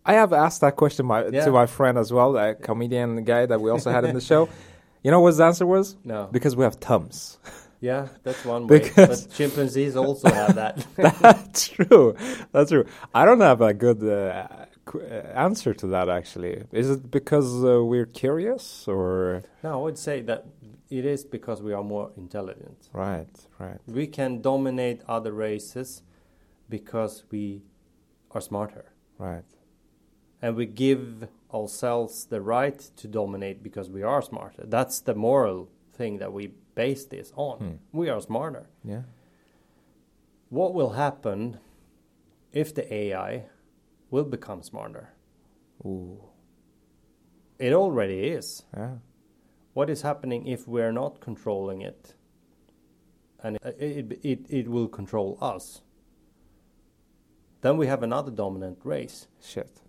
I 0.06 0.14
have 0.14 0.34
asked 0.34 0.62
that 0.62 0.76
question 0.76 1.06
my, 1.06 1.26
Yeah. 1.28 1.46
to 1.46 1.52
my 1.52 1.66
friend 1.66 1.98
as 1.98 2.12
well, 2.12 2.36
a 2.38 2.56
comedian 2.56 3.24
guy 3.24 3.46
that 3.46 3.62
we 3.62 3.70
also 3.72 3.90
had 3.92 4.04
in 4.04 4.14
the 4.16 4.22
show. 4.22 4.50
You 5.04 5.12
know 5.12 5.22
what 5.22 5.30
his 5.30 5.40
answer 5.40 5.66
was? 5.66 5.96
No. 6.04 6.28
Because 6.32 6.56
we 6.56 6.64
have 6.64 6.76
thumbs. 6.76 7.38
Yeah, 7.80 8.08
that's 8.24 8.44
one 8.46 8.68
way. 8.68 8.80
Because- 8.80 9.26
but 9.26 9.34
chimpanzees 9.34 9.96
also 9.96 10.30
have 10.30 10.56
that. 10.56 10.86
That's 11.22 11.68
true. 11.68 12.16
That's 12.54 12.70
true. 12.72 12.86
I 13.14 13.26
don't 13.26 13.42
have 13.42 13.60
a 13.60 13.74
good 13.74 14.02
uh, 14.02 14.12
uh, 14.48 14.66
answer 15.34 15.74
to 15.74 15.88
that 15.88 16.10
actually. 16.10 16.64
Is 16.72 16.90
it 16.90 17.12
because 17.12 17.64
uh, 17.64 17.84
we're 17.84 18.06
curious 18.06 18.88
or 18.88 19.44
no, 19.64 19.74
I 19.74 19.82
would 19.84 19.98
say 19.98 20.22
that 20.22 20.46
it 20.90 21.06
is 21.06 21.24
because 21.24 21.62
we 21.62 21.74
are 21.74 21.84
more 21.84 22.12
intelligent. 22.18 22.90
right, 22.94 23.36
right. 23.60 23.80
We 23.88 24.08
can 24.08 24.42
dominate 24.42 25.02
other 25.08 25.32
races 25.32 26.04
because 26.70 27.24
we 27.32 27.64
are 28.32 28.42
smarter. 28.42 28.86
Right. 29.18 29.46
And 30.42 30.56
we 30.56 30.66
give 30.66 31.28
ourselves 31.54 32.26
the 32.26 32.42
right 32.42 32.80
to 32.98 33.08
dominate 33.08 33.64
because 33.64 33.90
we 33.90 34.04
are 34.04 34.22
smarter. 34.22 34.64
That's 34.66 35.00
the 35.00 35.16
moral 35.16 35.70
thing 35.94 36.18
that 36.18 36.34
we 36.34 36.52
base 36.76 37.06
this 37.06 37.32
on. 37.36 37.58
Hmm. 37.58 37.72
We 37.92 38.10
are 38.10 38.22
smarter. 38.22 38.68
Yeah. 38.84 39.04
What 40.50 40.74
will 40.74 40.92
happen 40.92 41.60
if 42.52 42.74
the 42.74 42.92
AI 42.94 43.46
will 44.14 44.24
become 44.24 44.62
smarter? 44.62 45.10
Ooh. 45.84 46.20
It 47.58 47.74
already 47.74 48.20
is. 48.28 48.64
Yeah. 48.78 48.98
What 49.74 49.90
is 49.90 50.04
happening 50.04 50.46
if 50.48 50.68
we're 50.68 50.92
not 50.92 51.20
controlling 51.20 51.82
it? 51.82 52.14
And 53.42 53.58
it, 53.64 53.76
it, 53.80 54.20
it, 54.24 54.46
it 54.50 54.68
will 54.70 54.88
control 54.88 55.38
us. 55.42 55.82
Then 57.62 57.78
we 57.78 57.88
have 57.88 58.04
another 58.04 58.32
dominant 58.32 58.80
race. 58.84 59.28
Shit. 59.42 59.82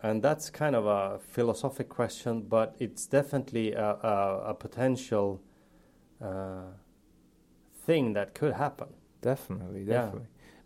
And 0.00 0.22
that's 0.22 0.48
kind 0.48 0.76
of 0.76 0.86
a 0.86 1.18
philosophic 1.18 1.88
question, 1.88 2.42
but 2.42 2.76
it's 2.78 3.06
definitely 3.06 3.72
a, 3.72 3.84
a, 3.84 4.42
a 4.50 4.54
potential 4.54 5.42
uh, 6.22 6.70
thing 7.84 8.12
that 8.12 8.34
could 8.34 8.52
happen. 8.52 8.88
Definitely, 9.22 9.82
Yeah. 9.82 10.10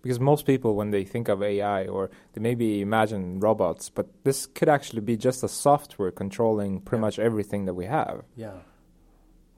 Because 0.03 0.19
most 0.19 0.47
people, 0.47 0.77
when 0.77 0.91
they 0.91 1.05
think 1.05 1.29
of 1.29 1.43
AI, 1.43 1.87
or 1.87 2.11
they 2.33 2.41
maybe 2.41 2.81
imagine 2.81 3.39
robots, 3.39 3.91
but 3.91 4.09
this 4.25 4.47
could 4.47 4.69
actually 4.69 5.03
be 5.03 5.17
just 5.17 5.43
a 5.43 5.49
software 5.49 6.11
controlling 6.11 6.81
pretty 6.81 7.01
much 7.01 7.19
everything 7.19 7.67
that 7.67 7.75
we 7.75 7.85
have. 7.85 8.25
Yeah. 8.35 8.53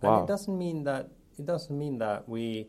Wow. 0.01 0.21
And 0.21 0.25
it 0.25 0.33
doesn't 0.33 0.59
mean 0.59 0.85
that 0.85 1.11
it 1.39 1.47
doesn't 1.47 1.77
mean 1.77 1.99
that 1.99 2.29
we 2.29 2.69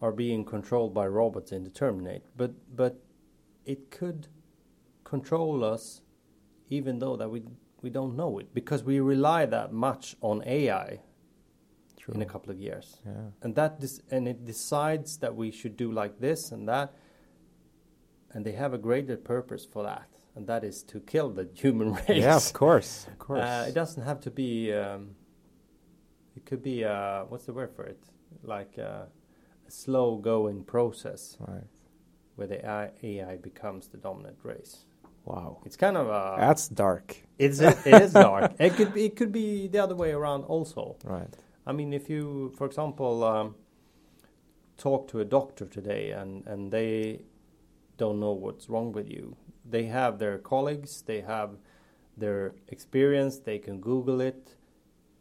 are 0.00 0.12
being 0.12 0.44
controlled 0.44 0.94
by 0.94 1.06
robots 1.06 1.50
in 1.52 1.64
the 1.64 1.70
Terminator, 1.70 2.24
but 2.36 2.52
but 2.74 3.02
it 3.64 3.90
could 3.90 4.28
control 5.04 5.64
us 5.64 6.02
even 6.70 6.98
though 6.98 7.16
that 7.16 7.30
we 7.30 7.42
we 7.82 7.90
don't 7.90 8.16
know 8.16 8.38
it 8.38 8.52
because 8.54 8.82
we 8.82 9.00
rely 9.00 9.46
that 9.46 9.72
much 9.72 10.16
on 10.20 10.42
AI 10.46 11.00
True. 11.96 12.14
in 12.14 12.22
a 12.22 12.26
couple 12.26 12.50
of 12.50 12.58
years. 12.58 12.98
Yeah. 13.04 13.12
And 13.42 13.54
that 13.56 13.80
dis- 13.80 14.00
and 14.10 14.28
it 14.28 14.44
decides 14.44 15.18
that 15.18 15.34
we 15.34 15.50
should 15.50 15.76
do 15.76 15.90
like 15.92 16.20
this 16.20 16.52
and 16.52 16.68
that 16.68 16.94
and 18.32 18.44
they 18.44 18.52
have 18.52 18.74
a 18.74 18.78
greater 18.78 19.16
purpose 19.16 19.66
for 19.66 19.82
that 19.82 20.18
and 20.38 20.46
that 20.46 20.62
is 20.62 20.84
to 20.84 21.00
kill 21.00 21.30
the 21.30 21.48
human 21.54 21.92
race. 21.92 22.04
Yeah, 22.08 22.36
of 22.36 22.52
course, 22.52 23.06
of 23.08 23.18
course. 23.18 23.42
Uh, 23.42 23.66
it 23.68 23.74
doesn't 23.74 24.04
have 24.04 24.20
to 24.20 24.30
be. 24.30 24.72
Um, 24.72 25.10
it 26.36 26.46
could 26.46 26.62
be. 26.62 26.84
Uh, 26.84 27.24
what's 27.24 27.44
the 27.44 27.52
word 27.52 27.74
for 27.74 27.84
it? 27.84 28.00
Like 28.44 28.78
uh, 28.78 29.06
a 29.66 29.70
slow-going 29.70 30.64
process, 30.64 31.36
right? 31.40 31.64
Where 32.36 32.46
the 32.46 32.64
AI, 32.64 32.90
AI 33.02 33.36
becomes 33.36 33.88
the 33.88 33.96
dominant 33.96 34.38
race. 34.44 34.84
Wow, 35.24 35.60
it's 35.66 35.76
kind 35.76 35.96
of 35.96 36.06
a. 36.06 36.36
That's 36.38 36.68
dark. 36.68 37.16
It's 37.36 37.58
it 37.60 37.86
is 37.86 38.12
dark. 38.12 38.52
It 38.60 38.74
could 38.76 38.94
be. 38.94 39.06
It 39.06 39.16
could 39.16 39.32
be 39.32 39.66
the 39.66 39.80
other 39.80 39.96
way 39.96 40.12
around 40.12 40.44
also. 40.44 40.96
Right. 41.04 41.34
I 41.66 41.72
mean, 41.72 41.92
if 41.92 42.08
you, 42.08 42.54
for 42.56 42.64
example, 42.66 43.24
um, 43.24 43.56
talk 44.78 45.08
to 45.08 45.18
a 45.18 45.24
doctor 45.24 45.66
today 45.66 46.12
and 46.12 46.46
and 46.46 46.70
they 46.70 47.22
don't 47.98 48.18
know 48.20 48.32
what's 48.32 48.68
wrong 48.70 48.92
with 48.92 49.08
you, 49.08 49.36
they 49.64 49.84
have 49.84 50.18
their 50.18 50.38
colleagues, 50.38 51.02
they 51.02 51.20
have 51.20 51.50
their 52.16 52.54
experience, 52.68 53.38
they 53.38 53.58
can 53.58 53.80
Google 53.80 54.20
it, 54.20 54.56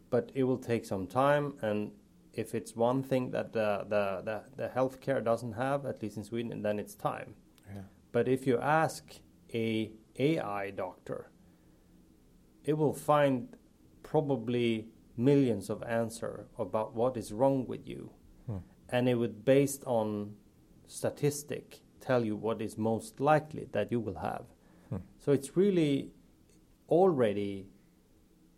but 0.09 0.31
it 0.33 0.43
will 0.43 0.57
take 0.57 0.85
some 0.85 1.05
time. 1.07 1.53
And 1.61 1.91
if 2.33 2.55
it's 2.55 2.75
one 2.75 3.03
thing 3.03 3.31
that 3.31 3.51
the 3.53 3.85
the 3.89 4.21
the, 4.23 4.37
the 4.55 4.67
healthcare 4.69 5.23
doesn't 5.23 5.53
have, 5.53 5.85
at 5.85 6.01
least 6.01 6.17
in 6.17 6.23
Sweden, 6.23 6.61
then 6.61 6.79
it's 6.79 6.95
time. 6.95 7.35
Yeah. 7.75 7.81
But 8.11 8.27
if 8.27 8.47
you 8.47 8.57
ask 8.59 9.03
a 9.53 9.91
AI 10.19 10.71
doctor, 10.71 11.29
it 12.63 12.73
will 12.77 12.93
find 12.93 13.55
probably 14.03 14.87
millions 15.17 15.69
of 15.69 15.83
answer 15.83 16.45
about 16.57 16.93
what 16.95 17.17
is 17.17 17.31
wrong 17.33 17.65
with 17.67 17.87
you, 17.87 18.11
Hmm. 18.45 18.57
and 18.89 19.09
it 19.09 19.15
would 19.15 19.43
based 19.43 19.83
on 19.85 20.35
statistic 20.87 21.81
tell 22.07 22.23
you 22.25 22.35
what 22.35 22.61
is 22.61 22.77
most 22.77 23.19
likely 23.19 23.67
that 23.71 23.91
you 23.91 23.99
will 23.99 24.19
have. 24.31 24.45
Hmm. 24.89 25.01
So 25.23 25.31
it's 25.37 25.51
really 25.57 26.11
already 26.89 27.67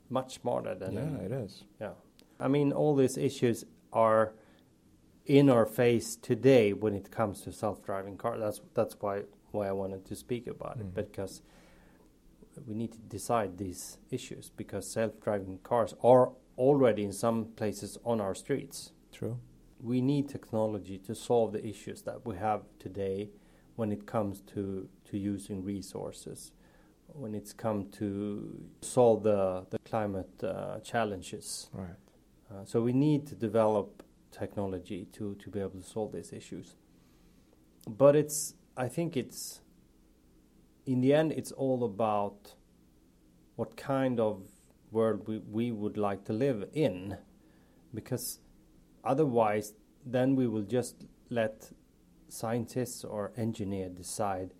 much 0.10 0.30
smarter 0.42 0.76
than 0.76 0.94
Yeah, 0.94 1.26
it 1.26 1.32
is. 1.32 1.64
Yeah, 1.82 1.94
I 2.40 2.48
mean 2.48 2.72
all 2.72 2.96
these 2.96 3.18
issues 3.18 3.66
are 3.94 4.34
in 5.26 5.50
our 5.50 5.66
face 5.66 6.16
today 6.16 6.74
when 6.74 6.94
it 6.96 7.12
comes 7.12 7.42
to 7.42 7.52
self-driving 7.52 8.18
cars. 8.18 8.40
That's 8.40 8.62
that's 8.74 8.96
why 9.02 9.16
why 9.52 9.68
I 9.68 9.72
wanted 9.72 10.06
to 10.06 10.16
speak 10.16 10.48
about 10.48 10.78
Mm. 10.78 10.82
it 10.82 10.96
because 10.96 11.42
we 12.68 12.74
need 12.76 12.92
to 12.92 13.00
decide 13.18 13.58
these 13.58 13.98
issues 14.12 14.52
because 14.58 14.84
self-driving 15.00 15.60
cars 15.64 15.94
are 16.04 16.32
already 16.58 17.04
in 17.04 17.14
some 17.14 17.46
places 17.56 17.98
on 18.04 18.20
our 18.22 18.36
streets. 18.36 18.92
True. 19.12 19.38
We 19.82 20.02
need 20.02 20.28
technology 20.28 20.98
to 21.08 21.14
solve 21.16 21.54
the 21.54 21.64
issues 21.66 22.02
that 22.04 22.26
we 22.26 22.36
have 22.36 22.62
today 22.80 23.30
when 23.80 23.94
it 23.94 24.06
comes 24.06 24.42
to, 24.42 24.90
to 25.06 25.18
using 25.18 25.64
resources, 25.64 26.52
when 27.14 27.34
it's 27.34 27.54
come 27.54 27.90
to 27.90 28.62
solve 28.82 29.24
the, 29.24 29.66
the 29.70 29.80
climate 29.80 30.44
uh, 30.44 30.82
challenges. 30.82 31.70
Right. 31.72 31.88
Uh, 32.52 32.66
so 32.66 32.82
we 32.82 32.92
need 32.92 33.26
to 33.26 33.36
develop 33.36 34.04
technology 34.32 35.08
to, 35.14 35.34
to 35.36 35.50
be 35.50 35.62
able 35.62 35.80
to 35.80 35.90
solve 35.96 36.12
these 36.12 36.34
issues. 36.34 36.76
But 37.88 38.18
it's, 38.18 38.54
I 38.76 38.90
think 38.90 39.16
it's, 39.16 39.62
in 40.86 41.00
the 41.00 41.14
end, 41.14 41.32
it's 41.32 41.54
all 41.54 41.86
about 41.86 42.56
what 43.56 43.78
kind 43.78 44.20
of 44.20 44.42
world 44.92 45.26
we, 45.26 45.38
we 45.38 45.72
would 45.72 45.96
like 45.96 46.26
to 46.26 46.34
live 46.34 46.68
in. 46.74 47.18
Because 47.94 48.40
otherwise, 49.06 49.74
then 50.06 50.36
we 50.36 50.48
will 50.48 50.64
just 50.64 51.06
let 51.30 51.72
scientists 52.32 53.04
or 53.04 53.32
engineers 53.38 53.92
decide 53.96 54.54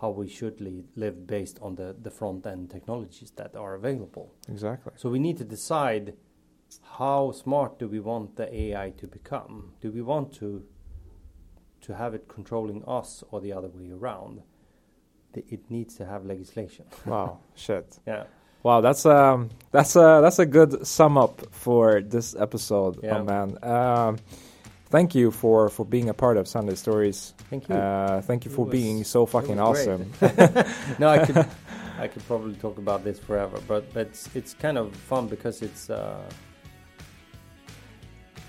how 0.00 0.10
we 0.10 0.28
should 0.28 0.60
li- 0.60 0.84
live 0.94 1.26
based 1.26 1.58
on 1.60 1.74
the, 1.74 1.94
the 2.00 2.10
front 2.10 2.46
end 2.46 2.70
technologies 2.70 3.32
that 3.36 3.56
are 3.56 3.74
available. 3.74 4.32
Exactly. 4.48 4.92
So 4.96 5.10
we 5.10 5.18
need 5.18 5.36
to 5.38 5.44
decide 5.44 6.14
how 6.98 7.32
smart 7.32 7.78
do 7.78 7.88
we 7.88 7.98
want 7.98 8.36
the 8.36 8.52
AI 8.54 8.90
to 8.98 9.06
become? 9.06 9.72
Do 9.80 9.90
we 9.90 10.02
want 10.02 10.32
to 10.34 10.64
to 11.80 11.94
have 11.94 12.12
it 12.14 12.26
controlling 12.28 12.84
us 12.86 13.22
or 13.30 13.40
the 13.40 13.52
other 13.52 13.68
way 13.68 13.90
around? 13.90 14.42
The, 15.32 15.44
it 15.48 15.70
needs 15.70 15.94
to 15.96 16.04
have 16.06 16.24
legislation. 16.24 16.84
Wow. 17.06 17.38
Shit. 17.54 17.98
Yeah. 18.06 18.24
Wow, 18.62 18.80
that's 18.80 19.06
um 19.06 19.50
that's 19.70 19.94
a 19.96 20.20
that's 20.22 20.38
a 20.40 20.46
good 20.46 20.86
sum 20.86 21.16
up 21.16 21.40
for 21.52 22.00
this 22.02 22.34
episode, 22.36 22.98
Yeah. 23.02 23.18
oh 23.18 23.24
man. 23.24 23.58
Um, 23.62 24.18
thank 24.90 25.14
you 25.14 25.30
for 25.30 25.68
for 25.68 25.84
being 25.86 26.08
a 26.08 26.14
part 26.14 26.36
of 26.36 26.46
Sunday 26.48 26.74
Stories. 26.74 27.34
Thank 27.50 27.68
you. 27.68 27.74
Uh, 27.74 28.20
thank 28.22 28.44
you 28.44 28.50
It 28.50 28.54
for 28.54 28.64
was- 28.66 28.72
being 28.72 29.04
so 29.04 29.26
fucking 29.26 29.58
awesome. 29.60 30.10
no, 30.98 31.08
I 31.08 31.24
could 31.26 31.46
I 31.98 32.08
could 32.08 32.24
probably 32.26 32.54
talk 32.54 32.78
about 32.78 33.02
this 33.04 33.18
forever, 33.18 33.58
but 33.68 33.92
but 33.94 34.06
it's 34.08 34.28
it's 34.34 34.54
kind 34.54 34.78
of 34.78 34.94
fun 34.94 35.26
because 35.28 35.62
it's 35.62 35.90
uh, 35.90 36.22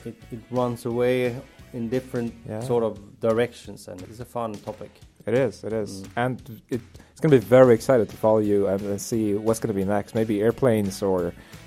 it 0.06 0.16
it 0.32 0.40
runs 0.52 0.86
away 0.86 1.36
in 1.74 1.90
different 1.90 2.34
Yeah. 2.48 2.62
sort 2.62 2.84
of 2.84 2.98
directions, 3.20 3.88
and 3.88 4.02
it's 4.04 4.20
a 4.20 4.26
fun 4.26 4.54
topic. 4.54 4.92
It 5.30 5.36
is, 5.48 5.64
it 5.70 5.74
is, 5.84 5.92
Mm. 6.02 6.08
and 6.24 6.36
it, 6.76 6.82
it's 7.12 7.22
going 7.22 7.32
to 7.32 7.38
be 7.42 7.46
very 7.60 7.74
excited 7.80 8.08
to 8.14 8.18
follow 8.26 8.40
you 8.52 8.60
and, 8.72 8.82
and 8.92 9.00
see 9.12 9.24
what's 9.46 9.60
going 9.62 9.74
to 9.76 9.80
be 9.84 9.88
next. 9.98 10.10
Maybe 10.16 10.42
airplanes, 10.48 10.96
or 11.10 11.20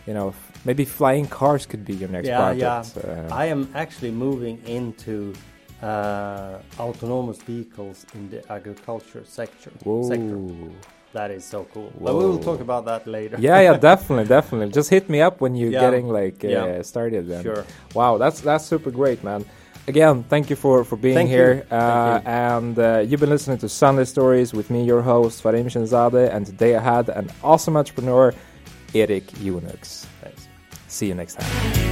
you 0.09 0.15
know, 0.19 0.29
maybe 0.69 0.85
flying 1.01 1.27
cars 1.41 1.63
could 1.71 1.85
be 1.91 1.95
your 2.03 2.09
next 2.17 2.29
yeah, 2.29 2.39
project. 2.43 2.87
yeah. 2.97 3.13
Uh, 3.31 3.43
I 3.43 3.45
am 3.55 3.63
actually 3.83 4.11
moving 4.27 4.57
into 4.79 5.15
uh, 5.83 6.59
autonomous 6.79 7.39
vehicles 7.43 8.07
in 8.15 8.23
the 8.31 8.41
agriculture 8.53 9.23
sector. 9.25 9.71
sector. 10.13 10.37
Whoa. 10.39 10.71
That 11.13 11.31
is 11.31 11.45
so 11.45 11.67
cool. 11.75 11.93
But 12.01 12.15
we 12.15 12.25
will 12.25 12.39
talk 12.39 12.61
about 12.61 12.87
that 12.87 13.07
later. 13.07 13.37
yeah, 13.39 13.61
yeah, 13.61 13.77
definitely, 13.91 14.27
definitely. 14.39 14.73
Just 14.73 14.89
hit 14.89 15.11
me 15.11 15.21
up 15.21 15.41
when 15.43 15.55
you're 15.55 15.71
Yeah. 15.77 15.81
getting 15.87 16.07
like 16.09 16.39
uh, 16.45 16.49
Yeah. 16.49 16.83
started. 16.83 17.29
Then. 17.29 17.43
Sure. 17.43 17.65
Wow, 17.95 18.17
that's 18.23 18.41
that's 18.41 18.65
super 18.65 18.91
great, 18.91 19.23
man. 19.23 19.45
Again, 19.89 20.23
thank 20.25 20.49
you 20.49 20.57
for 20.57 20.85
for 20.85 20.97
being 20.97 21.15
Thank 21.15 21.31
here. 21.31 21.67
Uh, 21.71 22.21
you. 22.23 22.31
and 22.31 22.79
uh, 22.79 22.99
you've 23.01 23.19
been 23.19 23.31
listening 23.31 23.59
to 23.59 23.69
Sunday 23.69 24.05
Stories 24.05 24.53
with 24.53 24.71
me, 24.71 24.85
your 24.85 25.03
host 25.03 25.43
Farim 25.43 25.67
Shenzadeh, 25.67 26.33
and 26.33 26.47
today 26.47 26.77
I 26.77 26.81
had 26.81 27.09
an 27.09 27.29
awesome 27.43 27.77
entrepreneur, 27.77 28.33
Eric 28.95 29.27
Junux. 29.43 30.07
Thanks. 30.23 30.47
See 30.87 31.09
you 31.09 31.15
next 31.15 31.35
time. 31.35 31.92